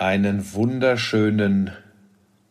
[0.00, 1.72] Einen wunderschönen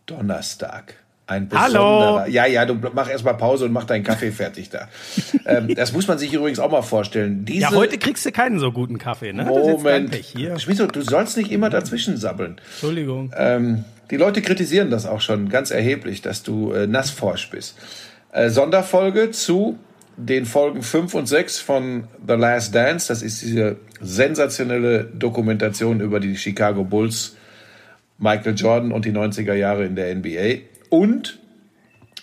[0.06, 0.94] Donnerstag.
[1.26, 2.22] Ein besonderer.
[2.22, 2.30] Hallo.
[2.30, 4.88] Ja, ja, du mach erstmal Pause und mach deinen Kaffee fertig da.
[5.48, 7.46] ähm, das muss man sich übrigens auch mal vorstellen.
[7.46, 9.46] Diese ja, heute kriegst du keinen so guten Kaffee, ne?
[9.46, 10.16] Moment.
[10.58, 12.62] Schmizo, du sollst nicht immer dazwischen sabbeln.
[12.74, 13.34] Entschuldigung.
[13.36, 17.80] Ähm, die Leute kritisieren das auch schon ganz erheblich, dass du äh, nassforsch bist.
[18.32, 19.80] Äh, Sonderfolge zu
[20.18, 23.08] den Folgen 5 und 6 von The Last Dance.
[23.08, 27.38] Das ist diese sensationelle Dokumentation über die Chicago Bulls,
[28.20, 30.66] Michael Jordan und die 90er Jahre in der NBA.
[30.90, 31.40] Und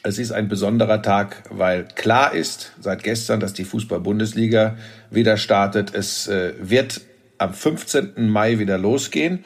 [0.02, 4.76] es ist ein besonderer Tag, weil klar ist seit gestern, dass die Fußball-Bundesliga
[5.10, 5.94] wieder startet.
[5.94, 7.00] Es äh, wird
[7.38, 8.28] am 15.
[8.28, 9.44] Mai wieder losgehen.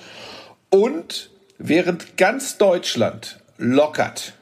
[0.69, 4.35] Und während ganz Deutschland lockert,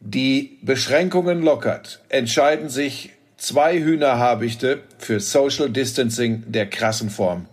[0.00, 7.46] die Beschränkungen lockert, entscheiden sich zwei Hühnerhabichte für Social Distancing der krassen Form.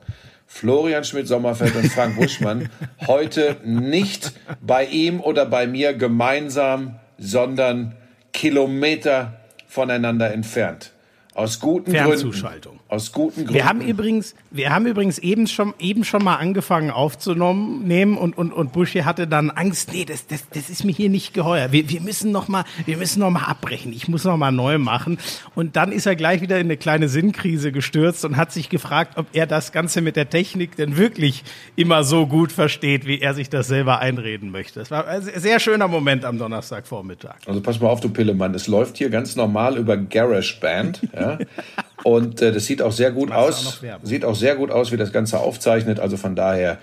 [0.52, 2.70] Florian Schmidt-Sommerfeld und Frank Buschmann
[3.06, 7.96] heute nicht bei ihm oder bei mir gemeinsam, sondern
[8.34, 10.92] Kilometer voneinander entfernt.
[11.40, 12.74] Aus guten Fernzuschaltung.
[12.74, 12.92] Gründen.
[12.92, 13.54] Aus guten Gründen.
[13.54, 18.52] Wir haben übrigens, wir haben übrigens eben schon, eben schon mal angefangen aufzunehmen und, und,
[18.52, 21.72] und Buschi hatte dann Angst, nee, das, das, das ist mir hier nicht geheuer.
[21.72, 23.94] Wir, wir müssen noch mal, wir müssen noch mal abbrechen.
[23.94, 25.18] Ich muss noch mal neu machen.
[25.56, 29.14] Und dann ist er gleich wieder in eine kleine Sinnkrise gestürzt und hat sich gefragt,
[29.16, 31.46] ob er das Ganze mit der Technik denn wirklich
[31.78, 34.82] immer so gut versteht, wie er sich das selber einreden möchte.
[34.82, 37.38] Das war ein sehr schöner Moment am Donnerstagvormittag.
[37.46, 38.54] Also pass mal auf, du Pillemann.
[38.56, 41.00] Es läuft hier ganz normal über GarageBand.
[41.20, 41.29] Ja?
[42.04, 43.82] Und äh, das sieht auch sehr gut aus.
[43.84, 46.00] Auch sieht auch sehr gut aus, wie das Ganze aufzeichnet.
[46.00, 46.78] Also von daher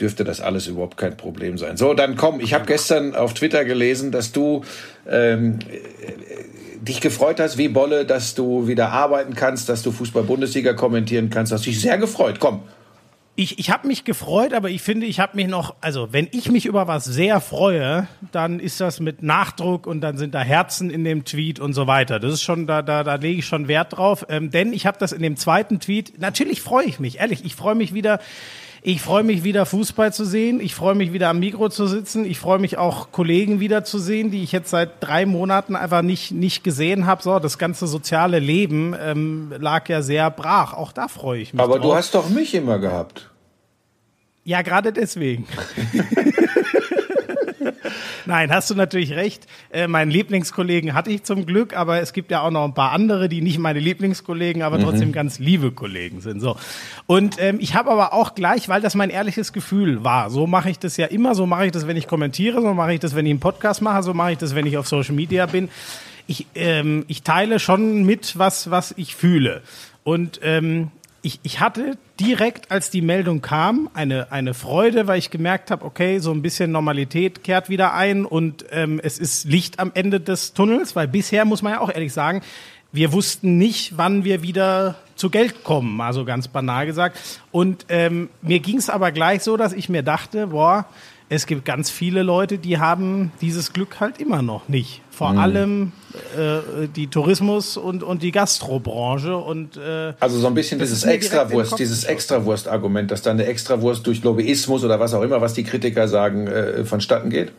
[0.00, 1.76] dürfte das alles überhaupt kein Problem sein.
[1.76, 2.40] So, dann komm.
[2.40, 4.62] Ich habe gestern auf Twitter gelesen, dass du
[5.08, 5.58] ähm,
[6.80, 11.52] dich gefreut hast, wie Bolle, dass du wieder arbeiten kannst, dass du Fußball-Bundesliga kommentieren kannst.
[11.52, 12.40] Hast dich sehr gefreut.
[12.40, 12.62] Komm,
[13.34, 16.50] ich, ich habe mich gefreut, aber ich finde, ich habe mich noch, also wenn ich
[16.50, 20.90] mich über was sehr freue, dann ist das mit Nachdruck und dann sind da Herzen
[20.90, 22.20] in dem Tweet und so weiter.
[22.20, 24.26] Das ist schon, da, da, da lege ich schon Wert drauf.
[24.28, 27.56] Ähm, denn ich habe das in dem zweiten Tweet, natürlich freue ich mich, ehrlich, ich
[27.56, 28.20] freue mich wieder.
[28.84, 30.58] Ich freue mich wieder Fußball zu sehen.
[30.60, 32.24] Ich freue mich wieder am Mikro zu sitzen.
[32.24, 36.02] Ich freue mich auch Kollegen wieder zu sehen, die ich jetzt seit drei Monaten einfach
[36.02, 37.22] nicht nicht gesehen habe.
[37.22, 40.72] So, das ganze soziale Leben ähm, lag ja sehr brach.
[40.72, 41.62] Auch da freue ich mich.
[41.62, 41.86] Aber drauf.
[41.86, 43.31] du hast doch mich immer gehabt.
[44.44, 45.46] Ja, gerade deswegen.
[48.26, 49.46] Nein, hast du natürlich recht.
[49.72, 52.92] Äh, meinen Lieblingskollegen hatte ich zum Glück, aber es gibt ja auch noch ein paar
[52.92, 54.82] andere, die nicht meine Lieblingskollegen, aber mhm.
[54.82, 56.40] trotzdem ganz liebe Kollegen sind.
[56.40, 56.56] So.
[57.06, 60.70] Und ähm, ich habe aber auch gleich, weil das mein ehrliches Gefühl war, so mache
[60.70, 63.14] ich das ja immer, so mache ich das, wenn ich kommentiere, so mache ich das,
[63.14, 65.68] wenn ich einen Podcast mache, so mache ich das, wenn ich auf Social Media bin.
[66.26, 69.62] Ich, ähm, ich teile schon mit, was, was ich fühle.
[70.04, 70.90] Und ähm,
[71.22, 75.84] ich, ich hatte direkt, als die Meldung kam, eine, eine Freude, weil ich gemerkt habe,
[75.84, 80.20] okay, so ein bisschen Normalität kehrt wieder ein und ähm, es ist Licht am Ende
[80.20, 82.42] des Tunnels, weil bisher, muss man ja auch ehrlich sagen,
[82.90, 87.18] wir wussten nicht, wann wir wieder zu Geld kommen, also ganz banal gesagt.
[87.50, 90.86] Und ähm, mir ging es aber gleich so, dass ich mir dachte, boah,
[91.32, 95.00] es gibt ganz viele Leute, die haben dieses Glück halt immer noch nicht.
[95.10, 95.38] Vor mhm.
[95.38, 95.92] allem
[96.36, 99.38] äh, die Tourismus- und, und die Gastrobranche.
[99.38, 104.22] Und, äh, also so ein bisschen dieses Extrawurst, dieses Extrawurst-Argument, dass dann eine Extrawurst durch
[104.22, 107.52] Lobbyismus oder was auch immer, was die Kritiker sagen, äh, vonstatten geht?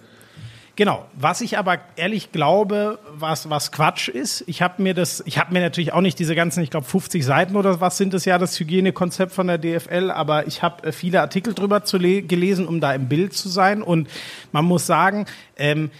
[0.76, 1.06] Genau.
[1.14, 5.54] Was ich aber ehrlich glaube, was, was Quatsch ist, ich habe mir das, ich habe
[5.54, 8.40] mir natürlich auch nicht diese ganzen, ich glaube 50 Seiten oder was sind es ja,
[8.40, 12.82] das Hygienekonzept von der DFL, aber ich habe äh, viele Artikel drüber zu gelesen, um
[12.82, 13.84] da im Bild zu sein.
[13.84, 14.10] Und
[14.52, 15.92] man muss sagen, ähm,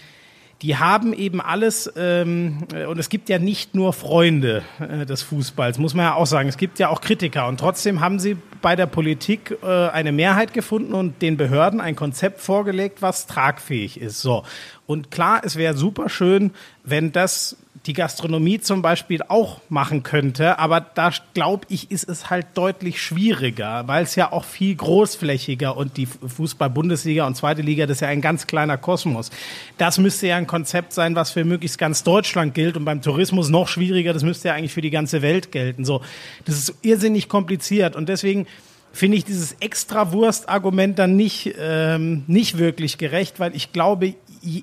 [0.64, 5.20] die haben eben alles, ähm, äh, und es gibt ja nicht nur Freunde äh, des
[5.20, 7.48] Fußballs, muss man ja auch sagen, es gibt ja auch Kritiker.
[7.48, 11.96] Und trotzdem haben sie bei der Politik äh, eine Mehrheit gefunden und den Behörden ein
[11.96, 14.22] Konzept vorgelegt, was tragfähig ist.
[14.22, 14.44] So.
[14.86, 16.50] Und klar, es wäre super schön,
[16.82, 20.58] wenn das die Gastronomie zum Beispiel auch machen könnte.
[20.58, 25.76] Aber da glaube ich, ist es halt deutlich schwieriger, weil es ja auch viel großflächiger
[25.76, 29.30] und die Fußball-Bundesliga und zweite Liga, das ist ja ein ganz kleiner Kosmos.
[29.76, 33.50] Das müsste ja ein Konzept sein, was für möglichst ganz Deutschland gilt und beim Tourismus
[33.50, 34.14] noch schwieriger.
[34.14, 35.84] Das müsste ja eigentlich für die ganze Welt gelten.
[35.84, 36.00] So,
[36.46, 38.46] das ist irrsinnig kompliziert und deswegen
[38.94, 44.14] finde ich dieses Extrawurst-Argument dann nicht, ähm, nicht wirklich gerecht, weil ich glaube,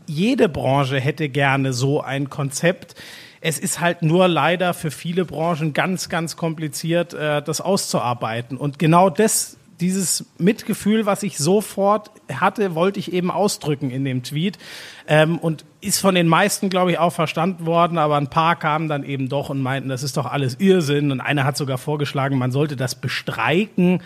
[0.06, 2.96] jede Branche hätte gerne so ein Konzept.
[3.42, 8.58] Es ist halt nur leider für viele Branchen ganz, ganz kompliziert, äh, das auszuarbeiten.
[8.58, 14.22] Und genau das, dieses Mitgefühl, was ich sofort hatte, wollte ich eben ausdrücken in dem
[14.22, 14.60] Tweet.
[15.08, 18.88] Ähm, und ist von den meisten, glaube ich, auch verstanden worden, aber ein paar kamen
[18.88, 21.12] dann eben doch und meinten, das ist doch alles Irrsinn.
[21.12, 24.04] Und einer hat sogar vorgeschlagen, man sollte das bestreiken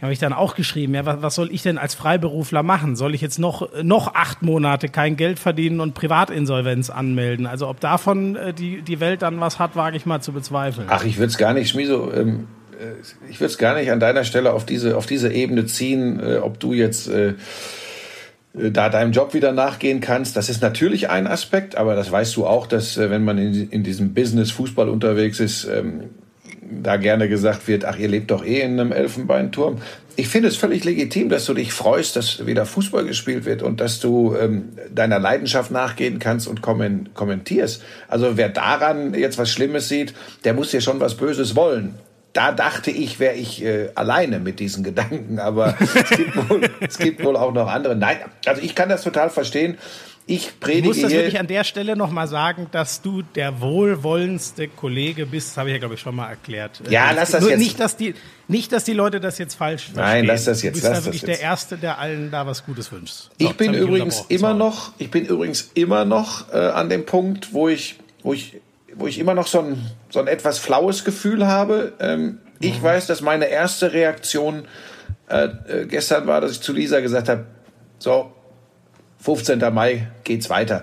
[0.00, 2.96] habe ich dann auch geschrieben, ja, was, was soll ich denn als Freiberufler machen?
[2.96, 7.46] Soll ich jetzt noch, noch acht Monate kein Geld verdienen und Privatinsolvenz anmelden?
[7.46, 10.86] Also ob davon äh, die, die Welt dann was hat, wage ich mal zu bezweifeln.
[10.90, 12.46] Ach, ich würde es gar nicht, Schmieso, ähm,
[12.80, 12.92] äh,
[13.28, 16.36] ich würde es gar nicht an deiner Stelle auf diese, auf diese Ebene ziehen, äh,
[16.38, 17.34] ob du jetzt äh,
[18.54, 20.36] äh, da deinem Job wieder nachgehen kannst.
[20.36, 23.70] Das ist natürlich ein Aspekt, aber das weißt du auch, dass äh, wenn man in,
[23.70, 26.10] in diesem Business Fußball unterwegs ist, ähm,
[26.70, 29.78] da gerne gesagt wird, ach, ihr lebt doch eh in einem Elfenbeinturm.
[30.16, 33.80] Ich finde es völlig legitim, dass du dich freust, dass wieder Fußball gespielt wird und
[33.80, 37.82] dass du ähm, deiner Leidenschaft nachgehen kannst und kommentierst.
[38.08, 40.14] Also wer daran jetzt was Schlimmes sieht,
[40.44, 41.94] der muss dir schon was Böses wollen.
[42.32, 46.98] Da dachte ich, wäre ich äh, alleine mit diesen Gedanken, aber es gibt, wohl, es
[46.98, 47.96] gibt wohl auch noch andere.
[47.96, 49.78] Nein, also ich kann das total verstehen.
[50.30, 50.78] Ich predige.
[50.78, 55.48] Ich muss das wirklich an der Stelle nochmal sagen, dass du der wohlwollendste Kollege bist.
[55.48, 56.80] Das habe ich ja, glaube ich, schon mal erklärt.
[56.88, 57.58] Ja, lass das jetzt.
[57.58, 58.14] Nicht dass, die,
[58.46, 60.04] nicht, dass die Leute das jetzt falsch verstehen.
[60.04, 60.76] Nein, lass das jetzt.
[60.76, 63.14] Du bist lass da wirklich der Erste, der allen da was Gutes wünscht.
[63.14, 67.52] So, ich bin übrigens immer noch, ich bin übrigens immer noch äh, an dem Punkt,
[67.52, 68.60] wo ich, wo ich,
[68.94, 71.94] wo ich immer noch so ein, so ein etwas flaues Gefühl habe.
[71.98, 72.84] Ähm, ich mhm.
[72.84, 74.68] weiß, dass meine erste Reaktion
[75.28, 77.46] äh, äh, gestern war, dass ich zu Lisa gesagt habe,
[77.98, 78.32] so,
[79.20, 79.58] 15.
[79.72, 80.82] Mai geht's weiter.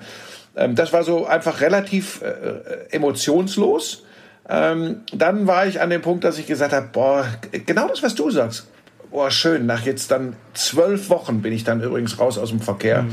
[0.55, 2.61] Ähm, das war so einfach relativ äh, äh,
[2.91, 4.03] emotionslos.
[4.49, 7.25] Ähm, dann war ich an dem Punkt, dass ich gesagt habe, boah,
[7.65, 8.67] genau das, was du sagst.
[9.11, 9.65] Boah, schön.
[9.65, 13.03] Nach jetzt dann zwölf Wochen bin ich dann übrigens raus aus dem Verkehr.
[13.03, 13.11] Mhm.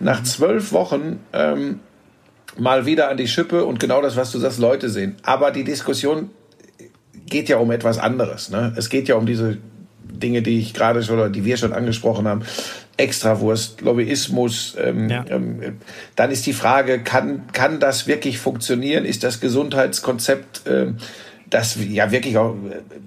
[0.00, 1.80] Nach zwölf Wochen ähm,
[2.56, 5.16] mal wieder an die Schippe und genau das, was du sagst, Leute sehen.
[5.22, 6.30] Aber die Diskussion
[7.26, 8.50] geht ja um etwas anderes.
[8.50, 8.74] Ne?
[8.76, 9.58] Es geht ja um diese
[10.02, 12.42] Dinge, die ich gerade schon oder die wir schon angesprochen haben.
[13.00, 14.76] Extrawurst, Lobbyismus.
[14.80, 15.24] Ähm, ja.
[15.28, 15.78] ähm,
[16.16, 19.04] dann ist die Frage, kann, kann das wirklich funktionieren?
[19.04, 20.98] Ist das Gesundheitskonzept, ähm,
[21.48, 22.54] das ja wirklich auch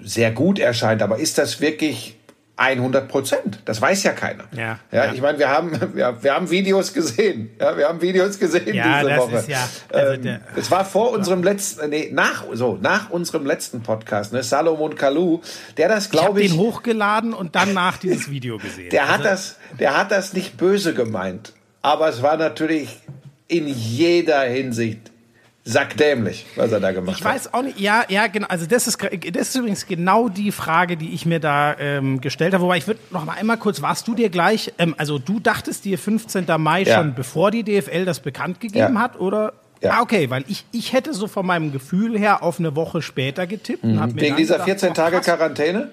[0.04, 2.18] sehr gut erscheint, aber ist das wirklich
[2.56, 3.60] 100 Prozent.
[3.66, 4.44] Das weiß ja keiner.
[4.56, 5.14] Ja, ja, ja.
[5.14, 7.50] ich meine, wir haben, wir, wir, haben Videos gesehen.
[7.60, 9.36] Ja, wir haben Videos gesehen ja, diese das Woche.
[9.38, 13.82] Ist ja, also ähm, es war vor unserem letzten, nee, nach, so, nach unserem letzten
[13.82, 15.42] Podcast, ne, Salomon Kalou,
[15.78, 16.48] der das, glaube ich.
[16.48, 18.92] Ich habe den hochgeladen und dann nach dieses Video gesehen.
[18.92, 21.54] Der also, hat das, der hat das nicht böse gemeint.
[21.82, 23.00] Aber es war natürlich
[23.48, 25.12] in jeder Hinsicht
[25.66, 27.20] sackdämlich, was er da gemacht hat.
[27.20, 28.48] Ich weiß auch nicht, ja, ja, genau.
[28.50, 32.54] Also das ist, das ist übrigens genau die Frage, die ich mir da ähm, gestellt
[32.54, 32.64] habe.
[32.64, 35.86] Wobei ich würde noch mal einmal kurz, warst du dir gleich, ähm, also du dachtest
[35.86, 36.46] dir 15.
[36.58, 36.98] Mai ja.
[36.98, 39.00] schon, bevor die DFL das bekannt gegeben ja.
[39.00, 39.54] hat, oder?
[39.82, 39.98] Ja.
[39.98, 43.48] Ah, okay, weil ich, ich hätte so von meinem Gefühl her auf eine Woche später
[43.48, 43.84] getippt.
[43.84, 44.20] Mhm.
[44.20, 45.90] Wegen dieser 14 Tage Quarantäne?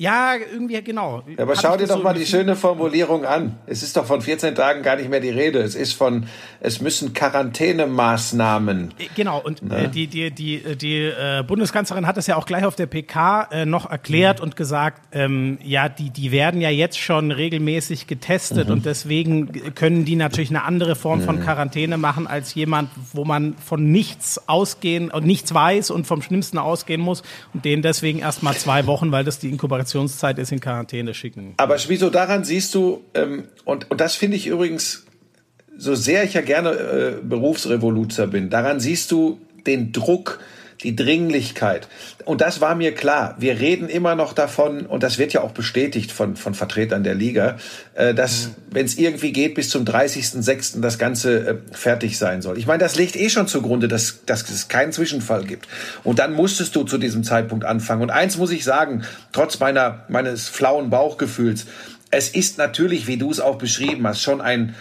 [0.00, 1.24] Ja, irgendwie, genau.
[1.26, 3.58] Ja, aber schau dir doch so mal die schöne Formulierung an.
[3.66, 5.58] Es ist doch von 14 Tagen gar nicht mehr die Rede.
[5.58, 6.28] Es ist von,
[6.60, 8.94] es müssen Quarantänemaßnahmen.
[8.96, 9.86] Äh, genau, und ne?
[9.86, 13.48] äh, die, die, die, die äh, Bundeskanzlerin hat es ja auch gleich auf der PK
[13.50, 14.44] äh, noch erklärt mhm.
[14.44, 18.74] und gesagt, ähm, ja, die, die werden ja jetzt schon regelmäßig getestet mhm.
[18.74, 21.24] und deswegen können die natürlich eine andere Form mhm.
[21.24, 26.22] von Quarantäne machen als jemand, wo man von nichts ausgehen und nichts weiß und vom
[26.22, 30.38] Schlimmsten ausgehen muss und den deswegen erst mal zwei Wochen, weil das die Inkubation Inkubationszeit
[30.38, 31.54] ist, in Quarantäne schicken.
[31.56, 35.04] Aber wieso daran siehst du, ähm, und, und das finde ich übrigens,
[35.76, 40.40] so sehr ich ja gerne äh, Berufsrevoluzer bin, daran siehst du den Druck,
[40.82, 41.88] die Dringlichkeit.
[42.24, 43.34] Und das war mir klar.
[43.38, 47.14] Wir reden immer noch davon, und das wird ja auch bestätigt von, von Vertretern der
[47.14, 47.56] Liga,
[47.94, 48.54] äh, dass, mhm.
[48.70, 50.80] wenn es irgendwie geht, bis zum 30.06.
[50.80, 52.58] das Ganze äh, fertig sein soll.
[52.58, 55.66] Ich meine, das liegt eh schon zugrunde, dass, dass es keinen Zwischenfall gibt.
[56.04, 58.02] Und dann musstest du zu diesem Zeitpunkt anfangen.
[58.02, 61.66] Und eins muss ich sagen, trotz meiner, meines flauen Bauchgefühls,
[62.10, 64.74] es ist natürlich, wie du es auch beschrieben hast, schon ein,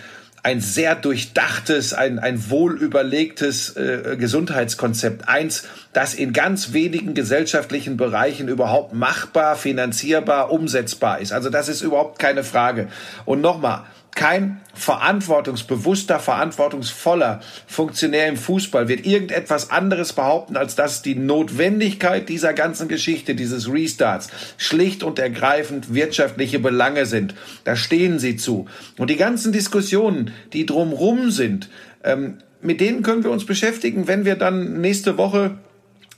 [0.47, 5.27] ein sehr durchdachtes, ein, ein wohlüberlegtes äh, Gesundheitskonzept.
[5.27, 11.33] Eins, das in ganz wenigen gesellschaftlichen Bereichen überhaupt machbar, finanzierbar, umsetzbar ist.
[11.33, 12.87] Also das ist überhaupt keine Frage.
[13.25, 13.83] Und nochmal,
[14.17, 22.53] kein verantwortungsbewusster, verantwortungsvoller Funktionär im Fußball wird irgendetwas anderes behaupten, als dass die Notwendigkeit dieser
[22.53, 27.35] ganzen Geschichte, dieses Restarts, schlicht und ergreifend wirtschaftliche Belange sind.
[27.63, 28.65] Da stehen sie zu.
[28.97, 31.69] Und die ganzen Diskussionen, die drumrum sind,
[32.03, 35.57] ähm, mit denen können wir uns beschäftigen, wenn wir dann nächste Woche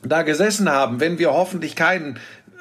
[0.02, 2.18] da gesessen haben, wenn wir hoffentlich keinen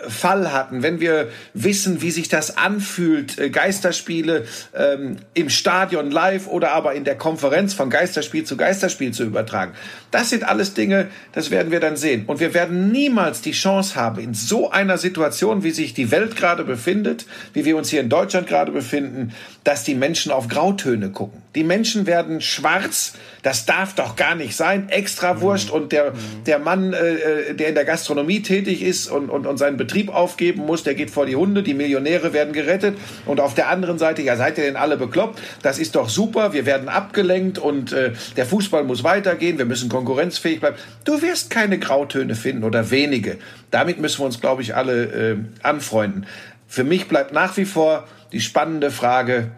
[0.07, 6.47] Fall hatten, wenn wir wissen, wie sich das anfühlt, äh, Geisterspiele ähm, im Stadion live
[6.47, 9.73] oder aber in der Konferenz von Geisterspiel zu Geisterspiel zu übertragen.
[10.12, 12.25] Das sind alles Dinge, das werden wir dann sehen.
[12.26, 16.37] Und wir werden niemals die Chance haben, in so einer Situation, wie sich die Welt
[16.37, 19.35] gerade befindet, wie wir uns hier in Deutschland gerade befinden,
[19.68, 21.42] dass die Menschen auf Grautöne gucken.
[21.54, 23.12] Die Menschen werden schwarz.
[23.42, 24.88] Das darf doch gar nicht sein.
[24.88, 25.68] Extrawurst.
[25.68, 25.75] Mhm.
[25.75, 26.14] Und der,
[26.46, 30.08] der Mann, äh, äh, der in der Gastronomie tätig ist und, und, und seinen Betrieb
[30.08, 31.62] aufgeben muss, der geht vor die Hunde.
[31.62, 32.96] Die Millionäre werden gerettet.
[33.26, 35.38] Und auf der anderen Seite, ja, seid ihr denn alle bekloppt?
[35.60, 36.54] Das ist doch super.
[36.54, 39.58] Wir werden abgelenkt und äh, der Fußball muss weitergehen.
[39.58, 40.76] Wir müssen konkurrenzfähig bleiben.
[41.04, 43.37] Du wirst keine Grautöne finden oder wenige.
[43.70, 46.25] Damit müssen wir uns, glaube ich, alle äh, anfreunden.
[46.66, 49.50] Für mich bleibt nach wie vor die spannende Frage,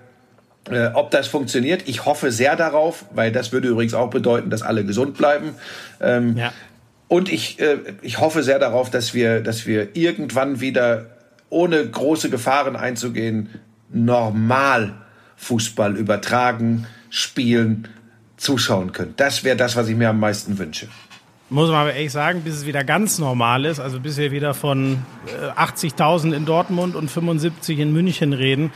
[0.70, 1.82] äh, ob das funktioniert.
[1.86, 5.54] Ich hoffe sehr darauf, weil das würde übrigens auch bedeuten, dass alle gesund bleiben.
[6.00, 6.52] Ähm, ja.
[7.08, 11.06] Und ich, äh, ich hoffe sehr darauf, dass wir, dass wir irgendwann wieder,
[11.48, 13.48] ohne große Gefahren einzugehen,
[13.88, 14.94] normal
[15.36, 17.88] Fußball übertragen, spielen,
[18.36, 19.14] zuschauen können.
[19.16, 20.86] Das wäre das, was ich mir am meisten wünsche.
[21.50, 24.54] Muss man aber ehrlich sagen, bis es wieder ganz normal ist, also bis wir wieder
[24.54, 25.02] von
[25.56, 28.72] 80.000 äh, in Dortmund und 75 in München reden,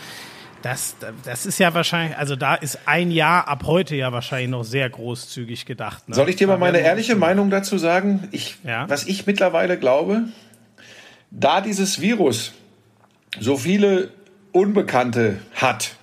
[0.60, 4.64] das, das ist ja wahrscheinlich, also da ist ein Jahr ab heute ja wahrscheinlich noch
[4.64, 6.08] sehr großzügig gedacht.
[6.08, 6.14] Ne?
[6.14, 8.26] Soll ich dir mal meine ehrliche Meinung dazu sagen?
[8.32, 8.88] Ich, ja?
[8.88, 10.24] Was ich mittlerweile glaube,
[11.30, 12.54] da dieses Virus
[13.38, 14.10] so viele
[14.52, 15.96] Unbekannte hat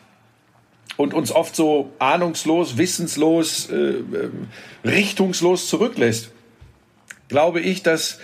[0.95, 4.03] und uns oft so ahnungslos, wissenslos, äh, äh,
[4.85, 6.31] richtungslos zurücklässt,
[7.31, 8.19] glaube ich, dass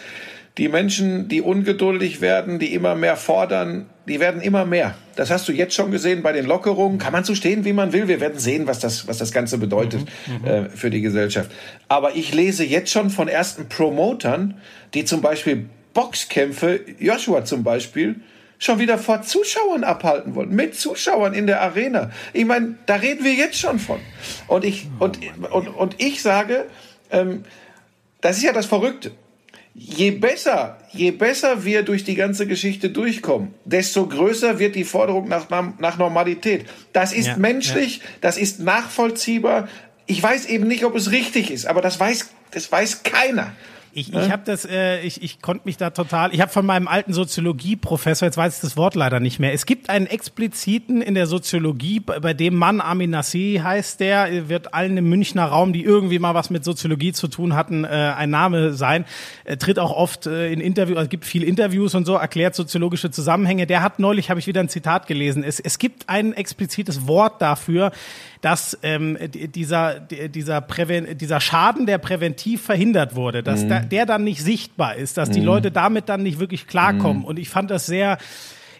[0.57, 4.95] die Menschen, die ungeduldig werden, die immer mehr fordern, die werden immer mehr.
[5.15, 6.97] Das hast du jetzt schon gesehen bei den Lockerungen.
[6.97, 8.07] Kann man so stehen, wie man will.
[8.07, 11.51] Wir werden sehen, was das, was das Ganze bedeutet mhm, mhm, äh, für die Gesellschaft.
[11.87, 14.55] Aber ich lese jetzt schon von ersten Promotern,
[14.93, 18.15] die zum Beispiel Boxkämpfe, Joshua zum Beispiel,
[18.59, 22.09] schon wieder vor Zuschauern abhalten wollen, mit Zuschauern in der Arena.
[22.33, 23.99] Ich meine, da reden wir jetzt schon von.
[24.47, 25.19] Und ich, und,
[25.51, 26.65] und, und ich sage,
[27.11, 27.43] ähm,
[28.27, 29.11] das ist ja das Verrückte
[29.77, 35.27] je besser, je besser wir durch die ganze Geschichte durchkommen, desto größer wird die Forderung
[35.27, 36.65] nach, nach Normalität.
[36.93, 38.03] Das ist ja, menschlich, ja.
[38.21, 39.69] das ist nachvollziehbar.
[40.07, 43.51] Ich weiß eben nicht, ob es richtig ist, aber das weiß, das weiß keiner.
[43.97, 46.87] Ich, ich habe das, äh, ich, ich konnte mich da total, ich habe von meinem
[46.87, 51.15] alten Soziologieprofessor, jetzt weiß ich das Wort leider nicht mehr, es gibt einen expliziten in
[51.15, 55.83] der Soziologie, bei dem Mann Amin Nassi heißt der, wird allen im Münchner Raum, die
[55.83, 59.03] irgendwie mal was mit Soziologie zu tun hatten, äh, ein Name sein,
[59.45, 62.53] er tritt auch oft äh, in Interviews, also es gibt viele Interviews und so, erklärt
[62.53, 63.65] soziologische Zusammenhänge.
[63.65, 67.41] Der hat neulich, habe ich wieder ein Zitat gelesen, es, es gibt ein explizites Wort
[67.41, 67.91] dafür,
[68.41, 73.69] dass ähm, dieser, dieser, Präven dieser Schaden, der präventiv verhindert wurde, dass mhm.
[73.69, 75.33] da, der dann nicht sichtbar ist, dass mhm.
[75.33, 77.19] die Leute damit dann nicht wirklich klarkommen.
[77.19, 77.25] Mhm.
[77.25, 78.17] Und ich fand das sehr,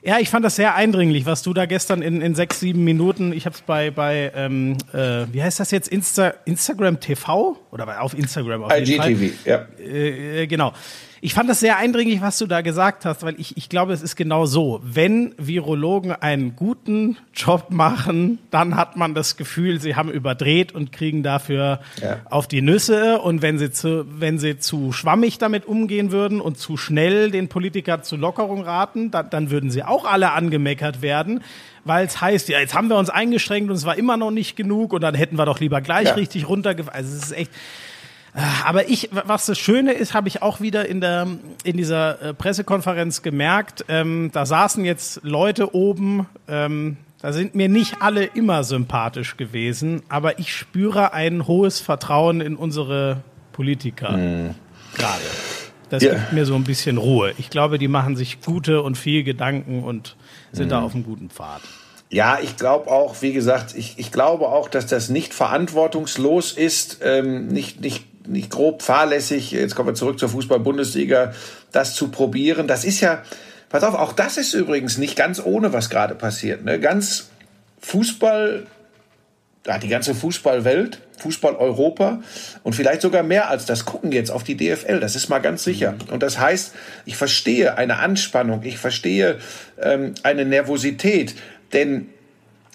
[0.04, 3.34] ja, ich fand das sehr eindringlich, was du da gestern in, in sechs, sieben Minuten,
[3.34, 7.58] ich habe es bei, bei ähm, äh, wie heißt das jetzt, Insta, Instagram TV?
[7.72, 9.66] Oder auf Instagram auf IGTV, ja.
[9.80, 10.74] Äh, äh, genau
[11.27, 14.01] ich fand das sehr eindringlich, was du da gesagt hast, weil ich, ich glaube, es
[14.01, 14.79] ist genau so.
[14.81, 20.93] Wenn Virologen einen guten Job machen, dann hat man das Gefühl, sie haben überdreht und
[20.93, 22.19] kriegen dafür ja.
[22.29, 23.19] auf die Nüsse.
[23.19, 27.50] Und wenn sie zu, wenn sie zu schwammig damit umgehen würden und zu schnell den
[27.50, 31.41] Politiker zur Lockerung raten, dann, dann würden sie auch alle angemeckert werden
[31.84, 34.57] weil es heißt, ja, jetzt haben wir uns eingeschränkt und es war immer noch nicht
[34.57, 36.13] genug und dann hätten wir doch lieber gleich ja.
[36.15, 36.98] richtig runtergefahren.
[36.98, 37.51] Also es ist echt,
[38.65, 41.27] aber ich, was das Schöne ist, habe ich auch wieder in der
[41.63, 43.86] in dieser äh, Pressekonferenz gemerkt.
[43.88, 46.27] Ähm, da saßen jetzt Leute oben.
[46.48, 52.41] Ähm, da sind mir nicht alle immer sympathisch gewesen, aber ich spüre ein hohes Vertrauen
[52.41, 54.56] in unsere Politiker mhm.
[54.96, 55.22] gerade.
[55.89, 56.13] Das ja.
[56.13, 57.34] gibt mir so ein bisschen Ruhe.
[57.39, 60.15] Ich glaube, die machen sich gute und viel Gedanken und
[60.51, 60.70] sind mhm.
[60.70, 61.62] da auf einem guten Pfad.
[62.10, 67.00] Ja, ich glaube auch, wie gesagt, ich, ich glaube auch, dass das nicht verantwortungslos ist,
[67.01, 71.34] ähm, nicht, nicht nicht grob fahrlässig, jetzt kommen wir zurück zur Fußball-Bundesliga,
[71.72, 72.67] das zu probieren.
[72.67, 73.24] Das ist ja,
[73.69, 76.63] pass auf, auch das ist übrigens nicht ganz ohne, was gerade passiert.
[76.63, 76.79] Ne?
[76.79, 77.29] Ganz
[77.81, 78.67] Fußball,
[79.65, 82.22] ja, die ganze Fußballwelt, Fußball-Europa
[82.63, 85.63] und vielleicht sogar mehr als das gucken jetzt auf die DFL, das ist mal ganz
[85.63, 85.96] sicher.
[86.12, 86.74] Und das heißt,
[87.05, 89.39] ich verstehe eine Anspannung, ich verstehe
[89.81, 91.36] ähm, eine Nervosität,
[91.74, 92.10] denn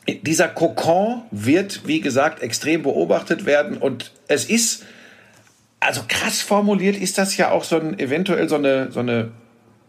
[0.09, 4.85] dieser Kokon wird, wie gesagt, extrem beobachtet werden und es ist
[5.87, 9.33] also krass formuliert ist das ja auch so ein, eventuell so eine, so eine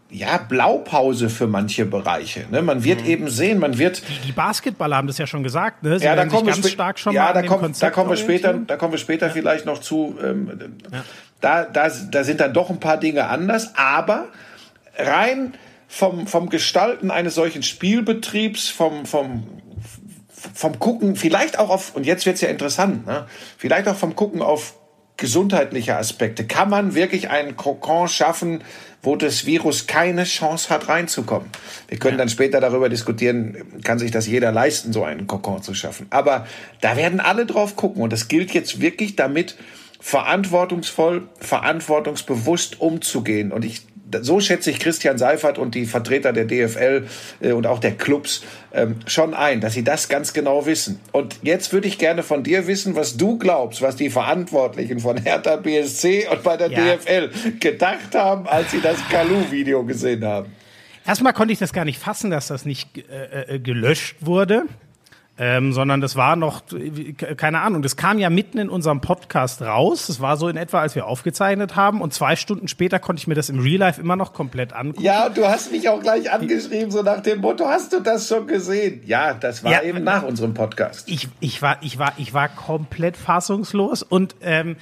[0.09, 2.45] ja, Blaupause für manche Bereiche.
[2.51, 2.61] Ne?
[2.61, 3.07] Man wird mhm.
[3.07, 4.03] eben sehen, man wird.
[4.07, 5.97] Die, die, Basketballer haben das ja schon gesagt, ne?
[5.97, 8.17] Sie ja, da kommen wir ganz stark schon ja, mal da, kommt, da kommen wir
[8.17, 9.33] später, da kommen wir später ja.
[9.33, 10.15] vielleicht noch zu.
[10.23, 10.51] Ähm,
[10.91, 11.03] ja.
[11.41, 14.27] da, da, da sind dann doch ein paar Dinge anders, aber
[14.97, 15.55] rein
[15.87, 19.47] vom, vom Gestalten eines solchen Spielbetriebs, vom, vom,
[20.53, 23.25] vom Gucken, vielleicht auch auf, und jetzt wird's ja interessant, ne?
[23.57, 24.75] vielleicht auch vom Gucken auf
[25.17, 26.45] gesundheitliche Aspekte.
[26.45, 28.63] Kann man wirklich einen Kokon schaffen,
[29.01, 31.49] wo das Virus keine Chance hat reinzukommen?
[31.87, 35.73] Wir können dann später darüber diskutieren, kann sich das jeder leisten, so einen Kokon zu
[35.73, 36.07] schaffen.
[36.09, 36.47] Aber
[36.81, 39.55] da werden alle drauf gucken und das gilt jetzt wirklich damit,
[39.99, 43.53] verantwortungsvoll, verantwortungsbewusst umzugehen.
[43.53, 43.83] Und ich
[44.21, 47.07] so schätze ich Christian Seifert und die Vertreter der DFL
[47.41, 48.43] äh, und auch der Clubs
[48.73, 50.99] ähm, schon ein, dass sie das ganz genau wissen.
[51.11, 55.17] Und jetzt würde ich gerne von dir wissen, was du glaubst, was die Verantwortlichen von
[55.17, 56.95] Hertha BSC und bei der ja.
[56.95, 57.29] DFL
[57.59, 60.51] gedacht haben, als sie das Kalu-Video gesehen haben.
[61.05, 64.63] Erstmal konnte ich das gar nicht fassen, dass das nicht äh, äh gelöscht wurde.
[65.35, 66.61] Ähm, sondern das war noch,
[67.37, 70.05] keine Ahnung, das kam ja mitten in unserem Podcast raus.
[70.05, 72.01] Das war so in etwa, als wir aufgezeichnet haben.
[72.01, 75.03] Und zwei Stunden später konnte ich mir das im Real Life immer noch komplett angucken.
[75.03, 78.45] Ja, du hast mich auch gleich angeschrieben, so nach dem Motto, hast du das schon
[78.45, 79.01] gesehen?
[79.07, 81.09] Ja, das war ja, eben nach unserem Podcast.
[81.09, 84.75] Ich, ich, war, ich, war, ich war komplett fassungslos und ähm,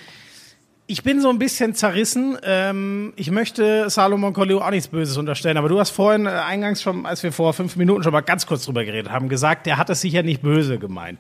[0.92, 2.38] ich bin so ein bisschen zerrissen.
[2.44, 6.82] Ähm, ich möchte Salomon Kalou auch nichts Böses unterstellen, aber du hast vorhin äh, eingangs
[6.82, 9.78] schon, als wir vor fünf Minuten schon mal ganz kurz drüber geredet haben, gesagt, der
[9.78, 11.18] hat es sicher nicht böse gemeint.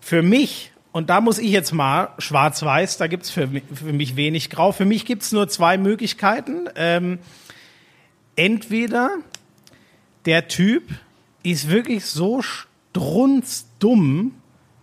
[0.00, 4.50] Für mich, und da muss ich jetzt mal schwarz-weiß, da gibt's für, für mich wenig
[4.50, 4.72] grau.
[4.72, 6.68] Für mich gibt's nur zwei Möglichkeiten.
[6.74, 7.20] Ähm,
[8.34, 9.10] entweder
[10.26, 10.82] der Typ
[11.44, 14.32] ist wirklich so strunzdumm,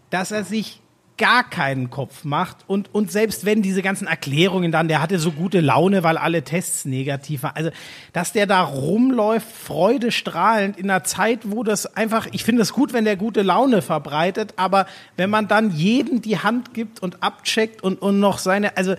[0.09, 0.79] dass er sich
[1.21, 2.57] gar keinen Kopf macht.
[2.65, 6.41] Und, und selbst wenn diese ganzen Erklärungen dann, der hatte so gute Laune, weil alle
[6.41, 7.69] Tests negativ waren, also
[8.11, 12.91] dass der da rumläuft, freudestrahlend in einer Zeit, wo das einfach, ich finde es gut,
[12.91, 17.83] wenn der gute Laune verbreitet, aber wenn man dann jedem die Hand gibt und abcheckt
[17.83, 18.95] und, und noch seine, also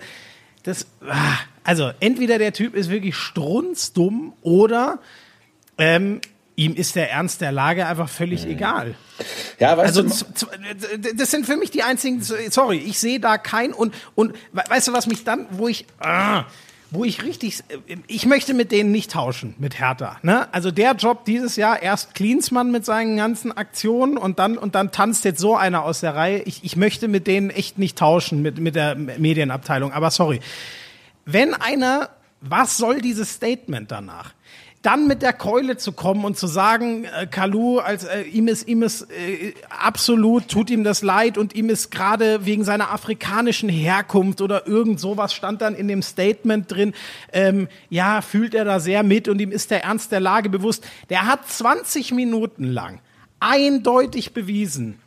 [0.63, 4.99] das, ah, also entweder der Typ ist wirklich strunzdumm oder
[5.77, 6.21] ähm,
[6.55, 8.51] ihm ist der Ernst der Lage einfach völlig mhm.
[8.51, 8.95] egal.
[9.59, 13.73] Ja, weißt also, du, das sind für mich die einzigen, sorry, ich sehe da kein
[13.73, 16.45] und, und weißt du, was mich dann, wo ich, ah,
[16.93, 17.63] wo ich richtig,
[18.05, 20.17] ich möchte mit denen nicht tauschen, mit Hertha.
[20.21, 20.47] Ne?
[20.53, 24.91] Also der Job dieses Jahr, erst Klinsmann mit seinen ganzen Aktionen und dann, und dann
[24.91, 26.43] tanzt jetzt so einer aus der Reihe.
[26.43, 29.91] Ich, ich möchte mit denen echt nicht tauschen, mit, mit der Medienabteilung.
[29.91, 30.39] Aber sorry.
[31.25, 32.09] Wenn einer,
[32.41, 34.33] was soll dieses Statement danach?
[34.83, 38.67] Dann mit der Keule zu kommen und zu sagen, äh, Kalu, als äh, ihm ist
[38.67, 43.69] ihm ist äh, absolut tut ihm das leid und ihm ist gerade wegen seiner afrikanischen
[43.69, 46.93] Herkunft oder irgend sowas stand dann in dem Statement drin.
[47.31, 50.85] Ähm, ja, fühlt er da sehr mit und ihm ist der Ernst der Lage bewusst.
[51.09, 52.99] Der hat 20 Minuten lang
[53.39, 54.99] eindeutig bewiesen,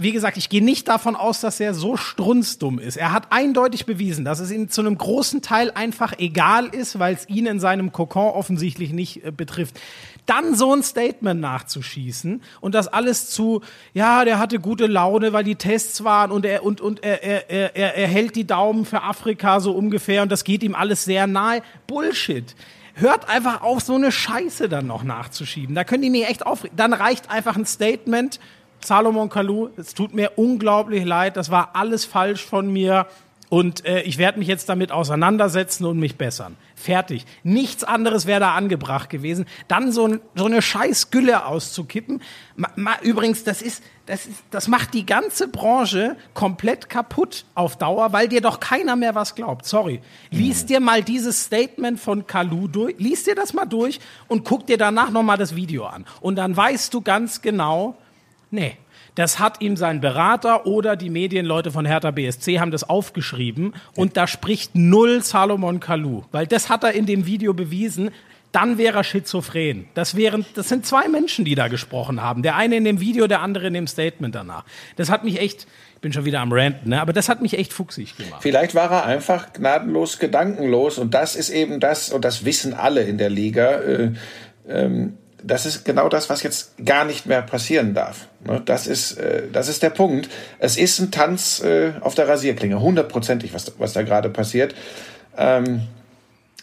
[0.00, 2.96] wie gesagt, ich gehe nicht davon aus, dass er so strunzdumm ist.
[2.96, 7.14] Er hat eindeutig bewiesen, dass es ihm zu einem großen Teil einfach egal ist, weil
[7.14, 9.80] es ihn in seinem Kokon offensichtlich nicht äh, betrifft.
[10.24, 13.60] Dann so ein Statement nachzuschießen und das alles zu,
[13.92, 17.50] ja, der hatte gute Laune, weil die Tests waren und er und und er er
[17.50, 21.26] er, er hält die Daumen für Afrika so ungefähr und das geht ihm alles sehr
[21.26, 21.62] nahe.
[21.88, 22.54] Bullshit
[22.94, 25.74] hört einfach auf, so eine Scheiße dann noch nachzuschieben.
[25.74, 26.76] Da können die mir echt aufregen.
[26.76, 28.38] Dann reicht einfach ein Statement,
[28.80, 33.06] Salomon Kalou, es tut mir unglaublich leid, das war alles falsch von mir
[33.50, 36.56] und äh, ich werde mich jetzt damit auseinandersetzen und mich bessern.
[36.76, 37.24] Fertig.
[37.42, 39.46] Nichts anderes wäre da angebracht gewesen.
[39.68, 42.20] Dann so, so eine scheiß Gülle auszukippen.
[42.56, 47.76] Ma, ma, übrigens, das ist, das ist, das macht die ganze Branche komplett kaputt auf
[47.76, 49.64] Dauer, weil dir doch keiner mehr was glaubt.
[49.64, 50.02] Sorry.
[50.30, 54.66] Lies dir mal dieses Statement von Kalu durch, lies dir das mal durch und guck
[54.66, 56.04] dir danach nochmal das Video an.
[56.20, 57.96] Und dann weißt du ganz genau,
[58.50, 58.76] Nee.
[59.14, 64.16] Das hat ihm sein Berater oder die Medienleute von Hertha BSC haben das aufgeschrieben und
[64.16, 68.10] da spricht null Salomon Kalou, weil das hat er in dem Video bewiesen.
[68.52, 69.88] Dann wäre er schizophren.
[69.94, 72.42] Das wären, das sind zwei Menschen, die da gesprochen haben.
[72.42, 74.64] Der eine in dem Video, der andere in dem Statement danach.
[74.96, 77.00] Das hat mich echt, ich bin schon wieder am Ranten, ne?
[77.00, 78.40] aber das hat mich echt fuchsig gemacht.
[78.40, 83.02] Vielleicht war er einfach gnadenlos, gedankenlos und das ist eben das, und das wissen alle
[83.02, 83.80] in der Liga.
[83.80, 84.12] Äh,
[84.68, 88.28] ähm, das ist genau das, was jetzt gar nicht mehr passieren darf.
[88.44, 88.60] Ne?
[88.64, 90.28] Das ist, äh, das ist der Punkt.
[90.58, 94.74] Es ist ein Tanz äh, auf der Rasierklinge, hundertprozentig, was, was da gerade passiert.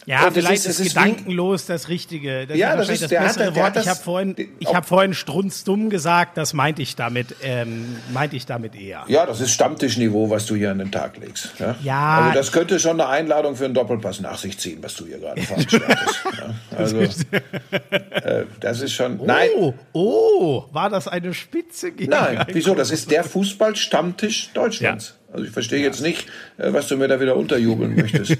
[0.06, 2.46] Ja, und vielleicht ist, ist gedankenlos das Richtige.
[2.46, 3.76] Das ja, ist das ist das bessere hat, Wort.
[3.76, 6.36] ich habe vorhin, ich habe vorhin strunzdumm gesagt.
[6.36, 9.04] Das meinte ich damit, ähm, meinte ich damit eher.
[9.08, 11.54] Ja, das ist Stammtischniveau, was du hier an den Tag legst.
[11.58, 11.74] Ja.
[11.82, 15.06] ja also das könnte schon eine Einladung für einen Doppelpass nach sich ziehen, was du
[15.06, 16.20] hier gerade veranstaltest.
[16.38, 16.54] ja.
[16.76, 19.18] Also äh, das ist schon.
[19.18, 19.48] Oh, nein.
[19.92, 21.90] Oh, war das eine Spitze?
[21.90, 22.76] Gegen nein, wieso?
[22.76, 25.15] Das ist der Fußballstammtisch Deutschlands.
[25.32, 25.86] Also ich verstehe ja.
[25.86, 28.38] jetzt nicht, äh, was du mir da wieder unterjubeln möchtest.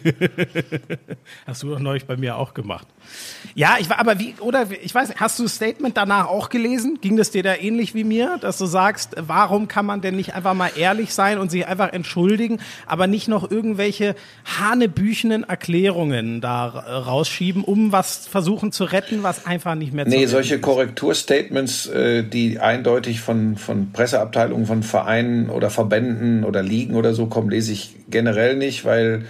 [1.47, 2.87] Hast du doch neulich bei mir auch gemacht.
[3.55, 6.99] Ja, ich war aber wie, oder ich weiß hast du das Statement danach auch gelesen?
[7.01, 10.35] Ging das dir da ähnlich wie mir, dass du sagst, warum kann man denn nicht
[10.35, 14.15] einfach mal ehrlich sein und sich einfach entschuldigen, aber nicht noch irgendwelche
[14.59, 20.27] hanebüchenen Erklärungen da rausschieben, um was versuchen zu retten, was einfach nicht mehr zu Nee,
[20.27, 27.15] solche Korrekturstatements, äh, die eindeutig von, von Presseabteilungen, von Vereinen oder Verbänden oder Ligen oder
[27.15, 29.25] so kommen, lese ich generell nicht, weil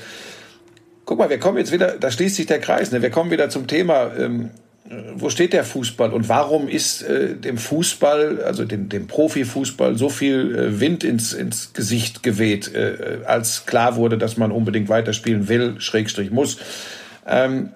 [1.07, 3.01] Guck mal, wir kommen jetzt wieder, da schließt sich der Kreis, ne?
[3.01, 4.51] wir kommen wieder zum Thema, ähm,
[5.15, 10.09] wo steht der Fußball und warum ist äh, dem Fußball, also dem, dem Profifußball, so
[10.09, 15.49] viel äh, Wind ins, ins Gesicht geweht, äh, als klar wurde, dass man unbedingt weiterspielen
[15.49, 16.59] will, Schrägstrich muss.
[17.25, 17.71] Ähm,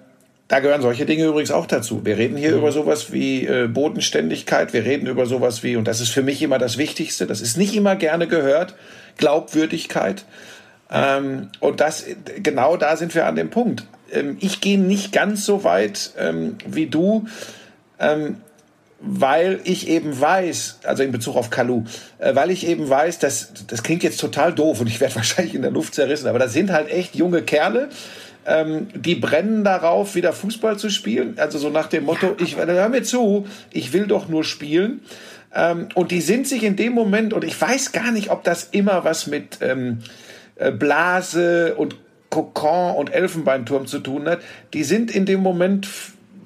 [0.51, 2.03] da gehören solche Dinge übrigens auch dazu.
[2.03, 2.57] Wir reden hier mhm.
[2.57, 6.41] über sowas wie äh, Bodenständigkeit, wir reden über sowas wie, und das ist für mich
[6.41, 8.75] immer das Wichtigste, das ist nicht immer gerne gehört,
[9.15, 10.25] Glaubwürdigkeit.
[10.91, 12.03] Ähm, und das,
[12.43, 13.85] genau da sind wir an dem Punkt.
[14.11, 17.27] Ähm, ich gehe nicht ganz so weit ähm, wie du,
[17.97, 18.35] ähm,
[18.99, 21.85] weil ich eben weiß, also in Bezug auf Kalu,
[22.19, 25.55] äh, weil ich eben weiß, dass das klingt jetzt total doof und ich werde wahrscheinlich
[25.55, 27.87] in der Luft zerrissen, aber das sind halt echt junge Kerle,
[28.45, 31.35] ähm, die brennen darauf, wieder Fußball zu spielen.
[31.37, 35.01] Also so nach dem Motto, ich hör mir zu, ich will doch nur spielen.
[35.53, 38.69] Ähm, und die sind sich in dem Moment, und ich weiß gar nicht, ob das
[38.71, 39.99] immer was mit ähm,
[40.55, 41.95] äh, Blase und
[42.29, 44.39] Kokon und Elfenbeinturm zu tun hat,
[44.73, 45.87] die sind in dem Moment,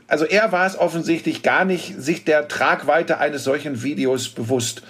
[0.07, 4.81] also er war es offensichtlich gar nicht sich der Tragweite eines solchen Videos bewusst.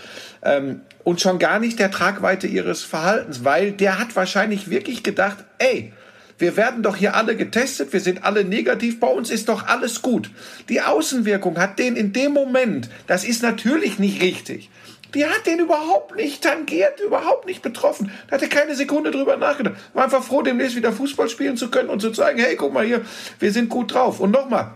[0.41, 5.37] Ähm, und schon gar nicht der Tragweite ihres Verhaltens, weil der hat wahrscheinlich wirklich gedacht,
[5.59, 5.91] ey,
[6.37, 10.01] wir werden doch hier alle getestet, wir sind alle negativ, bei uns ist doch alles
[10.01, 10.31] gut.
[10.67, 14.69] Die Außenwirkung hat den in dem Moment, das ist natürlich nicht richtig.
[15.13, 18.11] Die hat den überhaupt nicht tangiert, überhaupt nicht betroffen.
[18.27, 19.75] Da hat er keine Sekunde drüber nachgedacht.
[19.93, 22.85] War einfach froh, demnächst wieder Fußball spielen zu können und zu zeigen, hey, guck mal
[22.85, 23.01] hier,
[23.39, 24.19] wir sind gut drauf.
[24.19, 24.71] Und nochmal,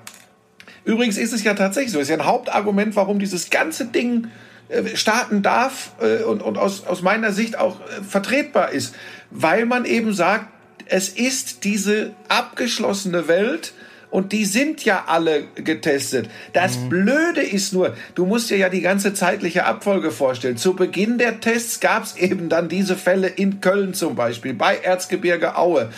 [0.86, 4.30] übrigens ist es ja tatsächlich so, ist ja ein Hauptargument, warum dieses ganze Ding
[4.70, 8.96] äh, starten darf äh, und, und aus, aus meiner Sicht auch äh, vertretbar ist,
[9.32, 10.48] weil man eben sagt,
[10.90, 13.74] es ist diese abgeschlossene Welt,
[14.12, 16.30] und die sind ja alle getestet.
[16.54, 16.90] Das mhm.
[16.90, 20.58] Blöde ist nur, du musst dir ja die ganze zeitliche Abfolge vorstellen.
[20.58, 24.78] Zu Beginn der Tests gab es eben dann diese Fälle in Köln zum Beispiel, bei
[24.78, 25.90] Erzgebirge Aue.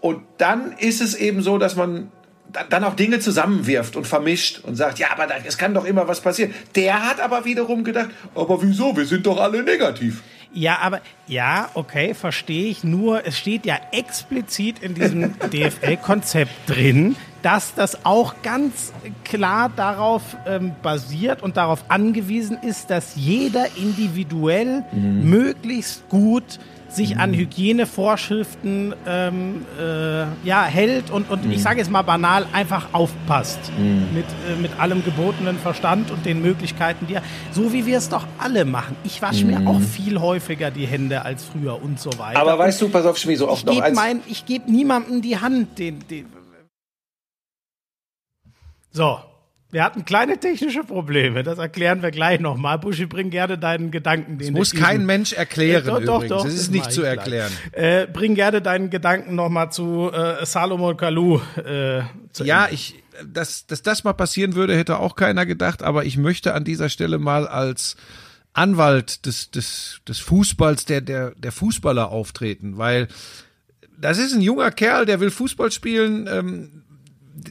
[0.00, 2.12] Und dann ist es eben so, dass man
[2.70, 6.20] dann auch Dinge zusammenwirft und vermischt und sagt, ja, aber es kann doch immer was
[6.20, 6.54] passieren.
[6.76, 8.96] Der hat aber wiederum gedacht, aber wieso?
[8.96, 10.22] Wir sind doch alle negativ.
[10.52, 12.84] Ja, aber ja, okay, verstehe ich.
[12.84, 18.92] Nur es steht ja explizit in diesem DFL-Konzept drin, dass das auch ganz
[19.24, 25.28] klar darauf ähm, basiert und darauf angewiesen ist, dass jeder individuell mhm.
[25.28, 26.58] möglichst gut
[26.96, 31.52] sich an Hygienevorschriften ähm, äh, ja, hält und, und mhm.
[31.52, 34.08] ich sage jetzt mal banal, einfach aufpasst mhm.
[34.14, 38.08] mit, äh, mit allem gebotenen Verstand und den Möglichkeiten, die er, so wie wir es
[38.08, 38.96] doch alle machen.
[39.04, 39.64] Ich wasche mhm.
[39.64, 42.40] mir auch viel häufiger die Hände als früher und so weiter.
[42.40, 43.94] Aber weißt du, pass auf, Schmi, so oft noch eins.
[43.94, 46.26] Mein, ich gebe niemandem die Hand, den, den
[48.96, 49.18] so,
[49.70, 52.78] wir hatten kleine technische Probleme, das erklären wir gleich nochmal.
[52.78, 54.38] Buschi, bring gerne deinen Gedanken.
[54.38, 56.28] Den das muss kein Mensch erklären äh, doch, übrigens.
[56.28, 57.50] Doch, doch, das ist nicht zu erklären.
[57.72, 61.40] Äh, bring gerne deinen Gedanken nochmal zu äh, Salomon Kalou.
[61.64, 62.02] Äh,
[62.44, 66.54] ja, ich, dass, dass das mal passieren würde, hätte auch keiner gedacht, aber ich möchte
[66.54, 67.96] an dieser Stelle mal als
[68.52, 73.08] Anwalt des, des, des Fußballs, der, der, der Fußballer auftreten, weil
[73.98, 76.28] das ist ein junger Kerl, der will Fußball spielen.
[76.30, 76.84] Ähm,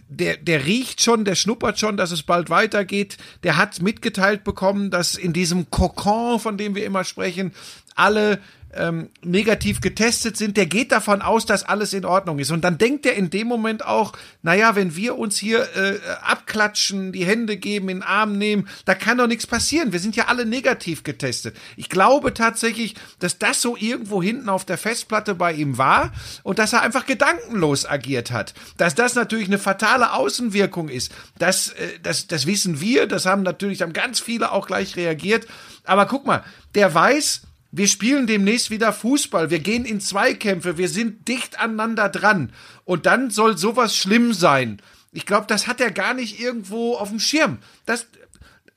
[0.10, 3.18] der, der riecht schon, der schnuppert schon, dass es bald weitergeht.
[3.44, 7.54] Der hat mitgeteilt bekommen, dass in diesem Kokon, von dem wir immer sprechen,
[7.96, 8.40] alle
[8.76, 12.52] ähm, negativ getestet sind, der geht davon aus, dass alles in Ordnung ist.
[12.52, 17.12] Und dann denkt er in dem Moment auch, naja, wenn wir uns hier äh, abklatschen,
[17.12, 19.94] die Hände geben, in den Arm nehmen, da kann doch nichts passieren.
[19.94, 21.56] Wir sind ja alle negativ getestet.
[21.78, 26.12] Ich glaube tatsächlich, dass das so irgendwo hinten auf der Festplatte bei ihm war
[26.44, 28.54] und dass er einfach gedankenlos agiert hat.
[28.78, 33.44] Dass das natürlich eine fatale Außenwirkung ist, das, äh, das, das wissen wir, das haben
[33.44, 35.48] natürlich haben ganz viele auch gleich reagiert.
[35.84, 37.42] Aber guck mal, der weiß,
[37.78, 39.50] wir spielen demnächst wieder Fußball.
[39.50, 40.78] Wir gehen in Zweikämpfe.
[40.78, 42.54] Wir sind dicht aneinander dran.
[42.86, 44.82] Und dann soll sowas schlimm sein.
[45.12, 47.58] Ich glaube, das hat er gar nicht irgendwo auf dem Schirm.
[47.86, 48.08] Das,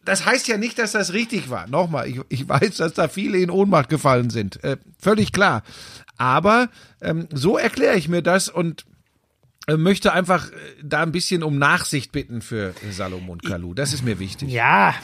[0.04, 1.68] das heißt ja nicht, dass das richtig war.
[1.68, 4.62] Nochmal, ich, ich weiß, dass da viele in Ohnmacht gefallen sind.
[4.64, 5.62] Äh, völlig klar.
[6.16, 6.68] Aber
[7.00, 8.84] ähm, so erkläre ich mir das und
[9.68, 13.74] äh, möchte einfach äh, da ein bisschen um Nachsicht bitten für Salomon Kalou.
[13.74, 14.48] Das ist mir wichtig.
[14.48, 14.96] Ja,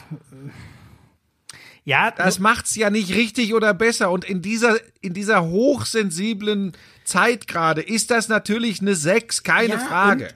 [1.84, 4.10] Ja, das macht's ja nicht richtig oder besser.
[4.10, 6.72] Und in dieser, in dieser hochsensiblen
[7.04, 10.28] Zeit gerade ist das natürlich eine 6, keine Ja, Frage.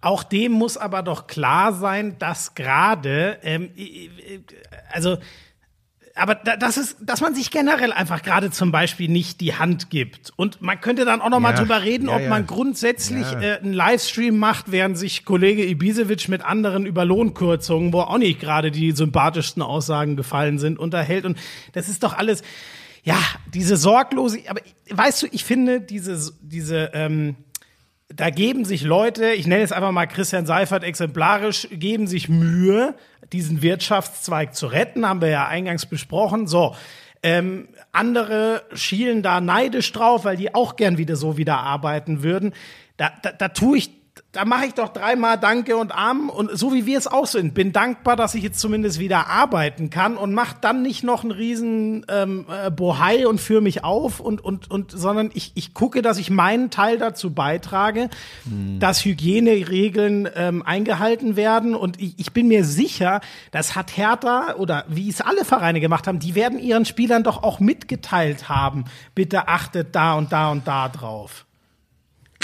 [0.00, 4.40] Auch dem muss aber doch klar sein, dass gerade, ähm, äh, äh,
[4.90, 5.18] also,
[6.16, 9.90] aber da- das ist, dass man sich generell einfach gerade zum Beispiel nicht die Hand
[9.90, 10.32] gibt.
[10.36, 12.28] Und man könnte dann auch noch mal Ja, drüber reden, ja, ob ja.
[12.28, 18.00] man grundsätzlich äh, einen Livestream macht, während sich Kollege Ibisevic mit anderen über Lohnkürzungen, wo
[18.02, 21.24] auch nicht gerade die sympathischsten Aussagen gefallen sind, unterhält.
[21.24, 21.36] Und
[21.72, 22.42] das ist doch alles,
[23.02, 23.18] ja,
[23.52, 27.34] diese sorglose, aber weißt du, ich finde diese, diese, ähm,
[28.16, 32.94] da geben sich Leute, ich nenne es einfach mal Christian Seifert exemplarisch, geben sich Mühe,
[33.32, 36.46] diesen Wirtschaftszweig zu retten, haben wir ja eingangs besprochen.
[36.46, 36.76] So,
[37.22, 42.54] ähm, andere schielen da neidisch drauf, weil die auch gern wieder so wieder arbeiten würden.
[42.96, 43.90] Da, da, da tue ich,
[44.34, 47.54] da mache ich doch dreimal Danke und Arm und so wie wir es auch sind,
[47.54, 51.30] bin dankbar, dass ich jetzt zumindest wieder arbeiten kann und mach dann nicht noch einen
[51.30, 56.02] riesen ähm, äh, Bohai und führe mich auf und und und, sondern ich ich gucke,
[56.02, 58.10] dass ich meinen Teil dazu beitrage,
[58.80, 63.20] dass Hygieneregeln ähm, eingehalten werden und ich, ich bin mir sicher,
[63.52, 67.42] das hat Hertha oder wie es alle Vereine gemacht haben, die werden ihren Spielern doch
[67.42, 68.84] auch mitgeteilt haben.
[69.14, 71.46] Bitte achtet da und da und da drauf.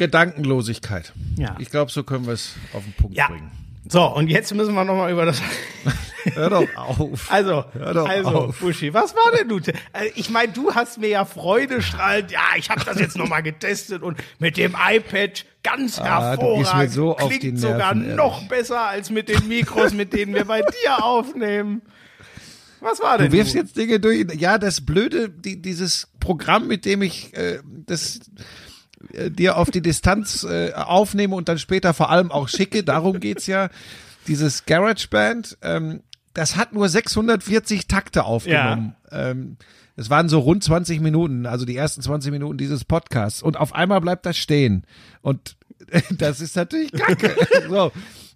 [0.00, 1.12] Gedankenlosigkeit.
[1.38, 1.56] Ja.
[1.58, 3.28] Ich glaube, so können wir es auf den Punkt Ja.
[3.28, 3.50] bringen.
[3.88, 5.40] So, und jetzt müssen wir noch mal über das
[6.34, 7.30] Hör doch auf.
[7.32, 8.60] Also, Hör doch also auf.
[8.60, 9.56] Buschi, was war denn du?
[9.58, 9.72] Äh,
[10.14, 13.40] Ich meine, du hast mir ja Freude strahlend, ja, ich habe das jetzt noch mal
[13.40, 16.92] getestet und mit dem iPad ganz Ah, hervorragend.
[16.92, 18.14] so Klingt Nerven, sogar ehrlich.
[18.16, 21.80] noch besser als mit den Mikros, mit denen wir bei dir aufnehmen.
[22.80, 23.58] Was war denn Du wirfst du?
[23.58, 24.26] jetzt Dinge durch.
[24.36, 28.20] Ja, das Blöde, die, dieses Programm, mit dem ich äh, das
[29.12, 33.20] äh, dir auf die Distanz äh, aufnehme und dann später vor allem auch schicke, darum
[33.20, 33.68] geht's ja.
[34.26, 36.00] Dieses GarageBand, ähm,
[36.34, 38.94] das hat nur 640 Takte aufgenommen.
[39.10, 39.56] Ähm,
[39.96, 43.42] es waren so rund 20 Minuten, also die ersten 20 Minuten dieses Podcasts.
[43.42, 44.84] Und auf einmal bleibt das stehen.
[45.22, 45.56] Und
[46.10, 47.34] das ist natürlich kacke.
[47.68, 47.90] so.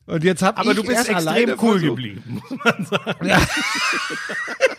[0.07, 3.31] Und jetzt hab Aber ich du bist extrem cool versucht- geblieben, muss man sagen.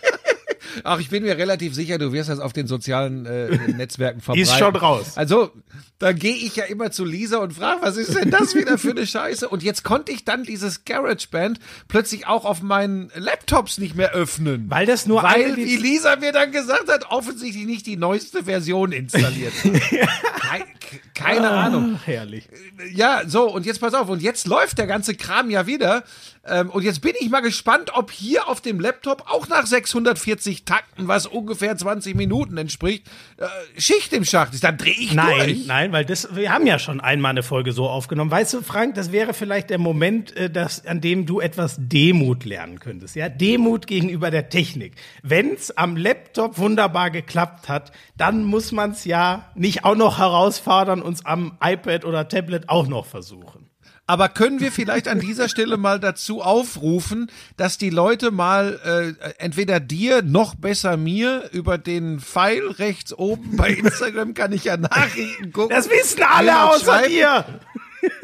[0.83, 4.43] Ach, ich bin mir relativ sicher, du wirst das auf den sozialen äh, Netzwerken verbreiten.
[4.43, 5.13] Ist schon raus.
[5.15, 5.51] Also,
[5.99, 8.91] da gehe ich ja immer zu Lisa und frage, was ist denn das wieder für
[8.91, 9.47] eine Scheiße?
[9.47, 14.65] Und jetzt konnte ich dann dieses GarageBand plötzlich auch auf meinen Laptops nicht mehr öffnen.
[14.69, 18.91] Weil das nur Weil, wie Lisa mir dann gesagt hat, offensichtlich nicht die neueste Version
[18.91, 19.71] installiert hat.
[20.41, 20.65] Kei-
[21.13, 21.97] Keine Ahnung.
[22.01, 22.47] Ach, herrlich.
[22.93, 26.03] Ja, so, und jetzt pass auf, und jetzt läuft der ganze Kram ja wieder.
[26.47, 30.65] Ähm, und jetzt bin ich mal gespannt, ob hier auf dem Laptop auch nach 640
[30.65, 33.45] Takten, was ungefähr 20 Minuten entspricht, äh,
[33.79, 34.63] Schicht im Schacht ist.
[34.63, 35.67] Dann drehe ich Nein, durch.
[35.67, 38.29] nein, weil das, wir haben ja schon einmal eine Folge so aufgenommen.
[38.29, 42.45] Weißt du, Frank, das wäre vielleicht der Moment, äh, das, an dem du etwas Demut
[42.45, 43.15] lernen könntest.
[43.15, 44.93] Ja, Demut gegenüber der Technik.
[45.23, 51.25] Wenn's am Laptop wunderbar geklappt hat, dann muss man's ja nicht auch noch herausfordern, uns
[51.25, 53.64] am iPad oder Tablet auch noch versuchen.
[54.07, 59.33] Aber können wir vielleicht an dieser Stelle mal dazu aufrufen, dass die Leute mal äh,
[59.39, 64.77] entweder dir, noch besser mir, über den Pfeil rechts oben bei Instagram kann ich ja
[64.77, 65.75] Nachrichten gucken.
[65.75, 67.45] Das wissen alle außer dir.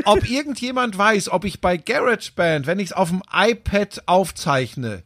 [0.06, 5.02] ob irgendjemand weiß, ob ich bei GarageBand, wenn ich es auf dem iPad aufzeichne,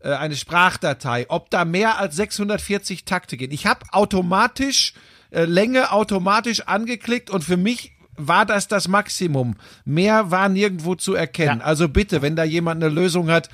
[0.00, 3.50] äh, eine Sprachdatei, ob da mehr als 640 Takte gehen.
[3.50, 4.94] Ich habe automatisch
[5.30, 9.56] äh, Länge automatisch angeklickt und für mich war das das Maximum.
[9.84, 11.60] Mehr war nirgendwo zu erkennen.
[11.60, 11.64] Ja.
[11.66, 13.48] Also bitte, wenn da jemand eine Lösung hat,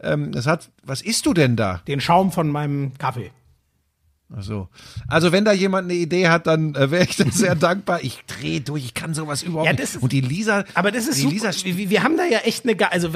[0.00, 1.80] ähm, das hat, was isst du denn da?
[1.86, 3.30] Den Schaum von meinem Kaffee.
[4.34, 4.68] Also,
[5.06, 8.02] also wenn da jemand eine Idee hat, dann äh, wäre ich dann sehr dankbar.
[8.02, 9.82] Ich drehe durch, ich kann sowas überhaupt Ja, nicht.
[9.82, 11.50] das ist- Und die Lisa, Aber das ist die super.
[11.50, 13.10] Lisa wir, wir haben da ja echt eine, also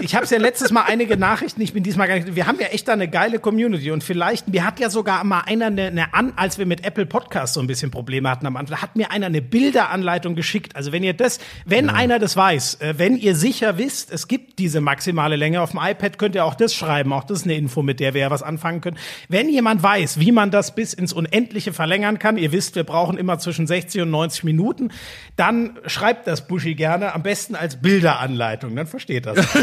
[0.00, 2.68] ich habe ja letztes Mal einige Nachrichten, ich bin diesmal gar nicht, wir haben ja
[2.68, 6.14] echt da eine geile Community und vielleicht, mir hat ja sogar mal einer eine, eine
[6.14, 9.10] an, als wir mit Apple Podcasts so ein bisschen Probleme hatten am Anfang, hat mir
[9.10, 10.76] einer eine Bilderanleitung geschickt.
[10.76, 14.58] Also wenn ihr das, wenn einer das weiß, äh, wenn ihr sicher wisst, es gibt
[14.60, 17.54] diese maximale Länge auf dem iPad, könnt ihr auch das schreiben, auch das ist eine
[17.56, 18.96] Info, mit der wir ja was anfangen können.
[19.28, 23.18] Wenn jemand weiß, wie man das bis ins Unendliche verlängern kann, ihr wisst, wir brauchen
[23.18, 24.90] immer zwischen 60 und 90 Minuten,
[25.36, 29.38] dann schreibt das Buschi gerne, am besten als Bilderanleitung, dann versteht das.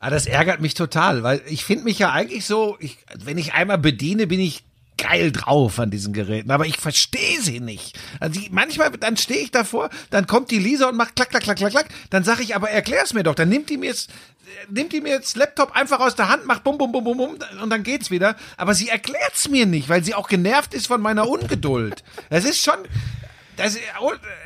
[0.00, 3.54] Ah, das ärgert mich total, weil ich finde mich ja eigentlich so, ich, wenn ich
[3.54, 4.62] einmal bediene, bin ich
[4.98, 7.98] geil drauf an diesen Geräten, aber ich verstehe sie nicht.
[8.20, 11.44] Also die, manchmal, dann stehe ich davor, dann kommt die Lisa und macht klack, klack,
[11.44, 14.10] klack, klack, klack, dann sage ich, aber erklär's mir doch, dann nimmt die mir jetzt,
[14.10, 17.16] äh, nimmt die mir jetzt Laptop einfach aus der Hand, macht bum, bum, bum, bum,
[17.16, 20.88] bum und dann geht's wieder, aber sie erklärt's mir nicht, weil sie auch genervt ist
[20.88, 22.02] von meiner Ungeduld.
[22.28, 22.78] Das ist schon,
[23.58, 23.76] Das,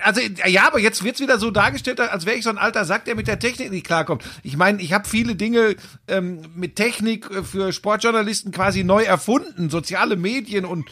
[0.03, 3.05] also ja, aber jetzt wird's wieder so dargestellt, als wäre ich so ein alter Sack,
[3.05, 4.25] der mit der Technik nicht klarkommt.
[4.43, 5.77] Ich meine, ich habe viele Dinge
[6.09, 10.91] ähm, mit Technik äh, für Sportjournalisten quasi neu erfunden, soziale Medien und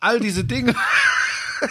[0.00, 0.74] all diese Dinge.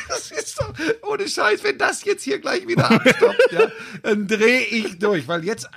[0.10, 3.72] Das ist doch ohne Scheiß, wenn das jetzt hier gleich wieder abstoppt, ja,
[4.04, 5.70] dann drehe ich durch, weil jetzt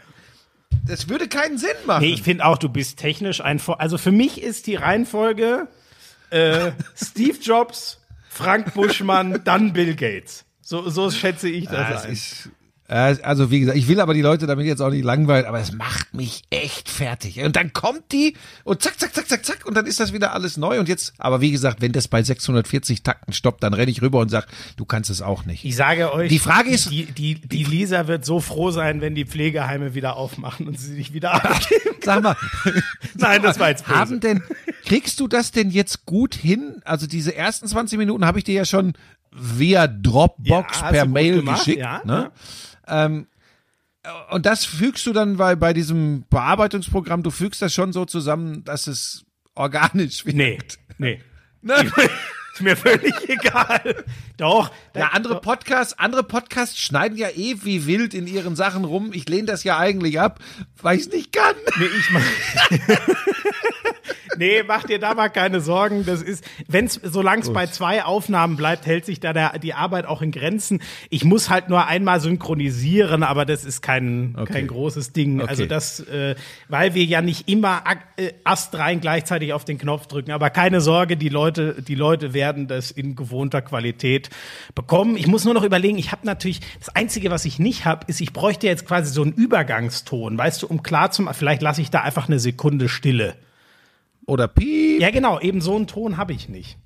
[0.85, 2.03] das würde keinen Sinn machen.
[2.03, 3.61] Nee, ich finde auch, du bist technisch ein.
[3.79, 5.69] Also für mich ist die Reihenfolge
[6.31, 8.00] äh, Steve Jobs,
[8.41, 10.45] Frank Buschmann, dann Bill Gates.
[10.63, 12.13] So, so schätze ich das, ein.
[12.13, 12.51] Ist,
[12.91, 15.73] also wie gesagt, ich will aber die Leute damit jetzt auch nicht langweilen, aber es
[15.73, 17.41] macht mich echt fertig.
[17.41, 20.33] Und dann kommt die und zack, zack, zack, zack, zack und dann ist das wieder
[20.33, 20.81] alles neu.
[20.81, 24.19] Und jetzt, aber wie gesagt, wenn das bei 640 Takten stoppt, dann renne ich rüber
[24.19, 25.65] und sag, du kannst es auch nicht.
[25.65, 29.15] Ich sage euch, die Frage ist, die, die, die Lisa wird so froh sein, wenn
[29.15, 31.97] die Pflegeheime wieder aufmachen und sie sich wieder abgeben.
[32.03, 32.37] Sag mal,
[33.15, 33.99] nein, das war jetzt böse.
[33.99, 34.43] Haben denn,
[34.91, 36.83] kriegst du das denn jetzt gut hin?
[36.85, 38.95] Also diese ersten 20 Minuten habe ich dir ja schon
[39.31, 41.79] via Dropbox Ja, per Mail gemacht, geschickt.
[41.79, 42.33] ja, ne?
[42.89, 43.29] Ähm,
[44.31, 48.65] und das fügst du dann bei, bei diesem Bearbeitungsprogramm, du fügst das schon so zusammen,
[48.65, 49.25] dass es
[49.55, 50.35] organisch wird.
[50.35, 50.59] Nee,
[50.99, 51.23] nee.
[51.63, 51.75] Ne?
[52.55, 54.05] Ist mir völlig egal.
[54.39, 54.73] Doch.
[54.97, 59.11] Ja, andere Podcasts, andere Podcasts schneiden ja eh wie wild in ihren Sachen rum.
[59.13, 60.41] Ich lehne das ja eigentlich ab,
[60.83, 61.55] weil ich es nicht kann.
[61.79, 62.23] Nee, ich mach,
[64.41, 66.05] nee, mach dir da mal keine Sorgen.
[66.05, 70.07] Das ist, wenn's, solange es bei zwei Aufnahmen bleibt, hält sich da der, die Arbeit
[70.07, 70.81] auch in Grenzen.
[71.11, 74.53] Ich muss halt nur einmal synchronisieren, aber das ist kein, Okay.
[74.55, 75.41] kein großes Ding.
[75.41, 75.51] Okay.
[75.51, 76.35] Also das, äh,
[76.69, 77.83] weil wir ja nicht immer
[78.17, 80.33] äh, astrein gleichzeitig auf den Knopf drücken.
[80.33, 84.31] Aber keine Sorge, die Leute, die Leute werden das in gewohnter Qualität
[84.75, 85.17] bekommen.
[85.17, 88.21] Ich muss nur noch überlegen, ich habe natürlich, das Einzige, was ich nicht habe, ist,
[88.21, 91.83] ich bräuchte jetzt quasi so einen Übergangston, weißt du, um klar zu machen, vielleicht lasse
[91.83, 93.35] ich da einfach eine Sekunde Stille.
[94.31, 95.01] Oder Piep.
[95.01, 96.79] Ja, genau, eben so einen Ton habe ich nicht.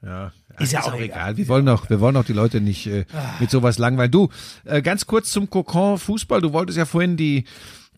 [0.00, 1.36] Ja, Ist ja auch egal.
[1.36, 3.04] Wir wollen doch, wir wollen doch die Leute nicht äh,
[3.40, 4.12] mit sowas langweilen.
[4.12, 4.28] Du,
[4.64, 6.40] äh, ganz kurz zum Kokon Fußball.
[6.40, 7.44] Du wolltest ja vorhin die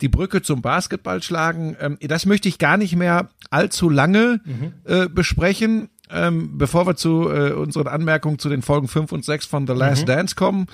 [0.00, 1.76] die Brücke zum Basketball schlagen.
[1.78, 4.40] Ähm, das möchte ich gar nicht mehr allzu lange
[4.84, 9.44] äh, besprechen, ähm, bevor wir zu äh, unseren Anmerkungen zu den Folgen 5 und 6
[9.44, 10.68] von The Last Dance kommen.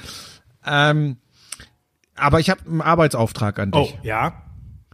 [0.64, 1.16] Ähm,
[2.14, 3.94] aber ich habe einen Arbeitsauftrag an dich.
[3.94, 4.44] Oh, ja.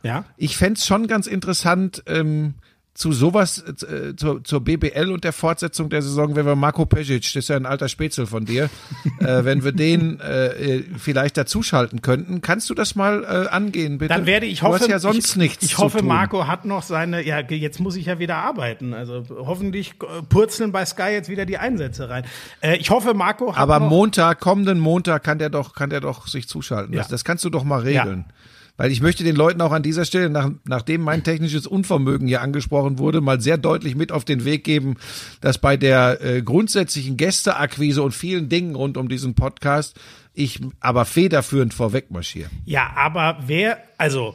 [0.03, 0.25] Ja.
[0.39, 2.55] Ich fänd's schon ganz interessant, ähm,
[2.95, 7.23] zu sowas, äh, zur, zur BBL und der Fortsetzung der Saison, wenn wir Marco Pejic,
[7.23, 8.65] das ist ja ein alter Spätzle von dir,
[9.21, 12.41] äh, wenn wir den äh, äh, vielleicht dazuschalten könnten.
[12.43, 14.15] Kannst du das mal äh, angehen, bitte?
[14.15, 16.03] Dann werde ich du hoffe, hast ja sonst ich, nichts Ich hoffe.
[16.03, 18.93] Marco hat noch seine, ja, jetzt muss ich ja wieder arbeiten.
[18.93, 22.25] Also hoffentlich äh, purzeln bei Sky jetzt wieder die Einsätze rein.
[22.61, 26.27] Äh, ich hoffe, Marco hat Aber Montag, kommenden Montag kann der doch, kann der doch
[26.27, 26.95] sich zuschalten.
[26.95, 27.11] Das, Ja.
[27.11, 28.25] das kannst du doch mal regeln.
[28.81, 32.41] Weil ich möchte den Leuten auch an dieser Stelle, nach, nachdem mein technisches Unvermögen hier
[32.41, 34.97] angesprochen wurde, mal sehr deutlich mit auf den Weg geben,
[35.43, 40.01] dass bei der äh, grundsätzlichen Gästeakquise und vielen Dingen rund um diesen Podcast
[40.33, 42.49] ich aber federführend vorweg marschiere.
[42.65, 44.35] Ja, aber wer, also,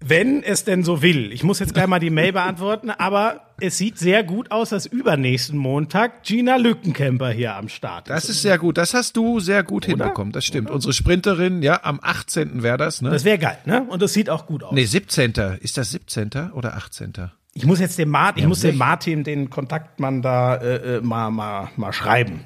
[0.00, 3.78] wenn es denn so will, ich muss jetzt gleich mal die Mail beantworten, aber es
[3.78, 8.58] sieht sehr gut aus, dass übernächsten Montag Gina Lückenkämper hier am Start Das ist sehr
[8.58, 8.78] gut.
[8.78, 10.32] Das hast du sehr gut hinbekommen.
[10.32, 10.70] Das stimmt.
[10.70, 12.62] Unsere Sprinterin, ja, am 18.
[12.62, 13.10] wäre das, ne?
[13.10, 13.82] Das wäre geil, ne?
[13.88, 14.72] Und das sieht auch gut aus.
[14.72, 15.32] nee, 17.
[15.60, 16.52] Ist das 17.
[16.52, 17.12] oder 18.?
[17.54, 21.30] Ich muss jetzt dem Martin, ich muss dem Martin, den Kontaktmann da äh, äh, mal,
[21.30, 22.44] mal, mal schreiben.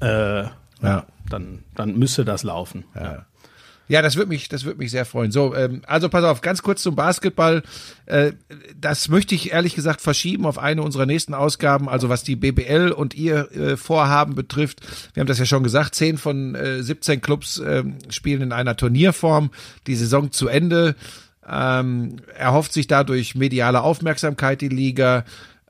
[0.00, 1.06] Äh, ja.
[1.28, 2.84] Dann, dann müsste das laufen.
[2.94, 3.26] Ja.
[3.86, 5.30] Ja, das würde mich, das würde mich sehr freuen.
[5.30, 7.62] So, ähm, also pass auf, ganz kurz zum Basketball.
[8.06, 8.32] Äh,
[8.80, 11.88] das möchte ich ehrlich gesagt verschieben auf eine unserer nächsten Ausgaben.
[11.88, 14.80] Also was die BBL und ihr äh, Vorhaben betrifft,
[15.12, 18.76] wir haben das ja schon gesagt, zehn von äh, 17 Clubs ähm, spielen in einer
[18.76, 19.50] Turnierform.
[19.86, 20.96] Die Saison zu Ende.
[21.46, 25.24] Ähm, erhofft sich dadurch mediale Aufmerksamkeit die Liga.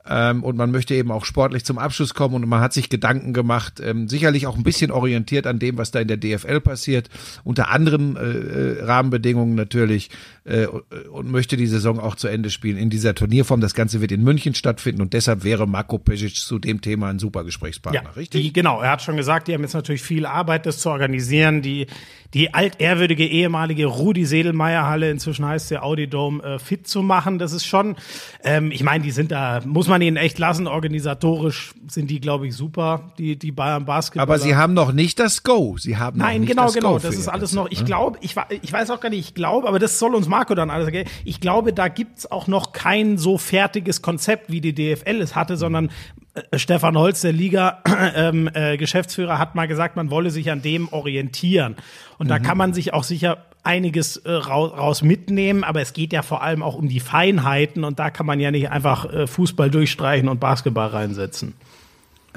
[0.07, 3.33] Ähm, und man möchte eben auch sportlich zum Abschluss kommen und man hat sich Gedanken
[3.33, 7.09] gemacht, ähm, sicherlich auch ein bisschen orientiert an dem, was da in der DFL passiert,
[7.43, 10.09] unter anderen äh, äh, Rahmenbedingungen natürlich
[10.45, 13.61] äh, und möchte die Saison auch zu Ende spielen in dieser Turnierform.
[13.61, 17.19] Das Ganze wird in München stattfinden und deshalb wäre Marco Pesic zu dem Thema ein
[17.19, 18.41] super Gesprächspartner, Ja, richtig?
[18.41, 21.61] Die, genau, er hat schon gesagt, die haben jetzt natürlich viel Arbeit, das zu organisieren.
[21.61, 21.87] Die,
[22.35, 27.39] die altehrwürdige ehemalige Rudi-Sedelmeier-Halle, inzwischen heißt der Audi Dome, äh, fit zu machen.
[27.39, 27.95] Das ist schon,
[28.43, 32.47] ähm, ich meine, die sind da, muss man ihnen echt lassen, organisatorisch sind die, glaube
[32.47, 34.23] ich, super, die, die Bayern Basketball.
[34.23, 35.77] Aber sie haben noch nicht das Go.
[35.77, 36.99] Sie haben noch Nein, genau, genau.
[36.99, 37.71] Das für ist alles noch.
[37.71, 37.85] Ich ne?
[37.85, 40.69] glaube, ich, ich weiß auch gar nicht, ich glaube, aber das soll uns Marco dann
[40.69, 41.07] alles erklären.
[41.23, 45.55] Ich glaube, da gibt's auch noch kein so fertiges Konzept, wie die DFL es hatte,
[45.55, 45.89] sondern
[46.33, 47.81] äh, Stefan Holz, der Liga
[48.15, 51.75] ähm, äh, hat mal gesagt, man wolle sich an dem orientieren.
[52.17, 52.29] Und Mhm.
[52.29, 56.21] da kann man sich auch sicher einiges äh, raus, raus mitnehmen, aber es geht ja
[56.21, 59.71] vor allem auch um die Feinheiten und da kann man ja nicht einfach äh, Fußball
[59.71, 61.53] durchstreichen und Basketball reinsetzen.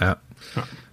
[0.01, 0.17] Ja.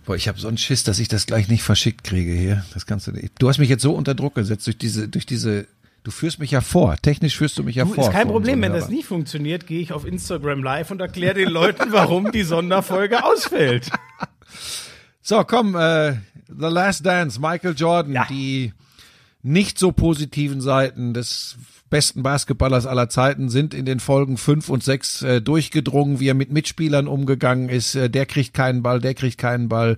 [0.06, 2.66] Boah, ich habe so einen Schiss, dass ich das gleich nicht verschickt kriege hier.
[2.74, 3.34] Das kannst du nicht.
[3.40, 5.68] Du hast mich jetzt so unter Druck gesetzt durch diese, durch diese.
[6.06, 6.98] Du führst mich ja vor.
[6.98, 8.04] Technisch führst du mich ja du, vor.
[8.04, 11.50] Ist kein Problem, wenn das nicht funktioniert, gehe ich auf Instagram live und erkläre den
[11.50, 13.90] Leuten, warum die Sonderfolge ausfällt.
[15.28, 18.28] So, komm, äh, The Last Dance, Michael Jordan, ja.
[18.30, 18.74] die
[19.42, 21.58] nicht so positiven Seiten des
[21.90, 26.36] besten Basketballers aller Zeiten sind in den Folgen fünf und sechs äh, durchgedrungen, wie er
[26.36, 27.96] mit Mitspielern umgegangen ist.
[27.96, 29.98] Äh, der kriegt keinen Ball, der kriegt keinen Ball.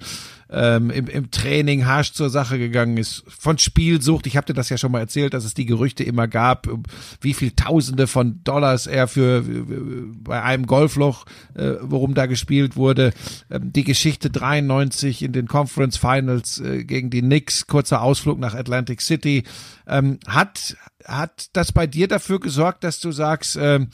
[0.50, 4.28] Ähm, im, im Training harsch zur Sache gegangen ist, von Spielsucht.
[4.28, 6.68] Ich habe dir das ja schon mal erzählt, dass es die Gerüchte immer gab,
[7.22, 9.43] wie viel Tausende von Dollars er für
[10.24, 11.26] bei einem Golfloch,
[11.56, 13.14] äh, worum da gespielt wurde.
[13.50, 18.56] Ähm, die Geschichte 93 in den Conference Finals äh, gegen die Knicks, kurzer Ausflug nach
[18.56, 19.43] Atlantic City,
[19.88, 20.78] ähm, hat
[21.08, 23.88] hat das bei dir dafür gesorgt, dass du sagst, ähm,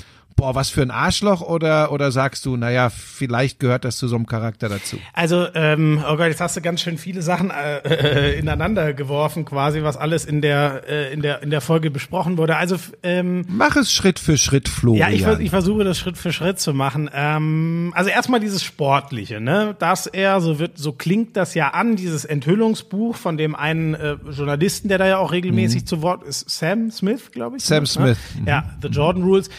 [0.44, 4.18] boah, was für ein Arschloch oder, oder sagst du, naja, vielleicht gehört das zu so
[4.18, 4.98] einem Charakter dazu?
[5.14, 9.46] Also, ähm, oh Gott, jetzt hast du ganz schön viele Sachen äh, äh, ineinander geworfen,
[9.46, 12.58] quasi, was alles in der, äh, in der, in der Folge besprochen wurde.
[12.58, 15.16] Also, ähm, Mach es Schritt für Schritt, Florian.
[15.16, 17.10] Ja, ich, ich versuche das Schritt für Schritt zu machen.
[17.14, 21.96] Ähm, also erstmal dieses Sportliche, ne, dass er, so wird, so klingt das ja an,
[21.96, 25.86] dieses Enthüllungsbuch von dem einen äh, Journalisten, der da ja auch regelmäßig mhm.
[25.86, 27.64] zu Wort ist, Sam Smith, glaube ich.
[27.64, 27.88] Sam ne?
[27.88, 28.18] Smith.
[28.38, 28.48] Mhm.
[28.50, 29.50] Ja, The Jordan Rules.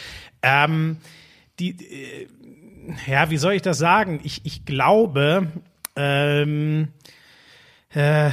[0.45, 0.99] Ähm,
[1.59, 2.27] die, äh,
[3.07, 4.21] ja, wie soll ich das sagen?
[4.23, 5.49] Ich, ich glaube,
[5.97, 6.89] ähm,
[7.95, 8.31] äh,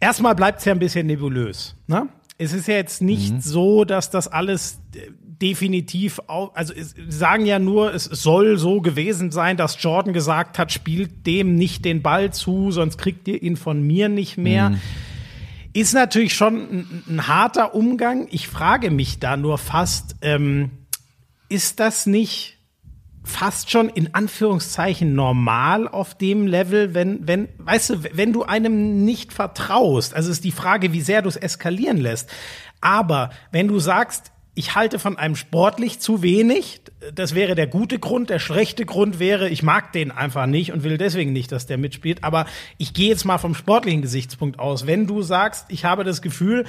[0.00, 1.76] erstmal bleibt es ja ein bisschen nebulös.
[1.86, 2.08] Ne?
[2.38, 3.40] Es ist ja jetzt nicht mhm.
[3.40, 5.10] so, dass das alles äh,
[5.40, 10.58] definitiv auf, also es, sagen ja nur, es soll so gewesen sein, dass Jordan gesagt
[10.58, 14.70] hat, spielt dem nicht den Ball zu, sonst kriegt ihr ihn von mir nicht mehr.
[14.70, 14.80] Mhm.
[15.74, 18.28] Ist natürlich schon ein, ein, harter Umgang.
[18.30, 20.70] Ich frage mich da nur fast, ähm,
[21.48, 22.56] ist das nicht
[23.26, 29.04] fast schon in Anführungszeichen normal auf dem Level, wenn, wenn, weißt du, wenn du einem
[29.04, 32.30] nicht vertraust, also ist die Frage, wie sehr du es eskalieren lässt.
[32.80, 36.80] Aber wenn du sagst, ich halte von einem sportlich zu wenig,
[37.14, 38.30] das wäre der gute Grund.
[38.30, 41.78] Der schlechte Grund wäre, ich mag den einfach nicht und will deswegen nicht, dass der
[41.78, 42.24] mitspielt.
[42.24, 42.46] Aber
[42.78, 44.86] ich gehe jetzt mal vom sportlichen Gesichtspunkt aus.
[44.86, 46.64] Wenn du sagst, ich habe das Gefühl,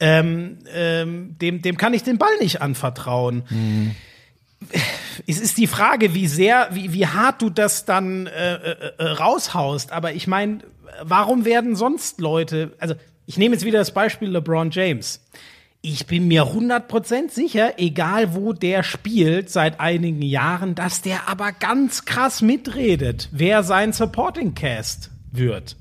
[0.00, 3.44] ähm, ähm, dem, dem kann ich den Ball nicht anvertrauen.
[3.50, 3.94] Mhm
[5.26, 9.04] es ist die Frage, wie sehr, wie, wie hart du das dann äh, äh, äh
[9.04, 9.92] raushaust.
[9.92, 10.60] Aber ich meine,
[11.02, 12.94] warum werden sonst Leute, also
[13.26, 15.20] ich nehme jetzt wieder das Beispiel LeBron James.
[15.82, 21.52] Ich bin mir 100% sicher, egal wo der spielt seit einigen Jahren, dass der aber
[21.52, 25.76] ganz krass mitredet, wer sein Supporting Cast wird.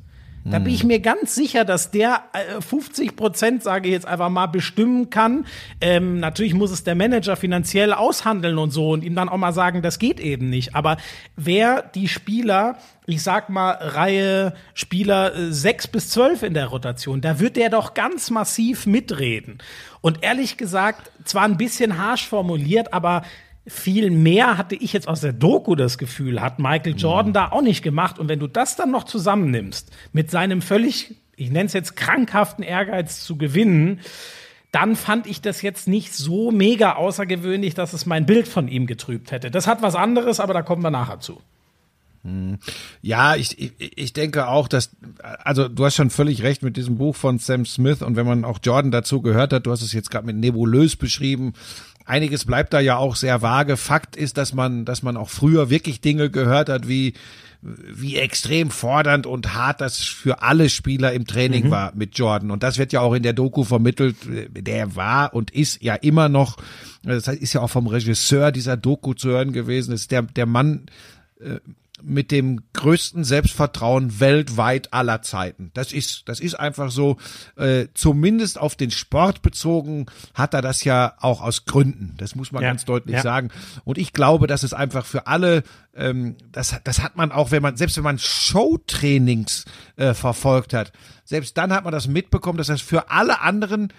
[0.45, 2.23] Da bin ich mir ganz sicher, dass der
[2.59, 5.45] 50 äh, Prozent, sage ich jetzt einfach mal, bestimmen kann.
[5.81, 9.53] Ähm, natürlich muss es der Manager finanziell aushandeln und so und ihm dann auch mal
[9.53, 10.75] sagen, das geht eben nicht.
[10.75, 10.97] Aber
[11.35, 17.21] wer die Spieler, ich sag mal, Reihe Spieler äh, sechs bis zwölf in der Rotation,
[17.21, 19.59] da wird der doch ganz massiv mitreden.
[20.01, 23.23] Und ehrlich gesagt, zwar ein bisschen harsh formuliert, aber
[23.67, 27.33] viel mehr hatte ich jetzt aus der Doku das Gefühl, hat Michael Jordan mhm.
[27.33, 28.19] da auch nicht gemacht.
[28.19, 32.63] Und wenn du das dann noch zusammennimmst mit seinem völlig, ich nenne es jetzt krankhaften
[32.63, 33.99] Ehrgeiz zu gewinnen,
[34.71, 38.85] dann fand ich das jetzt nicht so mega außergewöhnlich, dass es mein Bild von ihm
[38.85, 39.49] getrübt hätte.
[39.49, 41.41] Das hat was anderes, aber da kommen wir nachher zu.
[42.23, 42.59] Mhm.
[43.01, 44.91] Ja, ich, ich, ich denke auch, dass,
[45.43, 48.45] also du hast schon völlig recht mit diesem Buch von Sam Smith und wenn man
[48.45, 51.53] auch Jordan dazu gehört hat, du hast es jetzt gerade mit nebulös beschrieben,
[52.09, 53.77] einiges bleibt da ja auch sehr vage.
[53.77, 57.13] Fakt ist, dass man, dass man auch früher wirklich Dinge gehört hat, wie
[57.61, 61.71] wie extrem fordernd und hart das für alle Spieler im Training mhm.
[61.71, 62.51] war mit Jordan.
[62.51, 64.15] Und das wird ja auch in der Doku vermittelt.
[64.51, 66.55] Der war und ist ja immer noch,
[67.03, 70.85] das ist ja auch vom Regisseur dieser Doku zu hören gewesen, ist der, der Mann,
[71.41, 71.59] äh,
[72.03, 75.71] mit dem größten Selbstvertrauen weltweit aller Zeiten.
[75.73, 77.17] Das ist, das ist einfach so.
[77.55, 82.15] Äh, zumindest auf den Sport bezogen hat er das ja auch aus Gründen.
[82.17, 83.21] Das muss man ja, ganz deutlich ja.
[83.21, 83.49] sagen.
[83.83, 85.63] Und ich glaube, dass es einfach für alle,
[85.95, 90.91] ähm, das, das hat man auch, wenn man selbst wenn man Showtrainings äh, verfolgt hat,
[91.25, 93.93] selbst dann hat man das mitbekommen, dass das für alle anderen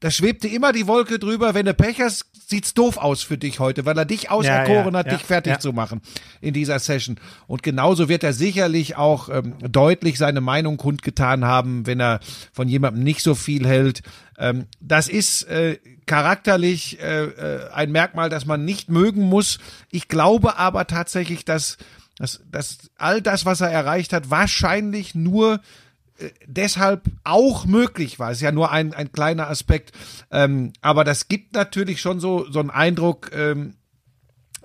[0.00, 3.60] da schwebte immer die Wolke drüber, wenn du Pech hast, sieht's doof aus für dich
[3.60, 6.00] heute, weil er dich auserkoren ja, ja, hat, ja, dich fertig zu machen
[6.40, 7.16] in dieser Session.
[7.46, 12.20] Und genauso wird er sicherlich auch ähm, deutlich seine Meinung kundgetan haben, wenn er
[12.52, 14.02] von jemandem nicht so viel hält.
[14.38, 19.58] Ähm, das ist äh, charakterlich äh, äh, ein Merkmal, das man nicht mögen muss.
[19.90, 21.76] Ich glaube aber tatsächlich, dass,
[22.16, 25.60] dass, dass all das, was er erreicht hat, wahrscheinlich nur
[26.46, 28.30] deshalb auch möglich war.
[28.30, 29.92] Es ist ja nur ein, ein kleiner Aspekt.
[30.30, 33.74] Ähm, aber das gibt natürlich schon so, so einen Eindruck, ähm,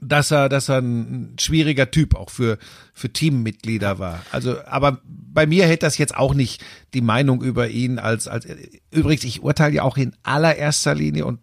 [0.01, 2.57] dass er, dass er ein schwieriger Typ auch für,
[2.93, 4.21] für Teammitglieder war.
[4.31, 8.45] Also, aber bei mir hätte das jetzt auch nicht die Meinung über ihn als, als,
[8.91, 11.39] übrigens, ich urteile ja auch in allererster Linie und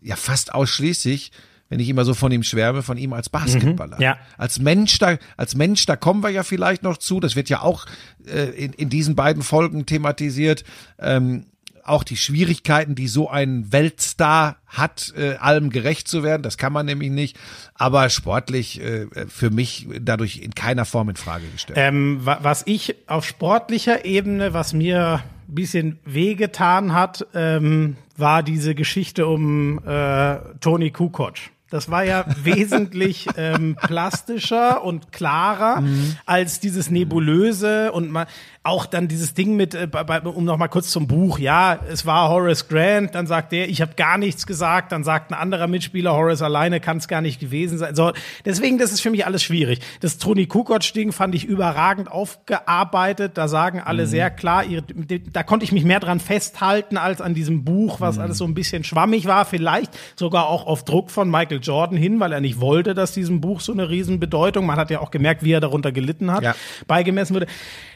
[0.00, 1.32] ja fast ausschließlich,
[1.74, 3.96] wenn ich immer so von ihm schwärme, von ihm als Basketballer.
[3.96, 4.16] Mhm, ja.
[4.38, 7.18] Als Mensch, da, als Mensch, da kommen wir ja vielleicht noch zu.
[7.18, 7.86] Das wird ja auch
[8.28, 10.62] äh, in, in diesen beiden Folgen thematisiert.
[11.00, 11.46] Ähm,
[11.82, 16.44] auch die Schwierigkeiten, die so ein Weltstar hat, äh, allem gerecht zu werden.
[16.44, 17.36] Das kann man nämlich nicht.
[17.74, 21.76] Aber sportlich äh, für mich dadurch in keiner Form in Frage gestellt.
[21.76, 28.76] Ähm, was ich auf sportlicher Ebene, was mir ein bisschen wehgetan hat, ähm, war diese
[28.76, 31.34] Geschichte um äh, Toni Kukoc.
[31.74, 36.16] Das war ja wesentlich ähm, plastischer und klarer mhm.
[36.24, 38.28] als dieses nebulöse und man,
[38.64, 42.06] auch dann dieses Ding mit, äh, bei, um noch mal kurz zum Buch, ja, es
[42.06, 45.66] war Horace Grant, dann sagt der, ich habe gar nichts gesagt, dann sagt ein anderer
[45.66, 47.94] Mitspieler, Horace alleine kann es gar nicht gewesen sein.
[47.94, 48.12] So,
[48.46, 49.80] deswegen, das ist für mich alles schwierig.
[50.00, 53.32] Das Tony Kukoc-Ding fand ich überragend aufgearbeitet.
[53.36, 54.08] Da sagen alle mhm.
[54.08, 58.16] sehr klar, ihre, da konnte ich mich mehr dran festhalten als an diesem Buch, was
[58.16, 58.22] mhm.
[58.22, 62.18] alles so ein bisschen schwammig war, vielleicht sogar auch auf Druck von Michael Jordan hin,
[62.18, 65.44] weil er nicht wollte, dass diesem Buch so eine Riesenbedeutung, man hat ja auch gemerkt,
[65.44, 66.54] wie er darunter gelitten hat, ja.
[66.86, 67.46] beigemessen wurde.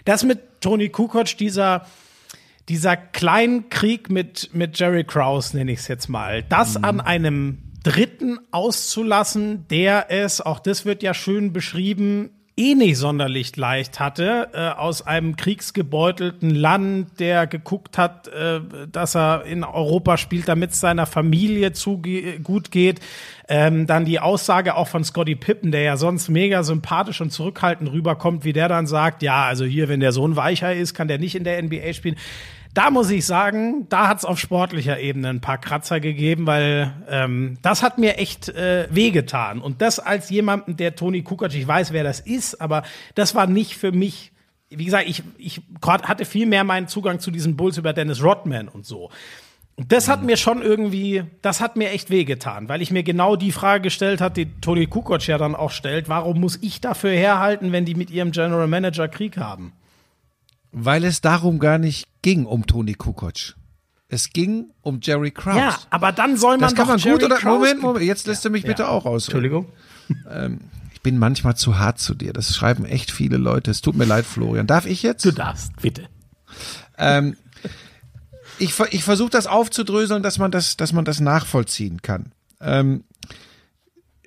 [0.05, 1.87] Das mit Tony Kukoc, dieser
[2.69, 6.85] dieser Kleinkrieg mit, mit Jerry Krause, nenne ich es jetzt mal, das mhm.
[6.85, 13.57] an einem Dritten auszulassen, der es, auch das wird ja schön beschrieben, eh nicht sonderlich
[13.57, 20.17] leicht hatte, äh, aus einem kriegsgebeutelten Land, der geguckt hat, äh, dass er in Europa
[20.17, 22.03] spielt, damit es seiner Familie zu
[22.43, 23.01] gut geht.
[23.49, 27.91] Ähm, dann die Aussage auch von Scotty Pippen, der ja sonst mega sympathisch und zurückhaltend
[27.91, 31.19] rüberkommt, wie der dann sagt, ja, also hier, wenn der Sohn weicher ist, kann der
[31.19, 32.17] nicht in der NBA spielen
[32.75, 36.93] da muss ich sagen, da hat es auf sportlicher Ebene ein paar Kratzer gegeben, weil
[37.09, 39.61] ähm, das hat mir echt äh, wehgetan.
[39.61, 42.85] Und das als jemanden, der Toni Kukoc, ich weiß, wer das ist, aber
[43.17, 44.33] das war nicht für mich.
[44.71, 48.69] Wie gesagt, ich, ich hatte viel mehr meinen Zugang zu diesen Bulls über Dennis Rodman
[48.69, 49.11] und so.
[49.87, 53.53] Das hat mir schon irgendwie, das hat mir echt wehgetan, weil ich mir genau die
[53.53, 57.71] Frage gestellt hat, die Toni Kukoc ja dann auch stellt, warum muss ich dafür herhalten,
[57.71, 59.73] wenn die mit ihrem General Manager Krieg haben?
[60.73, 63.55] Weil es darum gar nicht ging, um Toni Kukoc.
[64.09, 65.59] Es ging um Jerry Krause.
[65.59, 68.05] Ja, aber dann soll man das kann doch man Jerry gut oder Krause Moment, Moment,
[68.05, 68.89] jetzt lässt ja, du mich bitte ja.
[68.89, 69.27] auch aus.
[69.27, 69.67] Entschuldigung.
[70.29, 70.61] Ähm,
[70.95, 72.33] ich bin manchmal zu hart zu dir.
[72.33, 73.71] Das schreiben echt viele Leute.
[73.71, 74.67] Es tut mir leid, Florian.
[74.67, 75.25] Darf ich jetzt?
[75.25, 76.09] Du darfst, bitte.
[76.97, 77.37] Ähm,
[78.59, 82.33] ich, ich versuche das aufzudröseln, dass man das, dass man das nachvollziehen kann.
[82.61, 83.05] Ähm,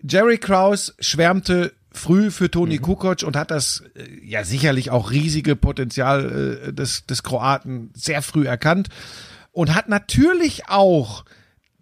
[0.01, 2.81] Jerry Krause schwärmte früh für Toni mhm.
[2.81, 8.21] Kukoc und hat das äh, ja sicherlich auch riesige Potenzial äh, des, des Kroaten sehr
[8.21, 8.89] früh erkannt
[9.51, 11.25] und hat natürlich auch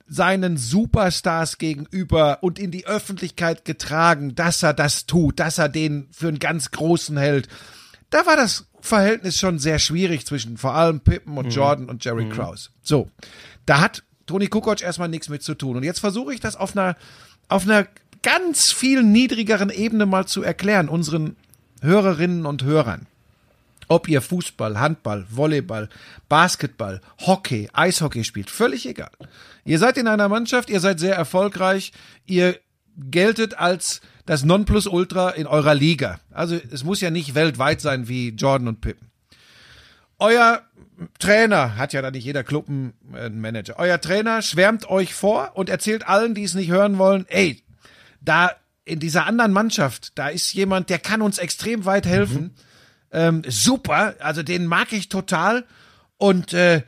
[0.08, 6.08] seinen Superstars gegenüber und in die Öffentlichkeit getragen, dass er das tut, dass er den
[6.12, 7.47] für einen ganz großen hält.
[8.10, 11.52] Da war das Verhältnis schon sehr schwierig zwischen vor allem Pippen und mhm.
[11.52, 12.32] Jordan und Jerry mhm.
[12.32, 12.70] Krause.
[12.82, 13.10] So,
[13.66, 15.78] da hat Toni Kukoc erstmal nichts mit zu tun.
[15.78, 16.96] Und jetzt versuche ich das auf einer,
[17.48, 17.88] auf einer
[18.22, 21.36] ganz viel niedrigeren Ebene mal zu erklären, unseren
[21.82, 23.08] Hörerinnen und Hörern.
[23.88, 25.90] Ob ihr Fußball, Handball, Volleyball,
[26.28, 29.10] Basketball, Hockey, Eishockey spielt, völlig egal.
[29.66, 31.92] Ihr seid in einer Mannschaft, ihr seid sehr erfolgreich,
[32.28, 32.60] ihr
[32.98, 36.20] geltet als das Nonplusultra in eurer Liga.
[36.30, 39.10] Also es muss ja nicht weltweit sein wie Jordan und Pippen.
[40.20, 40.62] Euer
[41.18, 43.80] Trainer hat ja da nicht jeder Club einen Manager.
[43.80, 47.64] Euer Trainer schwärmt euch vor und erzählt allen, die es nicht hören wollen, ey,
[48.22, 48.52] da
[48.86, 52.44] in dieser anderen Mannschaft, da ist jemand, der kann uns extrem weit helfen.
[52.44, 52.52] Mhm.
[53.12, 55.66] Ähm, super, also den mag ich total.
[56.18, 56.84] Und äh,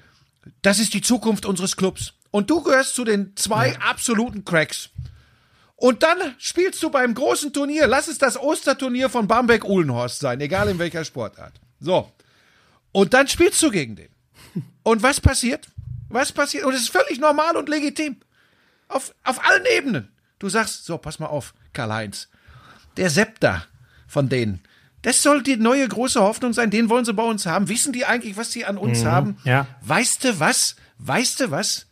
[0.61, 2.13] das ist die Zukunft unseres Clubs.
[2.29, 3.79] Und du gehörst zu den zwei ja.
[3.79, 4.91] absoluten Cracks.
[5.81, 10.69] Und dann spielst du beim großen Turnier, lass es das Osterturnier von Bamberg-Uhlenhorst sein, egal
[10.69, 11.59] in welcher Sportart.
[11.79, 12.11] So.
[12.91, 14.09] Und dann spielst du gegen den.
[14.83, 15.67] Und was passiert?
[16.07, 16.65] Was passiert?
[16.65, 18.17] Und es ist völlig normal und legitim.
[18.89, 20.11] Auf, auf allen Ebenen.
[20.37, 22.29] Du sagst, so, pass mal auf, Karl-Heinz.
[22.97, 23.65] Der Septer
[24.05, 24.61] von denen,
[25.01, 27.69] das soll die neue große Hoffnung sein, den wollen sie bei uns haben.
[27.69, 29.37] Wissen die eigentlich, was sie an uns mhm, haben?
[29.45, 29.65] Ja.
[29.81, 30.75] Weißt du was?
[30.99, 31.87] Weißt du was?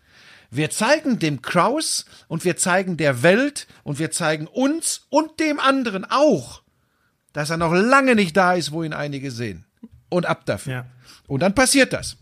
[0.52, 5.60] Wir zeigen dem Kraus und wir zeigen der Welt und wir zeigen uns und dem
[5.60, 6.64] anderen auch,
[7.34, 9.66] dass er noch lange nicht da ist, wo ihn einige sehen.
[10.10, 10.74] Und ab dafür.
[10.74, 10.86] Ja.
[11.28, 12.18] Und dann passiert das.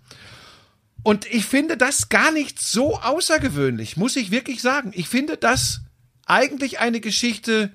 [1.04, 4.92] Und ich finde das gar nicht so außergewöhnlich, muss ich wirklich sagen.
[4.94, 5.80] Ich finde das
[6.26, 7.72] eigentlich eine Geschichte,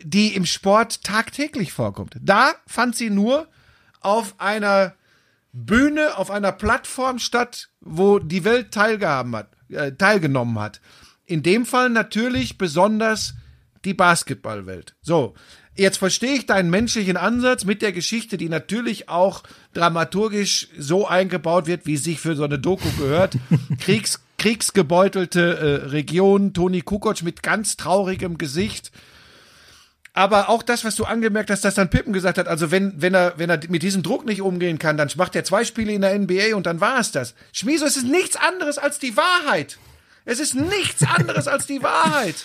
[0.00, 2.16] die im Sport tagtäglich vorkommt.
[2.20, 3.48] Da fand sie nur
[4.00, 4.94] auf einer
[5.52, 10.80] Bühne, auf einer Plattform statt, wo die Welt hat, äh, teilgenommen hat.
[11.26, 13.34] In dem Fall natürlich besonders
[13.84, 14.94] die Basketballwelt.
[15.02, 15.34] So,
[15.76, 19.42] jetzt verstehe ich deinen menschlichen Ansatz mit der Geschichte, die natürlich auch
[19.74, 23.36] dramaturgisch so eingebaut wird, wie es sich für so eine Doku gehört.
[23.80, 28.90] Kriegs, kriegsgebeutelte äh, Region, Toni Kukoc mit ganz traurigem Gesicht.
[30.14, 33.14] Aber auch das, was du angemerkt hast, dass dann Pippen gesagt hat, also wenn, wenn
[33.14, 36.02] er, wenn er mit diesem Druck nicht umgehen kann, dann macht er zwei Spiele in
[36.02, 37.34] der NBA und dann war es das.
[37.52, 39.78] Schmieso, es ist nichts anderes als die Wahrheit.
[40.24, 42.44] Es ist nichts anderes als die Wahrheit.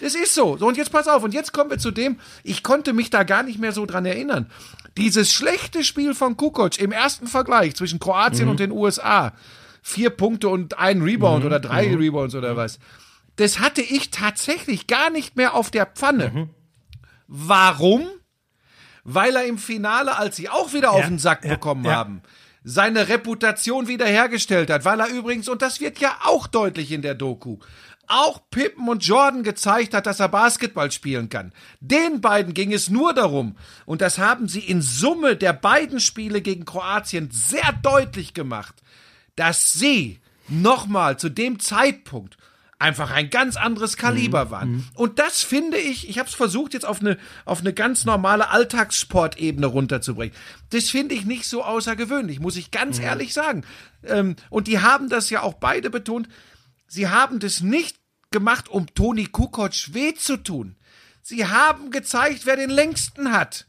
[0.00, 0.56] Es ist so.
[0.56, 1.24] So, und jetzt pass auf.
[1.24, 4.06] Und jetzt kommen wir zu dem, ich konnte mich da gar nicht mehr so dran
[4.06, 4.50] erinnern.
[4.96, 8.50] Dieses schlechte Spiel von Kukoc im ersten Vergleich zwischen Kroatien mhm.
[8.52, 9.32] und den USA.
[9.82, 11.46] Vier Punkte und ein Rebound mhm.
[11.46, 11.98] oder drei mhm.
[11.98, 12.78] Rebounds oder was.
[13.36, 16.48] Das hatte ich tatsächlich gar nicht mehr auf der Pfanne.
[17.32, 18.08] Warum?
[19.04, 21.92] Weil er im Finale, als sie auch wieder ja, auf den Sack ja, bekommen ja.
[21.92, 22.22] haben,
[22.64, 27.14] seine Reputation wiederhergestellt hat, weil er übrigens, und das wird ja auch deutlich in der
[27.14, 27.58] Doku,
[28.08, 31.52] auch Pippen und Jordan gezeigt hat, dass er Basketball spielen kann.
[31.78, 33.56] Den beiden ging es nur darum,
[33.86, 38.82] und das haben sie in Summe der beiden Spiele gegen Kroatien sehr deutlich gemacht,
[39.36, 40.18] dass sie
[40.48, 42.36] nochmal zu dem Zeitpunkt
[42.80, 44.50] einfach ein ganz anderes Kaliber mhm.
[44.50, 44.70] waren.
[44.70, 44.84] Mhm.
[44.94, 48.48] Und das finde ich, ich habe es versucht jetzt auf eine auf eine ganz normale
[48.50, 50.34] Alltagssportebene runterzubringen.
[50.70, 53.04] Das finde ich nicht so außergewöhnlich, muss ich ganz mhm.
[53.04, 53.64] ehrlich sagen.
[54.04, 56.28] Ähm, und die haben das ja auch beide betont.
[56.86, 57.96] Sie haben das nicht
[58.30, 60.76] gemacht, um Toni Kukoc weh zu tun.
[61.22, 63.66] Sie haben gezeigt, wer den längsten hat.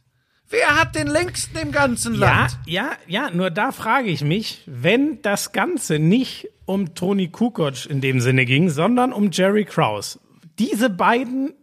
[0.50, 2.58] Wer hat den längsten im ganzen Land?
[2.66, 7.90] Ja, ja, ja, nur da frage ich mich, wenn das Ganze nicht um Toni Kukoc
[7.90, 10.20] in dem Sinne ging, sondern um Jerry Krause.
[10.60, 11.54] Diese beiden,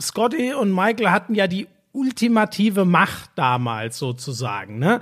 [0.00, 4.78] Scotty und Michael, hatten ja die ultimative Macht damals sozusagen.
[4.78, 5.00] Ne?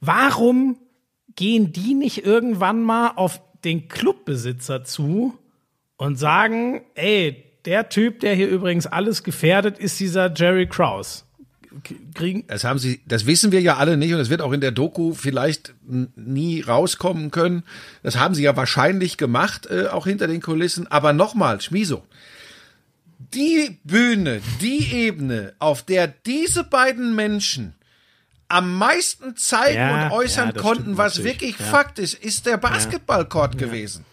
[0.00, 0.78] Warum
[1.36, 5.34] gehen die nicht irgendwann mal auf den Clubbesitzer zu
[5.96, 11.24] und sagen, ey, der Typ, der hier übrigens alles gefährdet, ist dieser Jerry Krause.
[12.14, 12.46] Kriegen.
[12.46, 14.70] Das haben sie, das wissen wir ja alle nicht und es wird auch in der
[14.70, 17.64] Doku vielleicht nie rauskommen können.
[18.02, 20.86] Das haben sie ja wahrscheinlich gemacht, äh, auch hinter den Kulissen.
[20.86, 22.04] Aber nochmal, Schmiso,
[23.18, 27.74] die Bühne, die Ebene, auf der diese beiden Menschen
[28.48, 31.64] am meisten zeigen ja, und äußern ja, konnten, was wirklich ja.
[31.64, 34.04] Fakt ist, ist der Basketballcourt gewesen.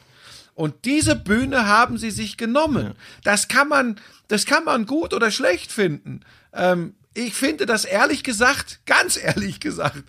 [0.55, 2.87] Und diese Bühne haben sie sich genommen.
[2.87, 2.93] Ja.
[3.23, 6.21] Das kann man, das kann man gut oder schlecht finden.
[6.53, 10.03] Ähm, ich finde das ehrlich gesagt, ganz ehrlich gesagt,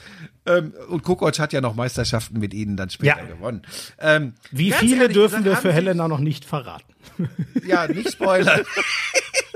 [0.46, 3.24] ähm, und Kukoc hat ja noch Meisterschaften mit ihnen dann später ja.
[3.24, 3.62] gewonnen.
[3.98, 6.92] Ähm, Wie viele dürfen gesagt, wir für Helena noch nicht verraten?
[7.66, 8.62] Ja, nicht spoilern.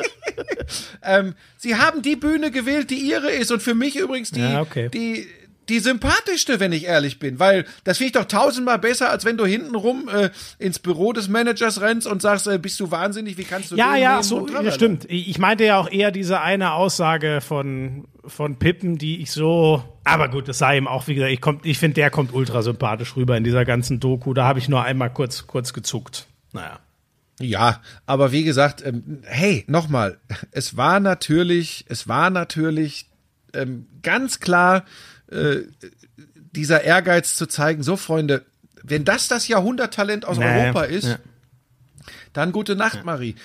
[1.03, 4.61] ähm, sie haben die Bühne gewählt, die ihre ist und für mich übrigens die, ja,
[4.61, 4.89] okay.
[4.91, 5.27] die
[5.69, 9.37] die sympathischste, wenn ich ehrlich bin, weil das finde ich doch tausendmal besser, als wenn
[9.37, 13.45] du hintenrum äh, ins Büro des Managers rennst und sagst, äh, bist du wahnsinnig, wie
[13.45, 15.07] kannst du Ja, ja, so, ja, stimmt.
[15.09, 20.29] Ich meinte ja auch eher diese eine Aussage von, von Pippen, die ich so, aber
[20.29, 23.37] gut, das sei ihm auch, wie gesagt, ich, ich finde, der kommt ultra sympathisch rüber
[23.37, 26.27] in dieser ganzen Doku, da habe ich nur einmal kurz, kurz gezuckt.
[26.53, 26.79] Naja.
[27.41, 30.19] Ja, aber wie gesagt, ähm, hey, nochmal,
[30.53, 33.11] es war natürlich, es war natürlich
[33.53, 34.85] ähm, ganz klar,
[35.31, 35.63] äh,
[36.53, 38.45] dieser Ehrgeiz zu zeigen, so Freunde,
[38.83, 41.19] wenn das das Jahrhunderttalent aus naja, Europa ist, ja.
[42.33, 43.05] dann gute Nacht, ja.
[43.05, 43.37] Marie.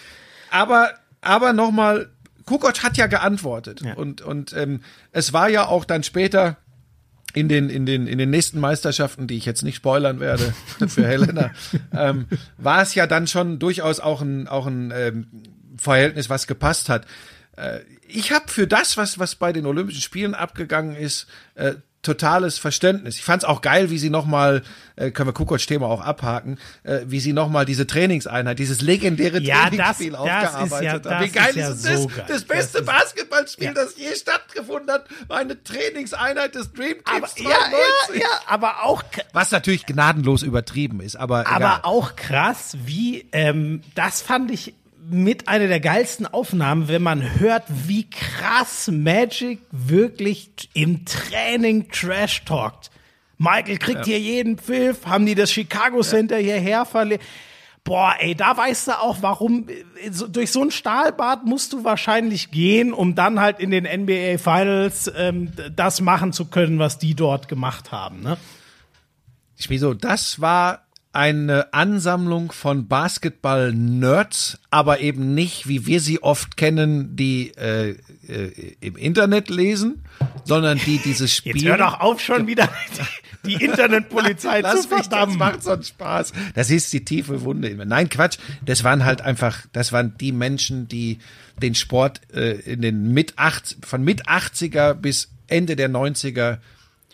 [0.50, 2.10] Aber, aber nochmal,
[2.46, 3.82] Kukoc hat ja geantwortet.
[3.82, 3.94] Ja.
[3.96, 6.58] Und, und ähm, es war ja auch dann später
[7.34, 10.54] in den, in, den, in den nächsten Meisterschaften, die ich jetzt nicht spoilern werde
[10.88, 11.52] für Helena,
[11.94, 12.28] ähm,
[12.58, 15.28] war es ja dann schon durchaus auch ein, auch ein ähm,
[15.78, 17.06] Verhältnis, was gepasst hat.
[17.62, 22.58] Äh, ich habe für das, was, was bei den Olympischen Spielen abgegangen ist, äh, totales
[22.58, 23.18] Verständnis.
[23.18, 24.64] Ich fand es auch geil, wie sie nochmal,
[24.96, 29.68] äh, können wir Kukoc-Thema auch abhaken, äh, wie sie nochmal diese Trainingseinheit, dieses legendäre ja,
[29.68, 31.26] Trainingsspiel das, aufgearbeitet ja, haben.
[31.26, 32.02] Wie geil ist, ja ist das?
[32.02, 32.26] So geil.
[32.28, 33.74] Das beste das Basketballspiel, ja.
[33.74, 38.84] das je stattgefunden hat, war eine Trainingseinheit des Dream Teams aber, ja, ja, ja, aber
[38.84, 39.04] auch
[39.34, 41.80] was natürlich gnadenlos übertrieben ist, aber aber egal.
[41.84, 44.74] auch krass, wie ähm, das fand ich
[45.10, 52.44] mit einer der geilsten Aufnahmen, wenn man hört, wie krass Magic wirklich im Training trash
[52.46, 52.92] talkt.
[53.38, 54.06] Michael kriegt ja.
[54.06, 56.54] hier jeden Pfiff, haben die das Chicago Center ja.
[56.54, 57.24] hierher verlegt.
[57.84, 59.66] Boah, ey, da weißt du auch, warum
[60.12, 64.38] so, durch so ein Stahlbad musst du wahrscheinlich gehen, um dann halt in den NBA
[64.38, 68.22] Finals ähm, das machen zu können, was die dort gemacht haben.
[68.22, 68.38] Ne?
[69.58, 76.56] Ich so, das war eine Ansammlung von Basketball-Nerds, aber eben nicht, wie wir sie oft
[76.56, 77.98] kennen, die äh,
[78.28, 80.04] äh, im Internet lesen,
[80.46, 81.58] sondern die dieses Spiel.
[81.58, 82.70] Jetzt hör doch auf schon wieder
[83.44, 85.38] die, die Internetpolizei Lass zu mich, das verdammen.
[85.38, 86.32] macht so einen Spaß.
[86.56, 87.68] Das ist die tiefe Wunde.
[87.68, 87.86] in mir.
[87.86, 88.38] Nein, Quatsch.
[88.66, 91.20] Das waren halt einfach, das waren die Menschen, die
[91.62, 96.60] den Sport äh, in den mit 80, von mit 80er bis Ende der 90er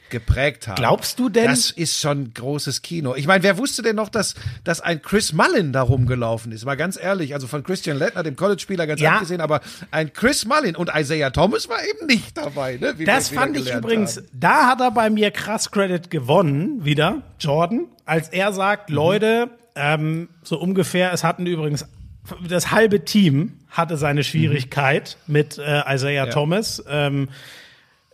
[0.09, 0.75] geprägt haben.
[0.75, 3.15] Glaubst du denn- Das ist schon großes Kino.
[3.15, 6.65] Ich meine, wer wusste denn noch, dass, dass ein Chris Mullin da rumgelaufen ist?
[6.65, 9.13] Mal ganz ehrlich, also von Christian Lettner, dem College-Spieler, ganz Ja.
[9.13, 12.77] abgesehen, aber ein Chris Mullin und Isaiah Thomas war eben nicht dabei.
[12.77, 12.93] Ne?
[12.97, 14.27] Wie Das fand ich übrigens, haben.
[14.33, 18.95] da hat er bei mir krass Credit gewonnen, wieder, Jordan, als er sagt, Mhm.
[18.95, 21.85] Leute, ähm, so ungefähr, es hatten übrigens,
[22.47, 26.83] das halbe Team hatte seine Schwierigkeit mit äh, Isaiah Thomas.
[26.89, 27.29] Ähm,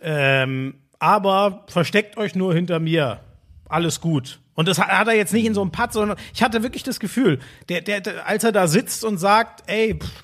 [0.01, 3.19] ähm, aber versteckt euch nur hinter mir.
[3.67, 4.39] Alles gut.
[4.53, 7.01] Und das hat, er jetzt nicht in so einem Pad, sondern ich hatte wirklich das
[7.01, 10.23] Gefühl, der, der, der, als er da sitzt und sagt, ey, pff,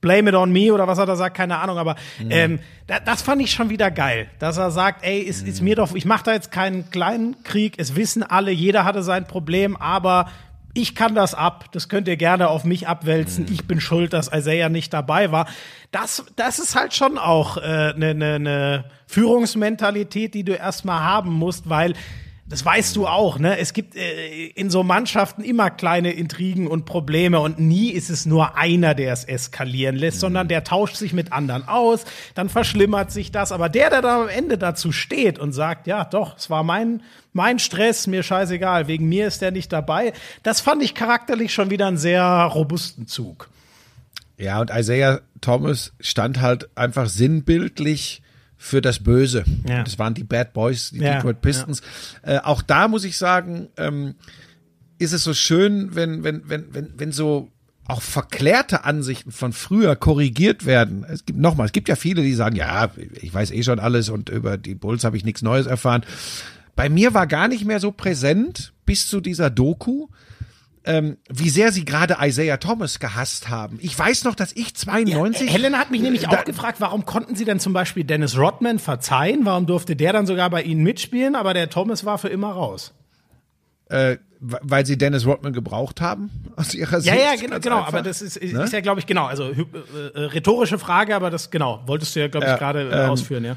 [0.00, 1.96] blame it on me oder was er da sagt, keine Ahnung, aber
[2.30, 5.74] ähm, da, das fand ich schon wieder geil, dass er sagt, ey, ist, ist mir
[5.74, 9.76] doch, ich mache da jetzt keinen kleinen Krieg, es wissen alle, jeder hatte sein Problem,
[9.76, 10.30] aber
[10.74, 14.32] ich kann das ab, das könnt ihr gerne auf mich abwälzen, ich bin schuld, dass
[14.32, 15.46] Isaiah nicht dabei war.
[15.90, 21.00] Das, das ist halt schon auch eine äh, ne, ne, ne Führungsmentalität, die du erstmal
[21.00, 21.94] haben musst, weil
[22.46, 23.58] das weißt du auch, ne?
[23.58, 28.26] Es gibt äh, in so Mannschaften immer kleine Intrigen und Probleme und nie ist es
[28.26, 33.12] nur einer, der es eskalieren lässt, sondern der tauscht sich mit anderen aus, dann verschlimmert
[33.12, 33.52] sich das.
[33.52, 37.02] Aber der, der dann am Ende dazu steht und sagt, ja, doch, es war mein,
[37.32, 40.12] mein Stress, mir scheißegal, wegen mir ist der nicht dabei,
[40.42, 43.48] das fand ich charakterlich schon wieder einen sehr robusten Zug.
[44.36, 48.22] Ja, und Isaiah Thomas stand halt einfach sinnbildlich
[48.62, 49.42] für das Böse.
[49.68, 49.82] Ja.
[49.82, 51.82] Das waren die Bad Boys, die Ja, Detroit Pistons.
[52.22, 54.14] Äh, auch da muss ich sagen, ähm,
[54.98, 57.50] ist es so schön, wenn, wenn, wenn, wenn, wenn so
[57.88, 61.04] auch verklärte Ansichten von früher korrigiert werden.
[61.08, 64.08] Es gibt nochmal, es gibt ja viele, die sagen, ja, ich weiß eh schon alles
[64.08, 66.04] und über die Bulls habe ich nichts Neues erfahren.
[66.76, 70.06] Bei mir war gar nicht mehr so präsent bis zu dieser Doku,
[70.84, 73.78] ähm, wie sehr sie gerade Isaiah Thomas gehasst haben.
[73.82, 77.44] Ich weiß noch, dass ich 92 Helena hat mich nämlich auch gefragt, warum konnten sie
[77.44, 79.44] denn zum Beispiel Dennis Rodman verzeihen?
[79.44, 82.92] Warum durfte der dann sogar bei ihnen mitspielen, aber der Thomas war für immer raus?
[83.88, 87.14] äh, weil sie Dennis Rodman gebraucht haben aus ihrer Ja, Sicht.
[87.16, 87.88] ja, genau, ganz genau einfach.
[87.92, 88.64] aber das ist, ist, Ne?
[88.64, 89.60] ist ja, glaube ich, genau, also äh,
[90.14, 93.10] äh, rhetorische Frage, aber das, genau, wolltest du ja, glaube ich, Ja, gerade äh, ähm,
[93.10, 93.56] ausführen, ja.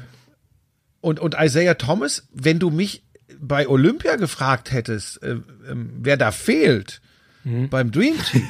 [1.00, 3.02] Und, und Isaiah Thomas, wenn du mich
[3.40, 5.36] bei Olympia gefragt hättest, äh,
[5.68, 7.00] ähm, wer da fehlt
[7.46, 7.68] Mhm.
[7.68, 8.46] beim Dream Team,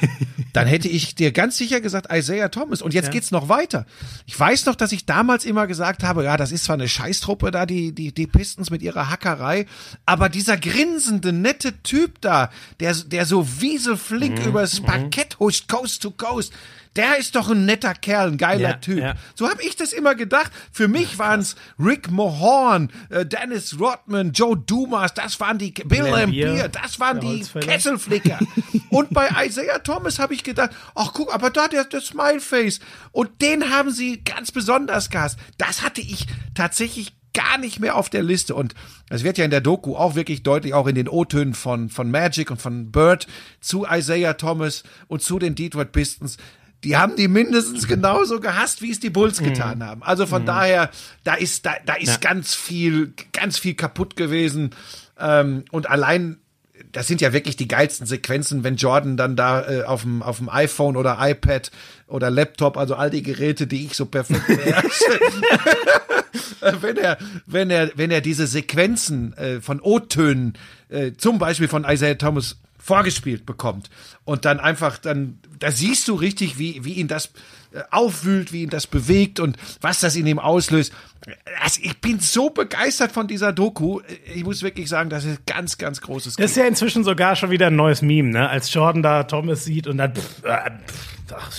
[0.53, 2.81] dann hätte ich dir ganz sicher gesagt Isaiah Thomas.
[2.81, 3.85] Und jetzt geht's noch weiter.
[4.25, 7.51] Ich weiß noch, dass ich damals immer gesagt habe, ja, das ist zwar eine Scheißtruppe
[7.51, 9.67] da, die, die, die Pistons mit ihrer Hackerei,
[10.07, 14.47] aber dieser grinsende, nette Typ da, der, der so wieselflink Mhm.
[14.47, 16.51] übers Parkett huscht, Coast to Coast,
[16.97, 18.99] der ist doch ein netter Kerl, ein geiler Ja, Typ.
[18.99, 19.13] ja.
[19.35, 20.51] So habe ich das immer gedacht.
[20.71, 26.03] Für mich waren es Rick Mohorn, äh, Dennis Rodman, Joe Dumas, das waren die Bill
[26.03, 27.43] Lambier, das waren die.
[27.59, 28.39] Kesselflicker.
[28.89, 32.79] Und bei Isaiah Thomas habe ich gedacht, ach guck, aber da der, der Smileface.
[33.11, 35.37] Und den haben sie ganz besonders gehasst.
[35.57, 36.25] Das hatte ich
[36.55, 38.55] tatsächlich gar nicht mehr auf der Liste.
[38.55, 38.73] Und
[39.09, 42.09] es wird ja in der Doku auch wirklich deutlich, auch in den O-Tönen von, von
[42.09, 43.27] Magic und von Bird
[43.61, 46.37] zu Isaiah Thomas und zu den Detroit Pistons.
[46.83, 50.03] Die haben die mindestens genauso gehasst, wie es die Bulls getan haben.
[50.03, 50.91] Also von daher,
[51.23, 54.71] da ist, da, da ist ganz viel, ganz viel kaputt gewesen.
[55.19, 56.37] Ähm, und allein
[56.91, 60.37] das sind ja wirklich die geilsten Sequenzen, wenn Jordan dann da äh, auf dem auf
[60.37, 61.71] dem iPhone oder iPad
[62.07, 65.19] oder Laptop, also all die Geräte, die ich so perfekt beherrsche,
[66.81, 70.53] wenn er wenn er wenn er diese Sequenzen äh, von O-Tönen,
[70.89, 72.57] äh, zum Beispiel von Isaiah Thomas
[72.87, 73.89] vorgespielt bekommt
[74.23, 77.31] und dann einfach dann da siehst du richtig, wie wie ihn das
[77.73, 80.93] äh, aufwühlt, wie ihn das bewegt und was das in ihm auslöst.
[81.61, 83.99] Also ich bin so begeistert von dieser Doku.
[84.33, 87.49] Ich muss wirklich sagen, das ist ganz, ganz großes Das ist ja inzwischen sogar schon
[87.49, 88.47] wieder ein neues Meme, ne?
[88.49, 90.15] Als Jordan da Thomas sieht und dann.
[90.15, 91.51] Pff, äh, pff, ach,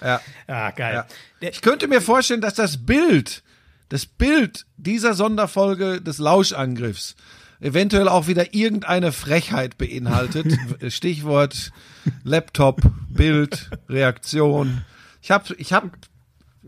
[0.00, 0.20] Ja.
[0.46, 1.04] ja, geil.
[1.40, 1.48] Ja.
[1.48, 3.42] Ich könnte mir vorstellen, dass das Bild,
[3.88, 7.16] das Bild dieser Sonderfolge des Lauschangriffs
[7.60, 10.56] eventuell auch wieder irgendeine Frechheit beinhaltet.
[10.88, 11.72] Stichwort
[12.24, 14.84] Laptop, Bild, Reaktion.
[15.22, 15.90] Ich habe ich hab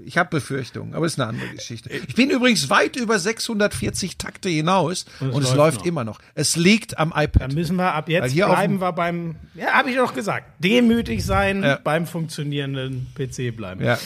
[0.05, 1.91] Ich habe Befürchtungen, aber ist eine andere Geschichte.
[1.91, 5.87] Ich bin übrigens weit über 640 Takte hinaus und, und es läuft, noch.
[5.87, 6.21] immer noch.
[6.35, 7.43] Es liegt am iPad.
[7.43, 11.63] Dann müssen wir ab jetzt bleiben wir beim, ja, habe ich doch gesagt, demütig sein,
[11.63, 11.79] ja.
[11.83, 13.85] beim funktionierenden PC bleiben.
[13.85, 13.99] Ja.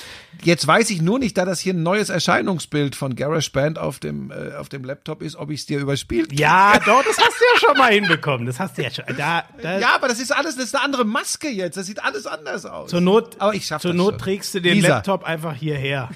[0.43, 4.31] Jetzt weiß ich nur nicht, da das hier ein neues Erscheinungsbild von GarageBand auf dem,
[4.31, 6.39] äh, auf dem Laptop ist, ob ich es dir überspielt.
[6.39, 8.47] Ja, doch, das hast du ja schon mal hinbekommen.
[8.47, 9.05] Das hast du ja schon.
[9.17, 11.77] Da, ja, aber das ist alles, das ist eine andere Maske jetzt.
[11.77, 12.91] Das sieht alles anders aus.
[12.91, 14.19] Zur Not, aber ich schaff Zur Not schon.
[14.19, 14.89] trägst du den Lisa.
[14.89, 16.11] Laptop einfach hierher.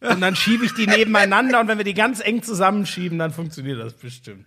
[0.00, 3.78] Und dann schiebe ich die nebeneinander und wenn wir die ganz eng zusammenschieben, dann funktioniert
[3.80, 4.46] das bestimmt.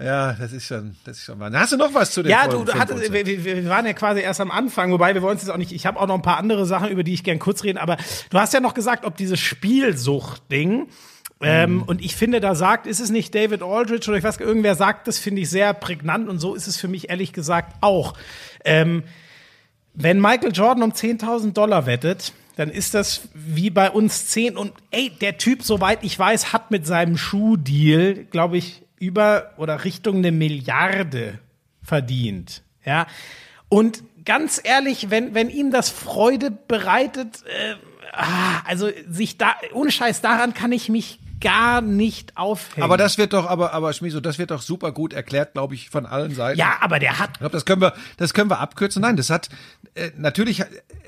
[0.00, 1.52] Ja, das ist schon, das ist schon wahr.
[1.52, 4.20] Hast du noch was zu den Ja, du, du hattest, wir, wir, waren ja quasi
[4.20, 6.22] erst am Anfang, wobei wir wollen es jetzt auch nicht, ich habe auch noch ein
[6.22, 7.96] paar andere Sachen, über die ich gern kurz reden, aber
[8.30, 10.88] du hast ja noch gesagt, ob dieses Spielsucht-Ding,
[11.40, 11.82] ähm, mhm.
[11.82, 15.08] und ich finde, da sagt, ist es nicht David Aldrich oder ich weiß, irgendwer sagt
[15.08, 18.14] das, finde ich sehr prägnant und so ist es für mich ehrlich gesagt auch.
[18.64, 19.02] Ähm,
[19.94, 24.72] wenn Michael Jordan um 10.000 Dollar wettet, dann ist das wie bei uns 10 und
[24.90, 30.18] ey, der Typ, soweit ich weiß, hat mit seinem Schuhdeal, glaube ich, über oder Richtung
[30.18, 31.38] eine Milliarde
[31.82, 32.62] verdient.
[32.84, 33.06] Ja.
[33.68, 37.74] Und ganz ehrlich, wenn, wenn ihm das Freude bereitet, äh,
[38.12, 42.82] ah, also sich da, ohne Scheiß, daran kann ich mich gar nicht aufhängen.
[42.82, 45.90] Aber das wird doch, aber, aber Schmiso, das wird doch super gut erklärt, glaube ich,
[45.90, 46.58] von allen Seiten.
[46.58, 47.32] Ja, aber der hat.
[47.34, 49.02] Ich glaube, das können wir, das können wir abkürzen.
[49.02, 49.50] Nein, das hat,
[49.94, 50.62] äh, natürlich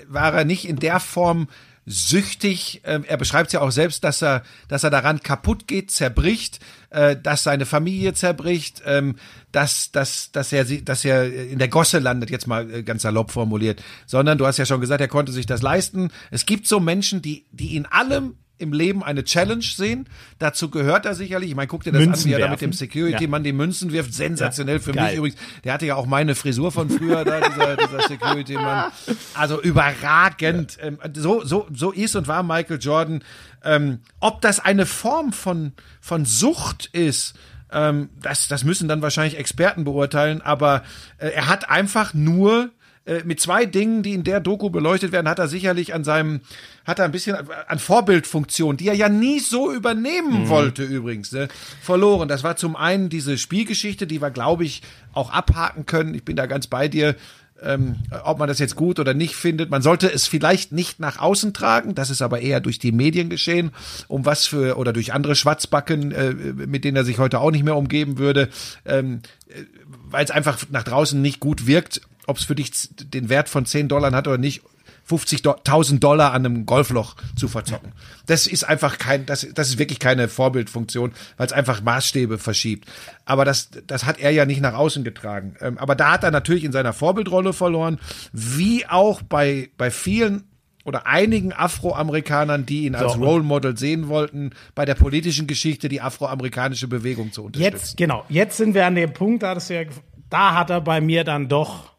[0.07, 1.49] war er nicht in der Form
[1.87, 2.83] süchtig.
[2.85, 6.61] Ähm, er beschreibt es ja auch selbst, dass er, dass er daran kaputt geht, zerbricht,
[6.91, 9.17] äh, dass seine Familie zerbricht, ähm,
[9.53, 13.31] dass, dass, dass er, dass er in der Gosse landet, jetzt mal äh, ganz salopp
[13.31, 13.83] formuliert.
[14.05, 16.11] Sondern du hast ja schon gesagt, er konnte sich das leisten.
[16.31, 20.09] Es gibt so Menschen, die, die in allem im Leben eine Challenge sehen.
[20.39, 21.51] Dazu gehört er sicherlich.
[21.51, 23.51] Ich meine, guck dir das Münzen an, wie er da mit dem Security-Mann ja.
[23.51, 24.15] die Münzen wirft.
[24.15, 25.09] Sensationell ja, für geil.
[25.09, 25.41] mich übrigens.
[25.65, 28.93] Der hatte ja auch meine Frisur von früher, da, dieser, dieser Security-Mann.
[29.35, 30.77] Also überragend.
[30.79, 30.85] Ja.
[30.85, 33.23] Ähm, so, so, so ist und war Michael Jordan.
[33.65, 37.35] Ähm, ob das eine Form von, von Sucht ist,
[37.73, 40.83] ähm, das, das müssen dann wahrscheinlich Experten beurteilen, aber
[41.19, 42.71] äh, er hat einfach nur
[43.07, 46.41] äh, mit zwei Dingen, die in der Doku beleuchtet werden, hat er sicherlich an seinem,
[46.85, 47.37] hat er ein bisschen
[47.69, 50.49] an Vorbildfunktion, die er ja nie so übernehmen mhm.
[50.49, 51.47] wollte übrigens, ne,
[51.81, 52.27] verloren.
[52.29, 54.83] Das war zum einen diese Spielgeschichte, die wir, glaube ich,
[55.13, 56.15] auch abhaken können.
[56.15, 57.15] Ich bin da ganz bei dir.
[57.63, 59.71] Ähm, ob man das jetzt gut oder nicht findet.
[59.71, 63.31] Man sollte es vielleicht nicht nach außen tragen, das ist aber eher durch die Medien
[63.31, 63.71] geschehen,
[64.09, 67.65] um was für, oder durch andere Schwatzbacken, äh, mit denen er sich heute auch nicht
[67.65, 68.51] mehr umgeben würde,
[68.85, 73.29] ähm, äh, weil es einfach nach draußen nicht gut wirkt ob es für dich den
[73.29, 74.63] Wert von 10 Dollar hat oder nicht,
[75.09, 77.93] 50.000 Dollar an einem Golfloch zu verzocken.
[78.27, 82.89] Das ist einfach kein, das, das ist wirklich keine Vorbildfunktion, weil es einfach Maßstäbe verschiebt.
[83.25, 85.55] Aber das, das hat er ja nicht nach außen getragen.
[85.61, 88.01] Ähm, aber da hat er natürlich in seiner Vorbildrolle verloren,
[88.33, 90.45] wie auch bei, bei vielen
[90.85, 95.89] oder einigen Afroamerikanern, die ihn als so, Role Model sehen wollten, bei der politischen Geschichte
[95.89, 97.77] die afroamerikanische Bewegung zu unterstützen.
[97.77, 99.83] Jetzt, genau, jetzt sind wir an dem Punkt, da, ja,
[100.31, 101.96] da hat er bei mir dann doch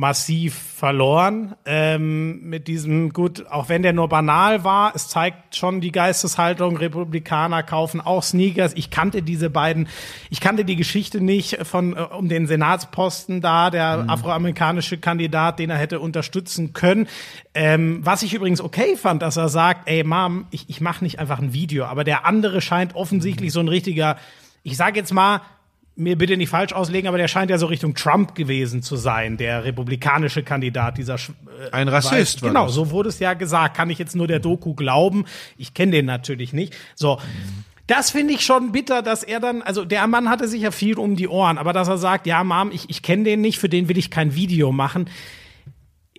[0.00, 5.82] massiv verloren ähm, mit diesem gut, auch wenn der nur banal war, es zeigt schon
[5.82, 6.78] die Geisteshaltung.
[6.78, 8.72] Republikaner kaufen auch Sneakers.
[8.76, 9.88] Ich kannte diese beiden,
[10.30, 14.08] ich kannte die Geschichte nicht von äh, um den Senatsposten da, der mhm.
[14.08, 17.06] afroamerikanische Kandidat, den er hätte unterstützen können.
[17.52, 21.18] Ähm, was ich übrigens okay fand, dass er sagt, ey Mom, ich, ich mache nicht
[21.18, 24.16] einfach ein Video, aber der andere scheint offensichtlich so ein richtiger,
[24.62, 25.42] ich sage jetzt mal
[25.96, 29.36] mir bitte nicht falsch auslegen, aber der scheint ja so Richtung Trump gewesen zu sein,
[29.36, 31.16] der republikanische Kandidat dieser.
[31.16, 32.42] Äh, Ein Rassist.
[32.42, 33.76] Weiß, genau, so wurde es ja gesagt.
[33.76, 35.24] Kann ich jetzt nur der Doku glauben?
[35.56, 36.74] Ich kenne den natürlich nicht.
[36.94, 37.18] So.
[37.86, 40.96] Das finde ich schon bitter, dass er dann, also der Mann hatte sich ja viel
[40.96, 43.68] um die Ohren, aber dass er sagt, ja, Mom, ich, ich kenne den nicht, für
[43.68, 45.10] den will ich kein Video machen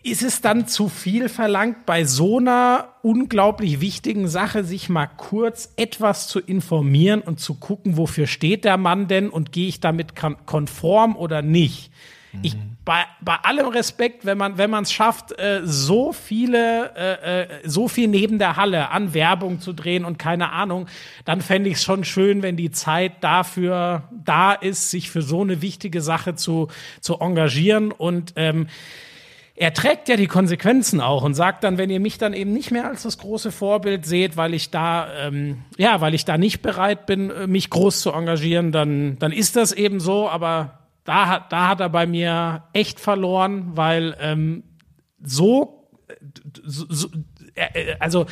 [0.04, 5.74] ist es dann zu viel verlangt, bei so einer unglaublich wichtigen Sache sich mal kurz
[5.76, 10.14] etwas zu informieren und zu gucken, wofür steht der Mann denn und gehe ich damit
[10.46, 11.92] konform oder nicht?
[12.32, 12.40] Mhm.
[12.42, 17.42] Ich, bei, bei allem Respekt, wenn man wenn man es schafft, äh, so viele, äh,
[17.44, 20.88] äh, so viel neben der Halle an Werbung zu drehen und keine Ahnung,
[21.26, 25.42] dann fände ich es schon schön, wenn die Zeit dafür da ist, sich für so
[25.42, 26.70] eine wichtige Sache zu,
[27.02, 28.68] zu engagieren und ähm,
[29.62, 32.72] er trägt ja die Konsequenzen auch und sagt dann, wenn ihr mich dann eben nicht
[32.72, 36.64] mehr als das große Vorbild seht, weil ich da, ähm, ja, weil ich da nicht
[36.64, 40.28] bereit bin, äh, mich groß zu engagieren, dann, dann ist das eben so.
[40.28, 44.64] Aber da hat, da hat er bei mir echt verloren, weil ähm,
[45.22, 45.88] so,
[46.64, 47.10] so, so
[47.54, 48.26] äh, also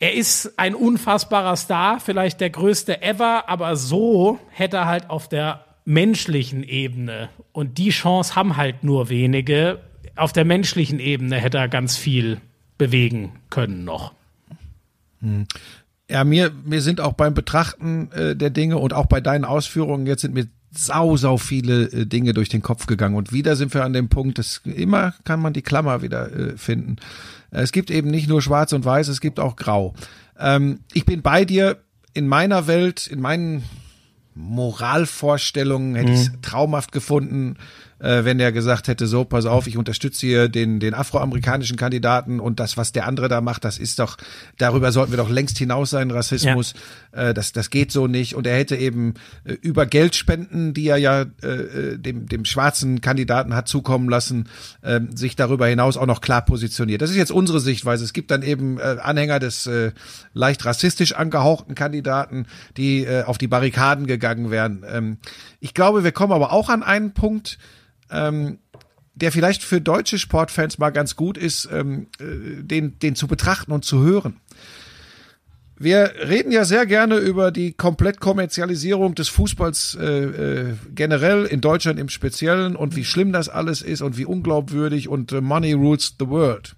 [0.00, 5.28] er ist ein unfassbarer Star, vielleicht der größte ever, aber so hätte er halt auf
[5.28, 9.78] der menschlichen Ebene und die Chance haben halt nur wenige
[10.16, 12.40] auf der menschlichen Ebene hätte er ganz viel
[12.78, 14.12] bewegen können noch.
[15.20, 15.46] Hm.
[16.10, 20.06] Ja, mir, mir sind auch beim Betrachten äh, der Dinge und auch bei deinen Ausführungen
[20.06, 23.14] jetzt sind mir sau, sau viele äh, Dinge durch den Kopf gegangen.
[23.14, 26.56] Und wieder sind wir an dem Punkt, dass immer kann man die Klammer wieder äh,
[26.56, 26.96] finden.
[27.50, 29.94] Es gibt eben nicht nur schwarz und weiß, es gibt auch grau.
[30.38, 31.78] Ähm, ich bin bei dir
[32.12, 33.64] in meiner Welt, in meinen
[34.34, 36.42] Moralvorstellungen hätte ich es mhm.
[36.42, 37.56] traumhaft gefunden,
[38.04, 42.38] äh, wenn er gesagt hätte, so, pass auf, ich unterstütze hier den, den afroamerikanischen Kandidaten
[42.38, 44.18] und das, was der andere da macht, das ist doch,
[44.58, 46.74] darüber sollten wir doch längst hinaus sein, Rassismus,
[47.14, 47.30] ja.
[47.30, 48.34] äh, das, das geht so nicht.
[48.34, 53.00] Und er hätte eben äh, über Geldspenden, die er ja äh, äh, dem, dem schwarzen
[53.00, 54.48] Kandidaten hat zukommen lassen,
[54.82, 57.00] äh, sich darüber hinaus auch noch klar positioniert.
[57.00, 58.04] Das ist jetzt unsere Sichtweise.
[58.04, 59.92] Es gibt dann eben äh, Anhänger des äh,
[60.34, 62.46] leicht rassistisch angehauchten Kandidaten,
[62.76, 64.84] die äh, auf die Barrikaden gegangen wären.
[64.86, 65.16] Ähm,
[65.60, 67.58] ich glaube, wir kommen aber auch an einen Punkt,
[68.10, 68.58] ähm,
[69.14, 73.72] der vielleicht für deutsche Sportfans mal ganz gut ist, ähm, äh, den, den zu betrachten
[73.72, 74.40] und zu hören.
[75.76, 81.98] Wir reden ja sehr gerne über die Komplettkommerzialisierung des Fußballs äh, äh, generell, in Deutschland
[81.98, 86.14] im Speziellen und wie schlimm das alles ist und wie unglaubwürdig und äh, Money rules
[86.18, 86.76] the world.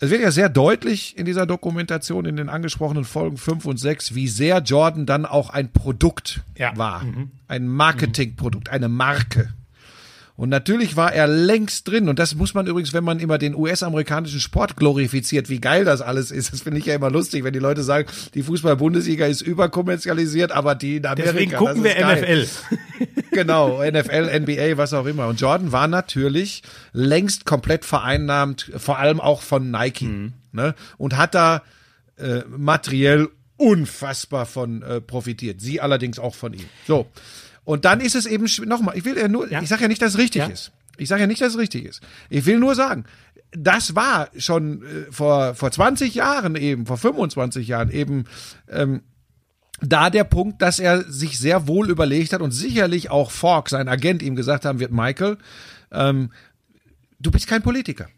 [0.00, 4.14] Es wird ja sehr deutlich in dieser Dokumentation, in den angesprochenen Folgen 5 und 6,
[4.14, 6.76] wie sehr Jordan dann auch ein Produkt ja.
[6.76, 7.04] war.
[7.04, 7.30] Mhm.
[7.48, 9.52] Ein Marketingprodukt, eine Marke.
[10.38, 12.08] Und natürlich war er längst drin.
[12.08, 16.00] Und das muss man übrigens, wenn man immer den US-amerikanischen Sport glorifiziert, wie geil das
[16.00, 16.52] alles ist.
[16.52, 20.76] Das finde ich ja immer lustig, wenn die Leute sagen, die Fußball-Bundesliga ist überkommerzialisiert, aber
[20.76, 21.32] die in Amerika.
[21.32, 22.22] Deswegen gucken wir geil.
[22.22, 22.46] NFL.
[23.32, 25.26] genau, NFL, NBA, was auch immer.
[25.26, 26.62] Und Jordan war natürlich
[26.92, 30.04] längst komplett vereinnahmt, vor allem auch von Nike.
[30.04, 30.34] Mhm.
[30.52, 30.76] Ne?
[30.98, 31.62] Und hat da
[32.16, 35.60] äh, materiell unfassbar von äh, profitiert.
[35.60, 36.66] Sie allerdings auch von ihm.
[36.86, 37.08] So.
[37.68, 39.60] Und dann ist es eben nochmal, ich will ja nur, ja.
[39.60, 40.46] ich sage ja nicht, dass es richtig ja.
[40.46, 40.72] ist.
[40.96, 42.00] Ich sage ja nicht, dass es richtig ist.
[42.30, 43.04] Ich will nur sagen,
[43.50, 48.24] das war schon äh, vor, vor 20 Jahren eben, vor 25 Jahren eben
[48.70, 49.02] ähm,
[49.82, 53.86] da der Punkt, dass er sich sehr wohl überlegt hat und sicherlich auch Falk, sein
[53.86, 55.36] Agent, ihm gesagt haben wird, Michael,
[55.92, 56.32] ähm,
[57.20, 58.08] du bist kein Politiker.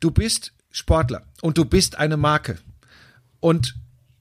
[0.00, 2.56] Du bist Sportler und du bist eine Marke.
[3.40, 3.74] Und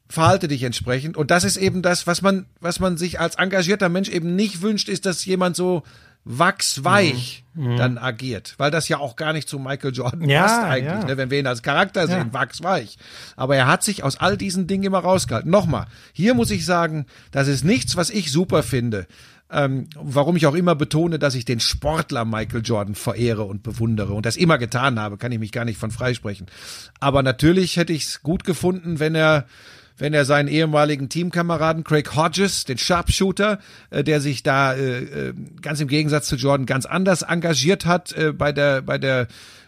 [0.09, 1.15] verhalte dich entsprechend.
[1.15, 4.61] Und das ist eben das, was man, was man sich als engagierter Mensch eben nicht
[4.61, 5.83] wünscht, ist, dass jemand so
[6.25, 7.77] wachsweich mhm.
[7.77, 11.05] dann agiert, weil das ja auch gar nicht zu Michael Jordan ja, passt eigentlich, ja.
[11.05, 12.33] ne, wenn wir ihn als Charakter sehen, ja.
[12.33, 12.97] wachsweich.
[13.35, 15.49] Aber er hat sich aus all diesen Dingen immer rausgehalten.
[15.49, 19.07] Nochmal, hier muss ich sagen, das ist nichts, was ich super finde.
[19.51, 24.13] Ähm, warum ich auch immer betone, dass ich den Sportler Michael Jordan verehre und bewundere
[24.13, 26.45] und das immer getan habe, kann ich mich gar nicht von freisprechen.
[26.99, 29.45] Aber natürlich hätte ich es gut gefunden, wenn er
[29.99, 33.59] wenn er seinen ehemaligen Teamkameraden Craig Hodges, den Sharpshooter,
[33.91, 38.11] äh, der sich da äh, äh, ganz im Gegensatz zu Jordan ganz anders engagiert hat
[38.13, 39.27] äh, bei der bei der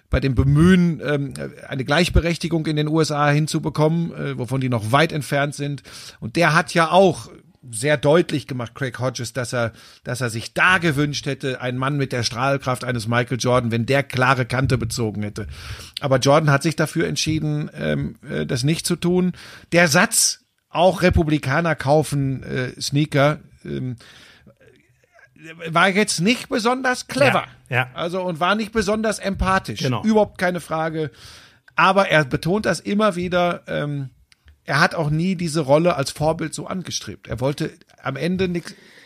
[0.09, 1.33] bei dem Bemühen, ähm,
[1.67, 5.83] eine Gleichberechtigung in den USA hinzubekommen, äh, wovon die noch weit entfernt sind.
[6.19, 7.29] Und der hat ja auch
[7.69, 11.97] sehr deutlich gemacht, Craig Hodges, dass er, dass er sich da gewünscht hätte, ein Mann
[11.97, 15.47] mit der Strahlkraft eines Michael Jordan, wenn der klare Kante bezogen hätte.
[15.99, 19.33] Aber Jordan hat sich dafür entschieden, ähm, äh, das nicht zu tun.
[19.71, 20.39] Der Satz,
[20.69, 23.97] auch Republikaner kaufen äh, Sneaker, ähm,
[25.67, 27.45] war jetzt nicht besonders clever.
[27.69, 27.89] Ja, ja.
[27.93, 29.81] Also und war nicht besonders empathisch.
[29.81, 30.03] Genau.
[30.03, 31.11] Überhaupt keine Frage.
[31.75, 33.63] Aber er betont das immer wieder.
[33.67, 34.09] Ähm,
[34.71, 37.27] er hat auch nie diese Rolle als Vorbild so angestrebt.
[37.27, 38.47] Er wollte am Ende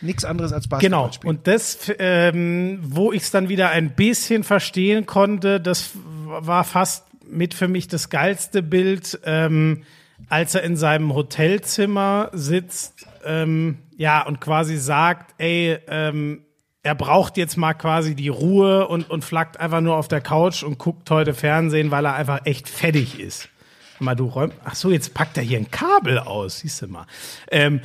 [0.00, 1.12] nichts anderes als Basketball genau.
[1.12, 1.22] spielen.
[1.22, 1.38] Genau.
[1.40, 5.90] Und das, ähm, wo ich es dann wieder ein bisschen verstehen konnte, das
[6.24, 9.82] war fast mit für mich das geilste Bild, ähm,
[10.28, 16.42] als er in seinem Hotelzimmer sitzt, ähm, ja, und quasi sagt, ey, ähm,
[16.84, 20.62] er braucht jetzt mal quasi die Ruhe und, und flackt einfach nur auf der Couch
[20.62, 23.48] und guckt heute Fernsehen, weil er einfach echt fertig ist.
[23.98, 24.56] Mal du räumst.
[24.64, 27.06] Ach so, jetzt packt er hier ein Kabel aus, siehst du mal.
[27.50, 27.80] Ähm,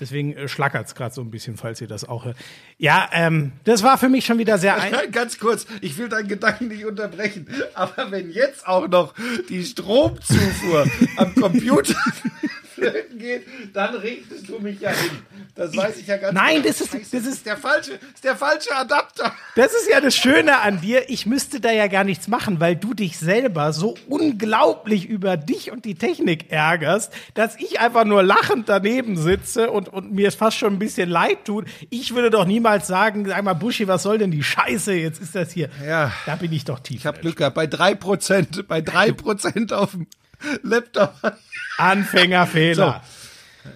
[0.00, 2.36] deswegen äh, schlackert's gerade so ein bisschen, falls ihr das auch hört.
[2.78, 4.92] Ja, ähm, das war für mich schon wieder sehr ein.
[5.12, 9.14] Ganz kurz, ich will deinen Gedanken nicht unterbrechen, aber wenn jetzt auch noch
[9.48, 10.86] die Stromzufuhr
[11.16, 11.96] am Computer
[12.74, 15.10] flöten geht, dann richtest du mich ja hin.
[15.58, 16.68] Das weiß ich ja ganz Nein, genau.
[16.68, 19.34] das ist, das ist der falsche, ist der falsche Adapter.
[19.56, 21.10] Das ist ja das Schöne an dir.
[21.10, 25.72] Ich müsste da ja gar nichts machen, weil du dich selber so unglaublich über dich
[25.72, 30.36] und die Technik ärgerst, dass ich einfach nur lachend daneben sitze und, und mir es
[30.36, 31.66] fast schon ein bisschen leid tut.
[31.90, 34.92] Ich würde doch niemals sagen, sag mal, Buschi, was soll denn die Scheiße?
[34.92, 35.70] Jetzt ist das hier.
[35.84, 36.12] Ja.
[36.24, 37.00] Da bin ich doch tief.
[37.00, 37.56] Ich habe Glück gehabt.
[37.56, 40.06] Bei drei Prozent, bei drei Prozent auf dem
[40.62, 41.14] Laptop.
[41.78, 43.02] Anfängerfehler.
[43.04, 43.17] So.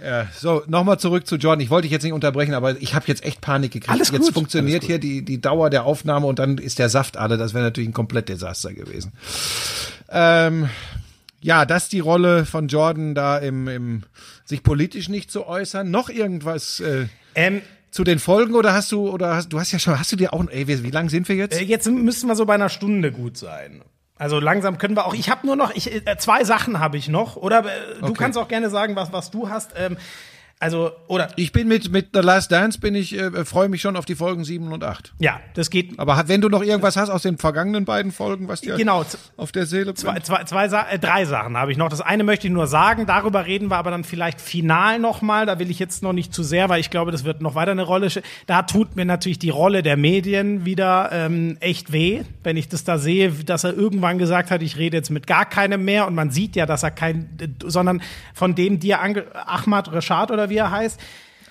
[0.05, 1.61] Ja, so, nochmal zurück zu Jordan.
[1.61, 3.91] Ich wollte dich jetzt nicht unterbrechen, aber ich habe jetzt echt Panik gekriegt.
[3.91, 4.21] Alles gut.
[4.21, 7.37] Jetzt funktioniert hier die, die Dauer der Aufnahme und dann ist der Saft alle.
[7.37, 9.13] Das wäre natürlich ein komplett Desaster gewesen.
[10.09, 10.69] Ähm,
[11.41, 14.03] ja, das die Rolle von Jordan da im, im
[14.45, 15.91] sich politisch nicht zu äußern.
[15.91, 19.79] Noch irgendwas äh, Ähm, zu den Folgen oder hast du oder hast du hast ja
[19.79, 21.61] schon hast du dir auch ey, wie, wie lang sind wir jetzt?
[21.61, 23.83] Äh, Jetzt müssten wir so bei einer Stunde gut sein.
[24.23, 25.15] Also langsam können wir auch.
[25.15, 27.35] Ich habe nur noch ich, äh, zwei Sachen habe ich noch.
[27.35, 28.15] Oder äh, du Okay.
[28.19, 29.73] kannst auch gerne sagen, was was du hast.
[29.77, 29.97] Ähm,
[30.63, 33.97] also oder Ich bin mit mit The Last Dance bin ich äh, freue mich schon
[33.97, 35.13] auf die Folgen 7 und 8.
[35.19, 35.99] ja, das geht.
[35.99, 39.05] Aber wenn du noch irgendwas hast aus den vergangenen beiden Folgen, was dir Genau,
[39.37, 41.89] auf der Seele Zwei, zwei, zwei äh, drei Sachen habe ich noch.
[41.89, 45.47] Das eine möchte ich nur sagen, darüber reden wir aber dann vielleicht final nochmal.
[45.47, 47.73] Da will ich jetzt noch nicht zu sehr, weil ich glaube, das wird noch weiter
[47.73, 48.09] eine Rolle.
[48.47, 52.85] Da tut mir natürlich die Rolle der Medien wieder ähm, echt weh, wenn ich das
[52.85, 56.15] da sehe, dass er irgendwann gesagt hat, ich rede jetzt mit gar keinem mehr und
[56.15, 57.29] man sieht ja, dass er kein,
[57.65, 58.01] sondern
[58.33, 61.01] von dem dir Ahmad Rashad oder wie er heißt,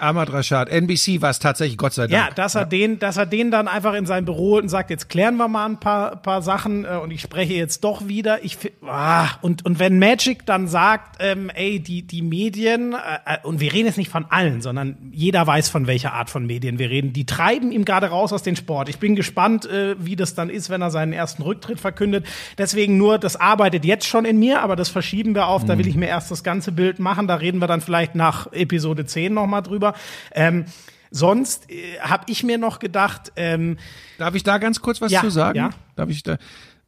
[0.02, 2.36] Ahmad Rashad, NBC war es tatsächlich, Gott sei ja, Dank.
[2.36, 5.10] dass er den, dass er den dann einfach in sein Büro holt und sagt, jetzt
[5.10, 8.44] klären wir mal ein paar, paar Sachen äh, und ich spreche jetzt doch wieder.
[8.44, 13.38] Ich ah, und und wenn Magic dann sagt, ähm, ey, die die Medien äh, äh,
[13.44, 16.80] und wir reden jetzt nicht von allen, sondern jeder weiß von welcher Art von Medien
[16.80, 17.14] wir reden.
[17.14, 18.90] Die treiben ihm gerade raus aus dem Sport.
[18.90, 22.26] Ich bin gespannt, äh, wie das dann ist, wenn er seinen ersten Rücktritt verkündet.
[22.58, 25.66] Deswegen nur, das arbeitet jetzt schon in mir, aber das verschieben wir auf.
[25.66, 27.28] Da will ich mir erst das ganze Bild machen.
[27.28, 29.91] Da reden wir dann vielleicht nach Episode 10 noch mal drüber.
[30.34, 30.66] Ähm,
[31.12, 33.78] sonst äh, habe ich mir noch gedacht, ähm,
[34.18, 35.58] Darf ich da ganz kurz was Ja, zu sagen?
[35.58, 35.70] ja.
[35.96, 36.38] Darf ich da?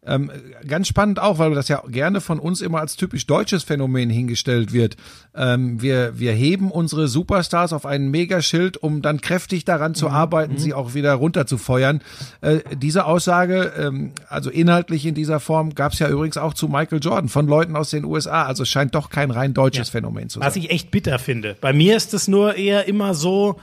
[0.06, 0.32] Ähm,
[0.68, 4.74] ganz spannend auch, weil das ja gerne von uns immer als typisch deutsches Phänomen hingestellt
[4.74, 4.98] wird.
[5.36, 10.58] Ähm, wir, wir heben unsere Superstars auf einen Megaschild, um dann kräftig daran zu arbeiten,
[10.58, 12.02] sie auch wieder runterzufeuern.
[12.42, 16.68] Äh, diese Aussage, ähm, also inhaltlich in dieser Form, gab es ja übrigens auch zu
[16.68, 18.44] Michael Jordan von Leuten aus den USA.
[18.44, 20.48] Also es scheint doch kein rein deutsches Phänomen zu sein.
[20.48, 21.56] was ich echt bitter finde.
[21.62, 23.60] Bei mir ist es nur eher immer so,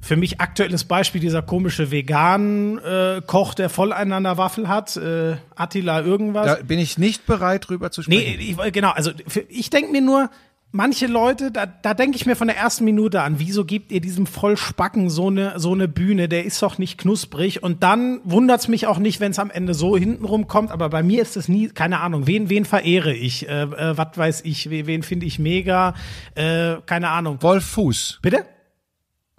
[0.00, 6.46] für mich aktuelles Beispiel dieser komische Vegan-Koch, der Volleinander Waffel hat, äh, Attila irgendwas.
[6.46, 8.40] da bin ich nicht bereit, drüber zu Nee, sprechen.
[8.40, 10.30] ich, wollt- genau, also für, ich denke mir nur,
[10.70, 14.00] manche Leute, da, da denke ich mir von der ersten Minute an, wieso gebt ihr
[14.00, 18.68] diesem Vollspacken so eine, so eine Bühne, der ist doch nicht knusprig und dann wundert's
[18.68, 21.48] mich auch nicht, wenn es am Ende so hintenrum kommt, aber bei mir ist es
[21.48, 25.26] nie, keine Ahnung, wen, wen verehre ich, äh, äh, was weiß ich, wen, wen finde
[25.26, 25.94] ich mega,
[26.34, 27.38] äh, keine Ahnung.
[27.40, 28.18] Wolf Fuß.
[28.22, 28.44] Bitte?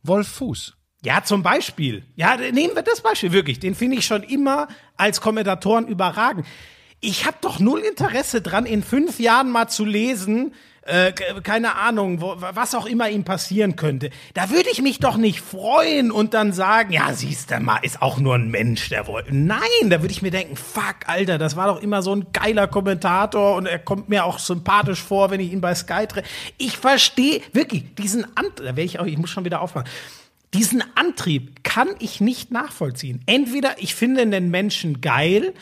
[0.03, 0.75] Wolf Fuß.
[1.01, 2.03] Ja, zum Beispiel.
[2.15, 3.59] Ja, nehmen wir das Beispiel wirklich.
[3.59, 6.45] Den finde ich schon immer als Kommentatoren überragend.
[6.99, 10.53] Ich habe doch null Interesse dran, in fünf Jahren mal zu lesen,
[10.83, 14.09] äh, ke- keine Ahnung, wo, was auch immer ihm passieren könnte.
[14.33, 18.01] Da würde ich mich doch nicht freuen und dann sagen, ja, siehst du mal, ist
[18.01, 19.35] auch nur ein Mensch, der wollte.
[19.35, 19.59] Nein,
[19.89, 23.55] da würde ich mir denken, fuck, Alter, das war doch immer so ein geiler Kommentator
[23.55, 26.27] und er kommt mir auch sympathisch vor, wenn ich ihn bei Sky treffe.
[26.57, 29.87] Ich verstehe wirklich diesen Ant, da werde ich auch, ich muss schon wieder aufmachen.
[30.55, 33.21] Diesen Antrieb kann ich nicht nachvollziehen.
[33.27, 35.53] Entweder ich finde den Menschen geil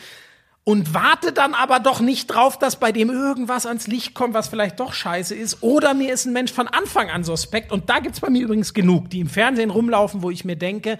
[0.68, 4.48] und warte dann aber doch nicht drauf, dass bei dem irgendwas ans Licht kommt, was
[4.48, 5.62] vielleicht doch scheiße ist.
[5.62, 7.72] Oder mir ist ein Mensch von Anfang an suspekt.
[7.72, 10.98] Und da gibt's bei mir übrigens genug, die im Fernsehen rumlaufen, wo ich mir denke,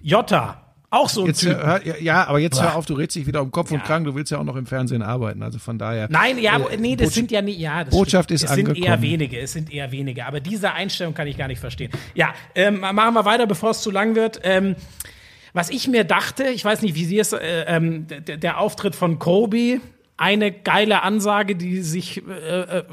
[0.00, 1.50] Jota, auch so ein Jetzt, Typ.
[1.54, 4.06] hör, ja, ja, aber jetzt hör auf, du redest dich wieder um Kopf und Kragen,
[4.06, 6.06] du willst ja auch noch im Fernsehen arbeiten, also von daher.
[6.08, 8.42] Nein, ja, Äh, nee, das Botschaft- sind ja nicht, ja, das Botschaft stimmt.
[8.42, 9.02] ist es sind eher angekommen.
[9.02, 10.24] wenige, es sind eher wenige.
[10.24, 11.90] Aber diese Einstellung kann ich gar nicht verstehen.
[12.14, 14.40] Ja, ähm, machen wir weiter, bevor es zu lang wird.
[14.44, 14.76] Ähm,
[15.54, 18.94] was ich mir dachte, ich weiß nicht, wie Sie es, äh, ähm, der, der Auftritt
[18.94, 19.80] von Kobe,
[20.16, 22.84] eine geile Ansage, die sich, äh, äh,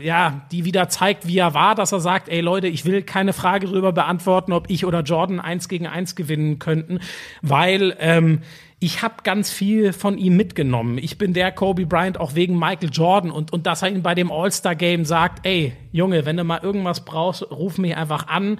[0.00, 3.32] ja, die wieder zeigt, wie er war, dass er sagt, ey Leute, ich will keine
[3.32, 7.00] Frage darüber beantworten, ob ich oder Jordan eins gegen eins gewinnen könnten,
[7.42, 8.40] weil ähm,
[8.80, 10.96] ich habe ganz viel von ihm mitgenommen.
[10.96, 14.14] Ich bin der Kobe Bryant auch wegen Michael Jordan und, und dass er ihn bei
[14.14, 18.58] dem All-Star-Game sagt, ey, Junge, wenn du mal irgendwas brauchst, ruf mich einfach an.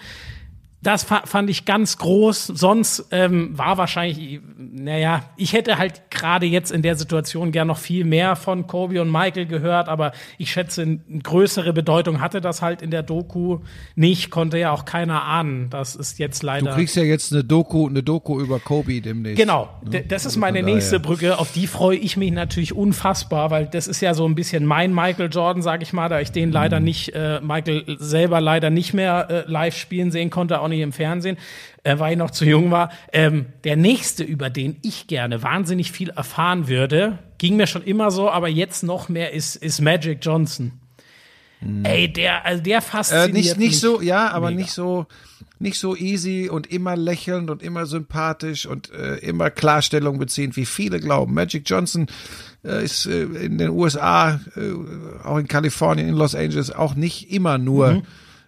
[0.83, 2.47] Das fa fand ich ganz groß.
[2.47, 7.77] Sonst ähm, war wahrscheinlich, naja, ich hätte halt gerade jetzt in der Situation gern noch
[7.77, 12.63] viel mehr von Kobe und Michael gehört, aber ich schätze, eine größere Bedeutung hatte das
[12.63, 13.59] halt in der Doku
[13.95, 15.69] nicht, konnte ja auch keiner ahnen.
[15.69, 16.73] Das ist jetzt Du leider.
[16.75, 19.39] kriegst ja jetzt eine Doku, eine Doku über Kobe demnächst.
[19.39, 20.75] Genau, D- das ist meine von daher.
[20.77, 21.39] nächste Brücke.
[21.39, 24.95] Auf die freue ich mich natürlich unfassbar, weil das ist ja so ein bisschen mein
[24.95, 28.95] Michael Jordan, sag ich mal, da ich den leider nicht, äh, Michael selber leider nicht
[28.95, 31.37] mehr äh, live spielen sehen konnte, nicht im Fernsehen,
[31.85, 32.91] äh, weil ich noch zu jung war.
[33.13, 38.11] Ähm, der nächste, über den ich gerne wahnsinnig viel erfahren würde, ging mir schon immer
[38.11, 40.73] so, aber jetzt noch mehr, ist, ist Magic Johnson.
[41.83, 43.69] Ey, der, also der Äh, fasziniert nicht, mich.
[43.69, 44.63] nicht so, ja, aber mega.
[44.63, 45.05] nicht so,
[45.59, 50.65] nicht so easy und immer lächelnd und immer sympathisch und äh, immer Klarstellung beziehend, wie
[50.65, 51.35] viele glauben.
[51.35, 52.07] Magic Johnson
[52.65, 57.31] äh, ist äh, in den USA, äh, auch in Kalifornien, in Los Angeles auch nicht
[57.31, 58.03] immer nur Mhm.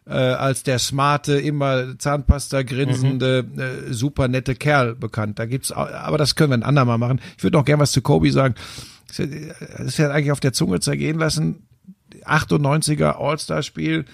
[0.06, 3.58] Äh, als der smarte, immer Zahnpasta grinsende, Mhm.
[3.60, 5.38] äh, super nette Kerl bekannt.
[5.38, 7.20] Da gibt's, auch, aber das können wir ein andermal machen.
[7.36, 8.54] Ich würde noch gern was zu Kobe sagen.
[9.08, 11.66] Das ist ja- das ist ja eigentlich auf der Zunge zergehen lassen
[12.24, 14.04] 98er All-Star-Spiel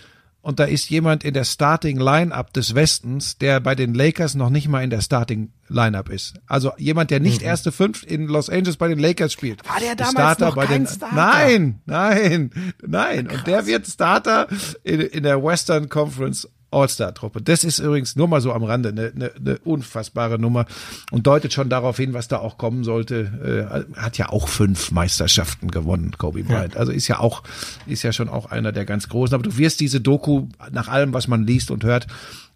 [0.40, 4.50] und da ist jemand in der Starting Lineup des Westens, der bei den Lakers noch
[4.50, 6.34] nicht mal in der Starting Lineup ist.
[6.46, 7.48] Also jemand, der nicht mhm.
[7.48, 9.68] erste fünf in Los Angeles bei den Lakers spielt.
[9.68, 11.14] War der damals Starter noch bei kein den Starter?
[11.14, 12.50] Nein, nein,
[12.86, 13.26] nein.
[13.26, 13.38] Krass.
[13.38, 14.48] Und der wird Starter
[14.84, 17.40] in, in der Western Conference All-Star-Truppe.
[17.42, 20.66] Das ist übrigens nur mal so am Rande eine, eine, eine unfassbare Nummer
[21.10, 23.86] und deutet schon darauf hin, was da auch kommen sollte.
[23.94, 26.74] Äh, hat ja auch fünf Meisterschaften gewonnen, Kobe Bryant.
[26.74, 26.80] Ja.
[26.80, 27.42] Also ist ja auch,
[27.86, 29.34] ist ja schon auch einer der ganz großen.
[29.34, 32.06] Aber du wirst diese Doku nach allem, was man liest und hört,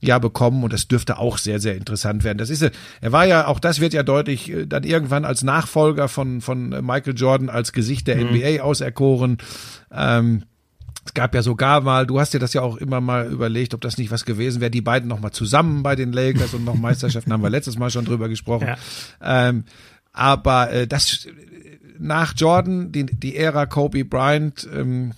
[0.03, 2.39] ja bekommen und das dürfte auch sehr, sehr interessant werden.
[2.39, 2.63] Das ist,
[3.01, 6.71] er war ja, auch das wird ja deutlich, äh, dann irgendwann als Nachfolger von, von
[6.85, 8.37] Michael Jordan als Gesicht der mhm.
[8.37, 9.39] NBA auserkoren.
[9.91, 10.43] Ähm,
[11.05, 13.81] es gab ja sogar mal, du hast dir das ja auch immer mal überlegt, ob
[13.81, 16.77] das nicht was gewesen wäre, die beiden noch mal zusammen bei den Lakers und noch
[16.77, 18.69] Meisterschaften haben wir letztes Mal schon drüber gesprochen.
[18.69, 19.49] Ja.
[19.49, 19.65] Ähm,
[20.13, 21.27] aber äh, das
[21.99, 25.13] nach Jordan, die, die Ära Kobe Bryant, ähm,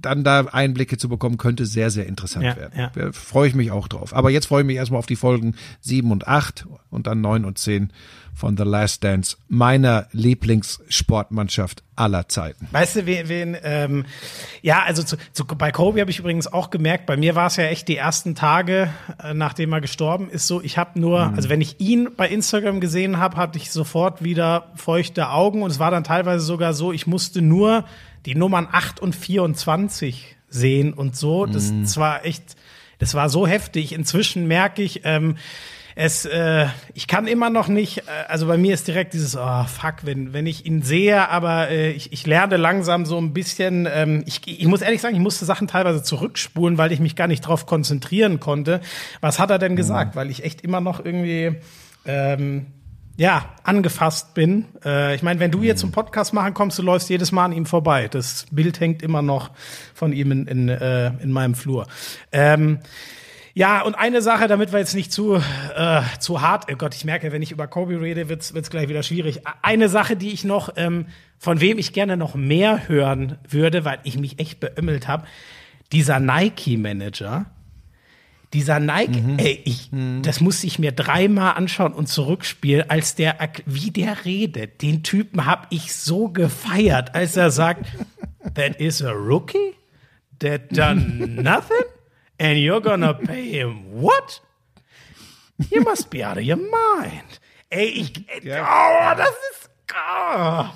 [0.00, 2.78] dann da Einblicke zu bekommen, könnte sehr, sehr interessant ja, werden.
[2.78, 2.90] Ja.
[2.94, 4.14] Da freue ich mich auch drauf.
[4.14, 7.44] Aber jetzt freue ich mich erstmal auf die Folgen sieben und acht und dann neun
[7.44, 7.92] und zehn
[8.36, 12.68] von The Last Dance, meiner Lieblingssportmannschaft aller Zeiten.
[12.70, 14.04] Weißt du, wen, wen ähm,
[14.60, 17.56] ja, also zu, zu, bei Kobe habe ich übrigens auch gemerkt, bei mir war es
[17.56, 18.90] ja echt die ersten Tage,
[19.24, 21.34] äh, nachdem er gestorben ist, so, ich habe nur, mhm.
[21.34, 25.70] also wenn ich ihn bei Instagram gesehen habe, hatte ich sofort wieder feuchte Augen und
[25.70, 27.86] es war dann teilweise sogar so, ich musste nur
[28.26, 31.46] die Nummern 8 und 24 sehen und so.
[31.46, 31.82] Das, mhm.
[31.82, 32.56] das war echt,
[32.98, 33.92] das war so heftig.
[33.92, 35.36] Inzwischen merke ich, ähm,
[35.98, 39.64] es, äh, ich kann immer noch nicht, äh, also bei mir ist direkt dieses, oh
[39.64, 43.88] fuck, wenn, wenn ich ihn sehe, aber äh, ich, ich lerne langsam so ein bisschen,
[43.90, 47.28] ähm, ich, ich muss ehrlich sagen, ich musste Sachen teilweise zurückspulen, weil ich mich gar
[47.28, 48.82] nicht drauf konzentrieren konnte.
[49.22, 50.14] Was hat er denn gesagt?
[50.14, 50.18] Mhm.
[50.18, 51.56] Weil ich echt immer noch irgendwie,
[52.04, 52.66] ähm,
[53.16, 54.66] ja, angefasst bin.
[54.84, 57.52] Äh, ich meine, wenn du jetzt zum Podcast machen kommst, du läufst jedes Mal an
[57.52, 58.08] ihm vorbei.
[58.08, 59.50] Das Bild hängt immer noch
[59.94, 61.86] von ihm in, in, äh, in meinem Flur.
[62.30, 62.80] Ähm,
[63.54, 67.06] ja, und eine Sache, damit wir jetzt nicht zu, äh, zu hart, oh Gott, ich
[67.06, 69.40] merke, wenn ich über Kobe rede, wird's wird's gleich wieder schwierig.
[69.62, 71.06] Eine Sache, die ich noch, ähm,
[71.38, 75.26] von wem ich gerne noch mehr hören würde, weil ich mich echt beömmelt habe,
[75.90, 77.46] dieser Nike-Manager,
[78.52, 79.38] dieser Nike, mhm.
[79.38, 80.22] ey, ich, mhm.
[80.22, 83.36] das muss ich mir dreimal anschauen und zurückspielen, als der,
[83.66, 84.82] wie der redet.
[84.82, 87.86] Den Typen hab ich so gefeiert, als er sagt,
[88.54, 89.74] that is a rookie
[90.38, 91.84] that done nothing
[92.38, 94.40] and you're gonna pay him what?
[95.70, 97.40] You must be out of your mind.
[97.70, 98.12] Ey, ich,
[98.44, 100.66] oh, das ist, oh.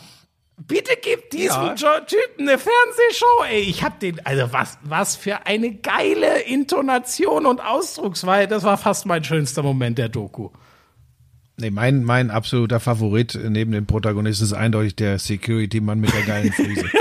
[0.70, 1.74] Bitte gib diesem ja.
[1.74, 3.60] Typen eine Fernsehshow, ey.
[3.62, 8.48] Ich hab den, also was, was für eine geile Intonation und Ausdrucksweise.
[8.48, 10.50] Das war fast mein schönster Moment der Doku.
[11.56, 16.52] Nee, mein, mein absoluter Favorit neben dem Protagonisten ist eindeutig der Security-Mann mit der geilen
[16.52, 16.86] Frise.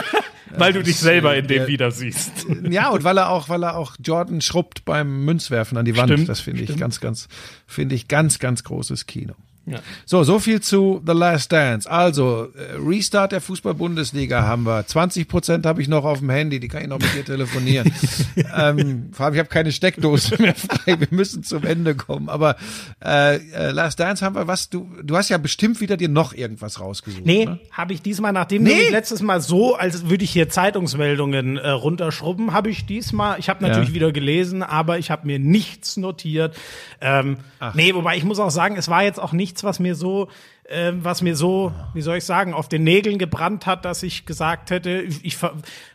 [0.57, 2.47] weil du dich selber in dem wieder siehst.
[2.69, 6.11] Ja, und weil er auch, weil er auch Jordan schrubbt beim Münzwerfen an die Wand.
[6.11, 7.27] Stimmt, das finde ich ganz, ganz,
[7.67, 9.33] finde ich ganz, ganz großes Kino.
[9.69, 9.79] Ja.
[10.05, 11.89] So, so viel zu The Last Dance.
[11.89, 14.85] Also, äh, Restart der Fußball-Bundesliga haben wir.
[14.85, 17.91] 20 Prozent habe ich noch auf dem Handy, die kann ich noch mit dir telefonieren.
[18.57, 20.99] ähm, vor allem, ich habe keine Steckdose mehr frei.
[20.99, 22.29] Wir müssen zum Ende kommen.
[22.29, 22.55] Aber
[23.03, 26.33] äh, äh, Last Dance haben wir was, du, du hast ja bestimmt wieder dir noch
[26.33, 27.25] irgendwas rausgesucht.
[27.25, 27.59] Nee, ne?
[27.71, 28.87] habe ich diesmal, nachdem nee.
[28.87, 33.49] du letztes Mal so, als würde ich hier Zeitungsmeldungen äh, runterschrubben, habe ich diesmal, ich
[33.49, 33.95] habe natürlich ja.
[33.95, 36.55] wieder gelesen, aber ich habe mir nichts notiert.
[37.01, 37.37] Ähm,
[37.73, 40.27] nee, wobei ich muss auch sagen, es war jetzt auch nichts nichts, was mir so,
[40.63, 44.25] äh, was mir so, wie soll ich sagen, auf den Nägeln gebrannt hat, dass ich
[44.25, 45.37] gesagt hätte, ich, ich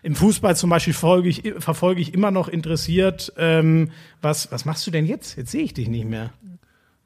[0.03, 3.91] im Fußball zum Beispiel folge ich, verfolge ich immer noch interessiert, ähm,
[4.23, 5.37] was, was machst du denn jetzt?
[5.37, 6.33] Jetzt sehe ich dich nicht mehr.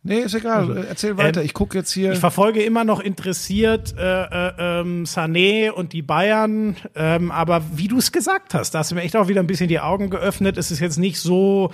[0.08, 0.68] Nee, ist egal.
[0.68, 1.40] Also, Erzähl weiter.
[1.40, 2.12] Ähm, ich gucke jetzt hier.
[2.12, 6.76] Ich verfolge immer noch interessiert äh, äh, ähm, Sané und die Bayern.
[6.94, 9.46] Ähm, aber wie du es gesagt hast, da hast du mir echt auch wieder ein
[9.46, 10.56] bisschen die Augen geöffnet.
[10.56, 11.70] Es ist jetzt nicht so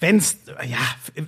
[0.00, 0.38] wenn's,
[0.68, 0.76] ja,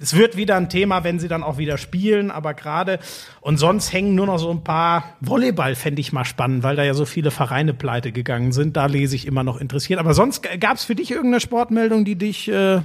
[0.01, 3.01] es wird wieder ein Thema, wenn sie dann auch wieder spielen, aber gerade,
[3.41, 6.85] und sonst hängen nur noch so ein paar Volleyball, fände ich mal spannend, weil da
[6.85, 8.77] ja so viele Vereine pleite gegangen sind.
[8.77, 9.99] Da lese ich immer noch interessiert.
[9.99, 12.83] Aber sonst gab es für dich irgendeine Sportmeldung, die dich äh,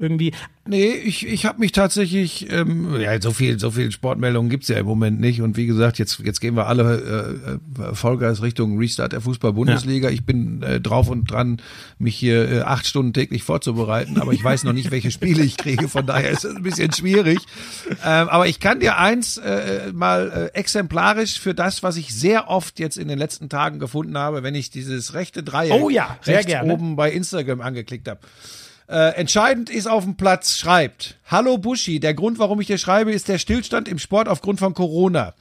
[0.00, 0.32] irgendwie.
[0.66, 4.78] Nee, ich, ich habe mich tatsächlich, ähm, ja, so viel, so viel Sportmeldungen gibt's ja
[4.78, 5.42] im Moment nicht.
[5.42, 10.08] Und wie gesagt, jetzt, jetzt gehen wir alle äh, äh Vollgas Richtung Restart der Fußball-Bundesliga.
[10.08, 10.14] Ja.
[10.14, 11.60] Ich bin äh, drauf und dran,
[11.98, 15.56] mich hier äh, acht Stunden täglich vorzubereiten, aber ich weiß noch nicht, welche Spiele ich
[15.56, 15.88] kriege.
[15.88, 17.38] Von daher ist es ein bisschen schwierig.
[18.04, 22.48] Ähm, aber ich kann dir eins äh, mal äh, exemplarisch für das, was ich sehr
[22.48, 26.18] oft jetzt in den letzten Tagen gefunden habe, wenn ich dieses rechte Dreieck oh ja,
[26.24, 26.72] rechts gerne.
[26.72, 28.20] oben bei Instagram angeklickt habe.
[28.90, 31.14] Äh, entscheidend ist auf dem Platz, schreibt.
[31.26, 34.74] Hallo Buschi, der Grund, warum ich dir schreibe, ist der Stillstand im Sport aufgrund von
[34.74, 35.34] Corona.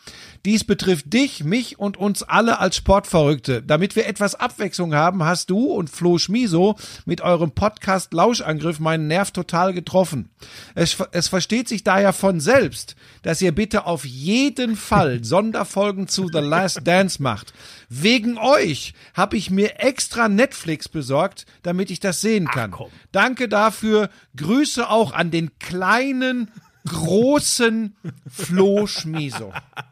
[0.45, 3.61] Dies betrifft dich, mich und uns alle als Sportverrückte.
[3.61, 9.07] Damit wir etwas Abwechslung haben, hast du und Flo Schmiso mit eurem Podcast Lauschangriff meinen
[9.07, 10.29] Nerv total getroffen.
[10.75, 16.29] Es, es versteht sich daher von selbst, dass ihr bitte auf jeden Fall Sonderfolgen zu
[16.31, 17.53] The Last Dance macht.
[17.89, 22.71] Wegen euch habe ich mir extra Netflix besorgt, damit ich das sehen kann.
[22.71, 22.89] komm.
[23.11, 24.09] Danke dafür.
[24.37, 26.49] Grüße auch an den kleinen,
[26.87, 27.95] großen
[28.29, 29.53] Flo Schmiso.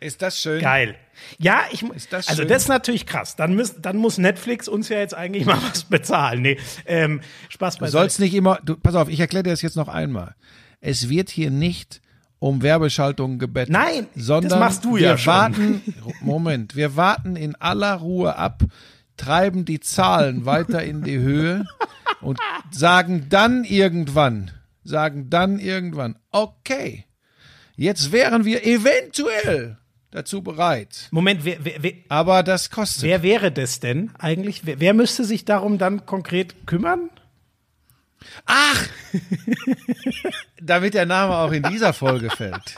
[0.00, 0.60] Ist das schön?
[0.60, 0.94] Geil.
[1.38, 3.34] Ja, ich das also das ist natürlich krass.
[3.36, 6.42] Dann, müß, dann muss Netflix uns ja jetzt eigentlich mal was bezahlen.
[6.42, 7.98] Nee, ähm, Spaß Du beiseite.
[8.02, 10.34] sollst nicht immer, du, pass auf, ich erkläre dir das jetzt noch einmal.
[10.80, 12.00] Es wird hier nicht
[12.38, 13.72] um Werbeschaltungen gebeten.
[13.72, 15.32] Nein, das sondern machst du wir ja schon.
[15.32, 15.82] warten,
[16.20, 18.62] Moment, wir warten in aller Ruhe ab,
[19.16, 21.64] treiben die Zahlen weiter in die Höhe
[22.20, 22.38] und
[22.70, 24.52] sagen dann irgendwann,
[24.84, 27.06] sagen dann irgendwann, okay,
[27.74, 29.78] jetzt wären wir eventuell
[30.10, 31.08] dazu bereit.
[31.10, 33.04] Moment, wer, wer, wer, Aber das kostet.
[33.04, 34.66] wer wäre das denn eigentlich?
[34.66, 37.10] Wer, wer müsste sich darum dann konkret kümmern?
[38.46, 38.86] Ach!
[40.60, 42.74] Damit der Name auch in dieser Folge fällt.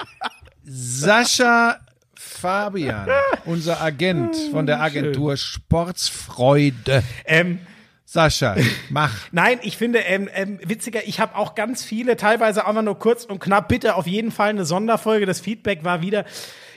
[0.65, 1.81] Sascha
[2.15, 3.09] Fabian,
[3.47, 7.03] unser Agent von der Agentur Sportsfreude.
[7.25, 7.61] Ähm,
[8.05, 8.57] Sascha,
[8.91, 9.15] mach.
[9.33, 13.25] Nein, ich finde ähm, ähm, witziger, ich habe auch ganz viele, teilweise einfach nur kurz
[13.25, 15.27] und knapp, bitte auf jeden Fall eine Sonderfolge.
[15.27, 16.25] Das Feedback war wieder,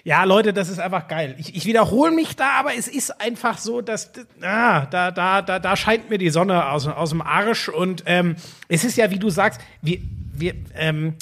[0.04, 1.36] ja Leute, das ist einfach geil.
[1.38, 4.12] Ich, ich wiederhole mich da, aber es ist einfach so, dass
[4.42, 7.70] ah, da, da, da, da scheint mir die Sonne aus, aus dem Arsch.
[7.70, 8.36] Und ähm,
[8.68, 10.00] es ist ja, wie du sagst, wir,
[10.34, 11.16] wir, ähm,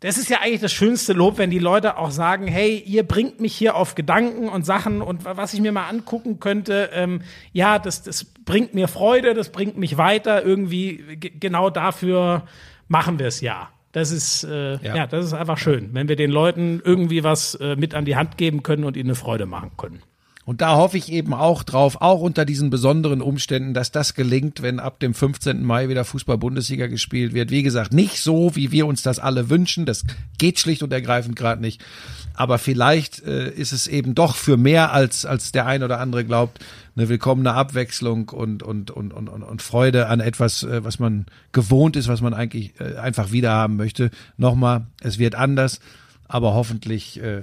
[0.00, 3.40] das ist ja eigentlich das schönste Lob, wenn die Leute auch sagen, hey, ihr bringt
[3.40, 7.22] mich hier auf Gedanken und Sachen und was ich mir mal angucken könnte, ähm,
[7.52, 10.44] ja, das, das bringt mir Freude, das bringt mich weiter.
[10.44, 12.46] Irgendwie genau dafür
[12.88, 13.70] machen wir es ja.
[13.96, 14.94] Das ist, äh, ja.
[14.94, 15.06] Ja.
[15.06, 18.36] das ist einfach schön, wenn wir den Leuten irgendwie was äh, mit an die Hand
[18.36, 20.02] geben können und ihnen eine Freude machen können.
[20.46, 24.62] Und da hoffe ich eben auch drauf, auch unter diesen besonderen Umständen, dass das gelingt,
[24.62, 25.64] wenn ab dem 15.
[25.64, 27.50] Mai wieder Fußball-Bundesliga gespielt wird.
[27.50, 29.86] Wie gesagt, nicht so, wie wir uns das alle wünschen.
[29.86, 30.04] Das
[30.38, 31.84] geht schlicht und ergreifend gerade nicht.
[32.32, 36.24] Aber vielleicht äh, ist es eben doch für mehr als, als der ein oder andere
[36.24, 36.64] glaubt,
[36.94, 41.96] eine willkommene Abwechslung und, und, und, und, und, Freude an etwas, äh, was man gewohnt
[41.96, 44.12] ist, was man eigentlich äh, einfach wieder haben möchte.
[44.36, 45.80] Nochmal, es wird anders,
[46.28, 47.42] aber hoffentlich äh,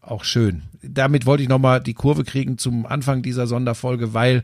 [0.00, 0.62] auch schön.
[0.92, 4.42] Damit wollte ich nochmal die Kurve kriegen zum Anfang dieser Sonderfolge, weil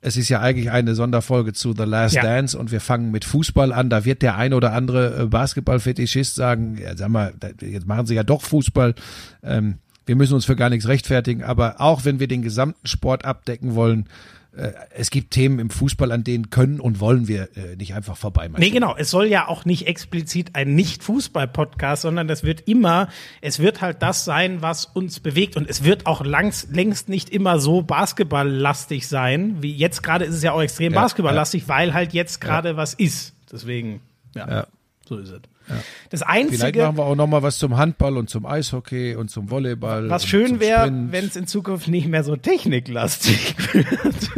[0.00, 2.22] es ist ja eigentlich eine Sonderfolge zu The Last Ja.
[2.22, 3.90] Dance und wir fangen mit Fußball an.
[3.90, 8.14] Da wird der ein oder andere äh, Basketball-Fetischist sagen, ja, sag mal, jetzt machen sie
[8.14, 8.94] ja doch Fußball.
[9.42, 13.24] Ähm, wir müssen uns für gar nichts rechtfertigen, aber auch wenn wir den gesamten Sport
[13.24, 14.04] abdecken wollen,
[14.90, 18.48] es gibt Themen im Fußball, an denen können und wollen wir äh, nicht einfach vorbei
[18.56, 18.96] Nee, genau.
[18.96, 23.08] Es soll ja auch nicht explizit ein Nicht-Fußball-Podcast, sondern das wird immer,
[23.40, 25.56] es wird halt das sein, was uns bewegt.
[25.56, 30.34] Und es wird auch langs, längst nicht immer so basketballlastig sein, wie jetzt gerade ist
[30.34, 33.34] es ja auch extrem Ja, basketballlastig, weil halt jetzt gerade was ist.
[33.52, 34.00] Deswegen,
[34.34, 34.66] ja, Ja.
[35.06, 35.40] so ist es.
[36.10, 39.50] Das Vielleicht Einzige, machen wir auch nochmal was zum Handball und zum Eishockey und zum
[39.50, 40.08] Volleyball.
[40.08, 44.30] was schön wäre, wenn es in Zukunft nicht mehr so techniklastig wird.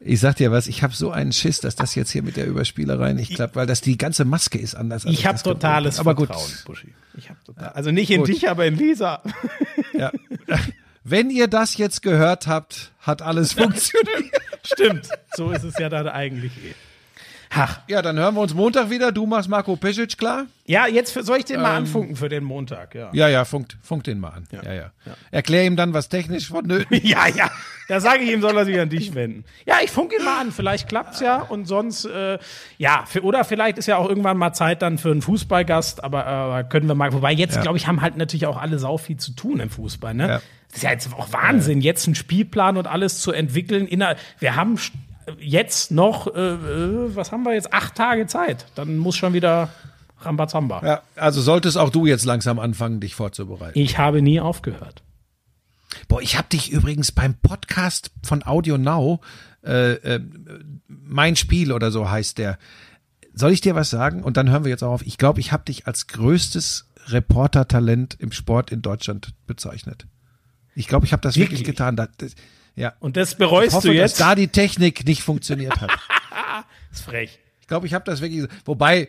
[0.00, 2.46] Ich sag dir was, ich habe so einen Schiss, dass das jetzt hier mit der
[2.46, 5.04] Überspielerei nicht klappt, weil das die ganze Maske ist anders.
[5.04, 6.28] als Ich habe das totales aber gut.
[6.28, 6.94] Vertrauen, Buschi.
[7.18, 8.28] Ich hab total, also nicht in Gut.
[8.28, 9.22] dich, aber in Lisa.
[9.92, 10.10] Ja.
[11.04, 14.32] Wenn ihr das jetzt gehört habt, hat alles funktioniert.
[14.62, 16.74] Stimmt, so ist es ja dann eigentlich eh.
[17.50, 19.10] Ach, Ja, dann hören wir uns Montag wieder.
[19.12, 20.46] Du machst Marco Pesic klar?
[20.66, 23.08] ja, jetzt für, soll ich den mal anfunken für den Montag, ja.
[23.14, 24.44] Ja, ja, funkt, funkt den mal an.
[24.52, 24.90] Ja, ja.
[25.30, 27.50] Erklär ihm dann, was technisch vonnöten Ja, ja.
[27.88, 29.44] Da sage ich ihm, soll er sich an dich wenden.
[29.64, 30.52] Ja, ich funke ihn mal an.
[30.52, 31.40] Vielleicht klappt's ja.
[31.40, 32.38] Und sonst, äh,
[32.76, 36.04] ja, für, oder vielleicht ist ja auch irgendwann mal Zeit dann für einen Fußballgast.
[36.04, 37.14] Aber äh, können wir mal.
[37.14, 37.62] Wobei jetzt, Ja.
[37.62, 40.12] glaube ich, haben halt natürlich auch alle sau viel zu tun im Fußball.
[40.12, 40.28] Ne?
[40.28, 40.42] Ja.
[40.68, 43.86] Das ist ja jetzt auch Wahnsinn, jetzt einen Spielplan und alles zu entwickeln.
[43.86, 44.78] Inner wir haben
[45.40, 47.72] jetzt noch, äh, äh, was haben wir jetzt?
[47.72, 48.66] Acht Tage Zeit.
[48.74, 49.70] Dann muss schon wieder
[50.20, 50.82] Rambazamba.
[50.84, 53.78] Ja, also solltest auch du jetzt langsam anfangen, dich vorzubereiten.
[53.78, 55.02] Ich habe nie aufgehört.
[56.08, 59.20] Boah, ich habe dich übrigens beim Podcast von Audio Now,
[59.64, 60.20] äh, äh,
[60.88, 62.58] mein Spiel oder so heißt der.
[63.32, 64.22] Soll ich dir was sagen?
[64.22, 65.06] Und dann hören wir jetzt auch auf.
[65.06, 70.06] Ich glaube, ich habe dich als größtes Reportertalent im Sport in Deutschland bezeichnet.
[70.74, 71.76] Ich glaube, ich habe das wirklich, Wirklich?
[71.76, 71.96] getan.
[71.96, 72.34] Das, das,
[72.78, 72.94] ja.
[73.00, 74.20] Und das bereust hoffe, du dass jetzt?
[74.20, 75.90] da die Technik nicht funktioniert hat.
[75.90, 76.64] Das
[77.00, 77.38] ist frech.
[77.60, 78.46] Ich glaube, ich habe das wirklich.
[78.64, 79.08] Wobei,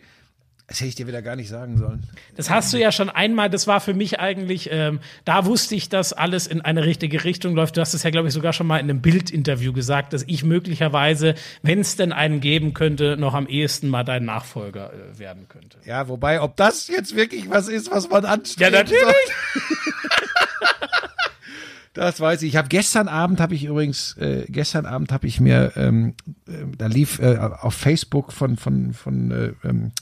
[0.70, 2.04] das hätte ich dir wieder gar nicht sagen sollen.
[2.36, 5.88] Das hast du ja schon einmal, das war für mich eigentlich, ähm, da wusste ich,
[5.88, 7.76] dass alles in eine richtige Richtung läuft.
[7.76, 10.44] Du hast es ja, glaube ich, sogar schon mal in einem Bildinterview gesagt, dass ich
[10.44, 15.48] möglicherweise, wenn es denn einen geben könnte, noch am ehesten mal dein Nachfolger äh, werden
[15.48, 15.78] könnte.
[15.86, 18.72] Ja, wobei, ob das jetzt wirklich was ist, was man anstrebt.
[18.72, 19.02] Ja, natürlich.
[21.92, 22.50] Das weiß ich.
[22.50, 26.14] Ich habe gestern Abend habe ich übrigens äh, gestern Abend habe ich mir ähm,
[26.46, 29.92] äh, da lief äh, auf Facebook von von von äh, ähm,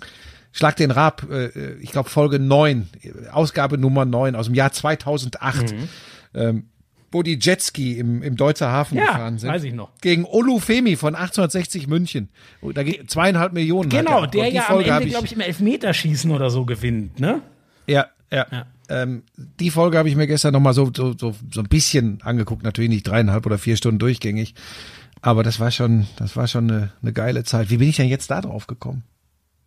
[0.53, 2.89] Schlag den Rab, äh, ich glaube Folge 9,
[3.33, 5.73] Ausgabe Nummer 9 aus dem Jahr 2008.
[5.73, 5.89] Mhm.
[6.35, 6.65] Ähm,
[7.11, 9.49] wo die Jetski im, im Deutzer Hafen ja, gefahren sind.
[9.49, 9.91] weiß ich noch.
[10.03, 12.29] Gegen Olufemi von 1860 München.
[12.75, 13.89] Da geht zweieinhalb Millionen.
[13.89, 17.41] Genau, der ja Folge am Ende, glaube ich, im Elfmeterschießen oder so gewinnt, ne?
[17.87, 18.47] Ja, ja.
[18.51, 18.67] ja.
[18.89, 22.63] Ähm, die Folge habe ich mir gestern nochmal so, so, so, so ein bisschen angeguckt.
[22.63, 24.55] Natürlich nicht dreieinhalb oder vier Stunden durchgängig.
[25.21, 27.71] Aber das war schon, das war schon eine, eine geile Zeit.
[27.71, 29.03] Wie bin ich denn jetzt da drauf gekommen?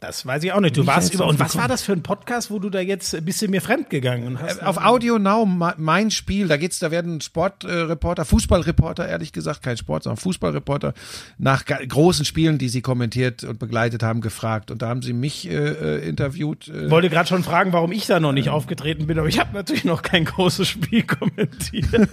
[0.02, 0.76] Das weiß ich auch nicht.
[0.76, 1.28] Du warst über.
[1.28, 3.92] Und was war das für ein Podcast, wo du da jetzt ein bisschen mir fremd
[3.92, 4.60] gegangen hast?
[4.60, 9.78] Äh, auf Audio Now, mein Spiel, da geht's, da werden Sportreporter, Fußballreporter, ehrlich gesagt, kein
[9.78, 10.96] Sport, sondern Fußballreporter,
[11.38, 14.72] nach großen Spielen, die sie kommentiert und begleitet haben, gefragt.
[14.72, 16.68] Und da haben sie mich äh, äh interviewt.
[16.68, 19.54] Äh, Wollte gerade schon fragen, warum ich da noch nicht aufgetreten bin, aber ich habe
[19.54, 22.10] natürlich noch kein großes Spiel kommentiert.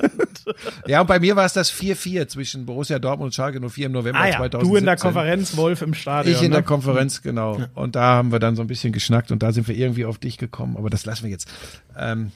[0.86, 3.92] ja, und bei mir war es das 4-4 zwischen Borussia Dortmund und Schalke 04 im
[3.92, 4.36] November ah, ja.
[4.36, 4.68] 2017.
[4.68, 6.34] Du in der Konferenz, Wolf im Stadion.
[6.34, 6.56] Ich in ne?
[6.56, 7.58] der Konferenz, genau.
[7.58, 7.77] Ja.
[7.78, 10.18] Und da haben wir dann so ein bisschen geschnackt und da sind wir irgendwie auf
[10.18, 10.76] dich gekommen.
[10.76, 11.48] Aber das lassen wir jetzt.
[11.96, 12.32] Ähm,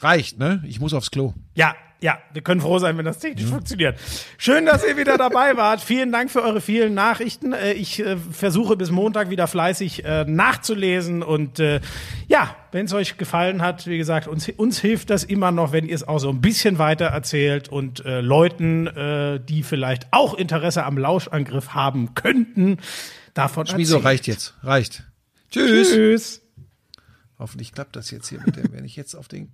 [0.00, 0.62] reicht, ne?
[0.66, 1.34] Ich muss aufs Klo.
[1.54, 3.50] Ja, ja, wir können froh sein, wenn das technisch mhm.
[3.50, 3.98] funktioniert.
[4.38, 5.82] Schön, dass ihr wieder dabei wart.
[5.82, 7.52] Vielen Dank für eure vielen Nachrichten.
[7.52, 11.22] Äh, ich äh, versuche bis Montag wieder fleißig äh, nachzulesen.
[11.22, 11.60] Und
[12.28, 15.86] ja, wenn es euch gefallen hat, wie gesagt, uns, uns hilft das immer noch, wenn
[15.86, 18.88] ihr es auch so ein bisschen weiter erzählt und Leuten,
[19.48, 22.78] die vielleicht auch Interesse am Lauschangriff haben könnten,
[23.40, 24.54] davon Schmiso, reicht jetzt.
[24.62, 25.04] Reicht.
[25.50, 25.90] Tschüss.
[25.90, 26.40] Tschüss.
[27.38, 29.52] Hoffentlich klappt das jetzt hier mit dem, wenn ich jetzt auf den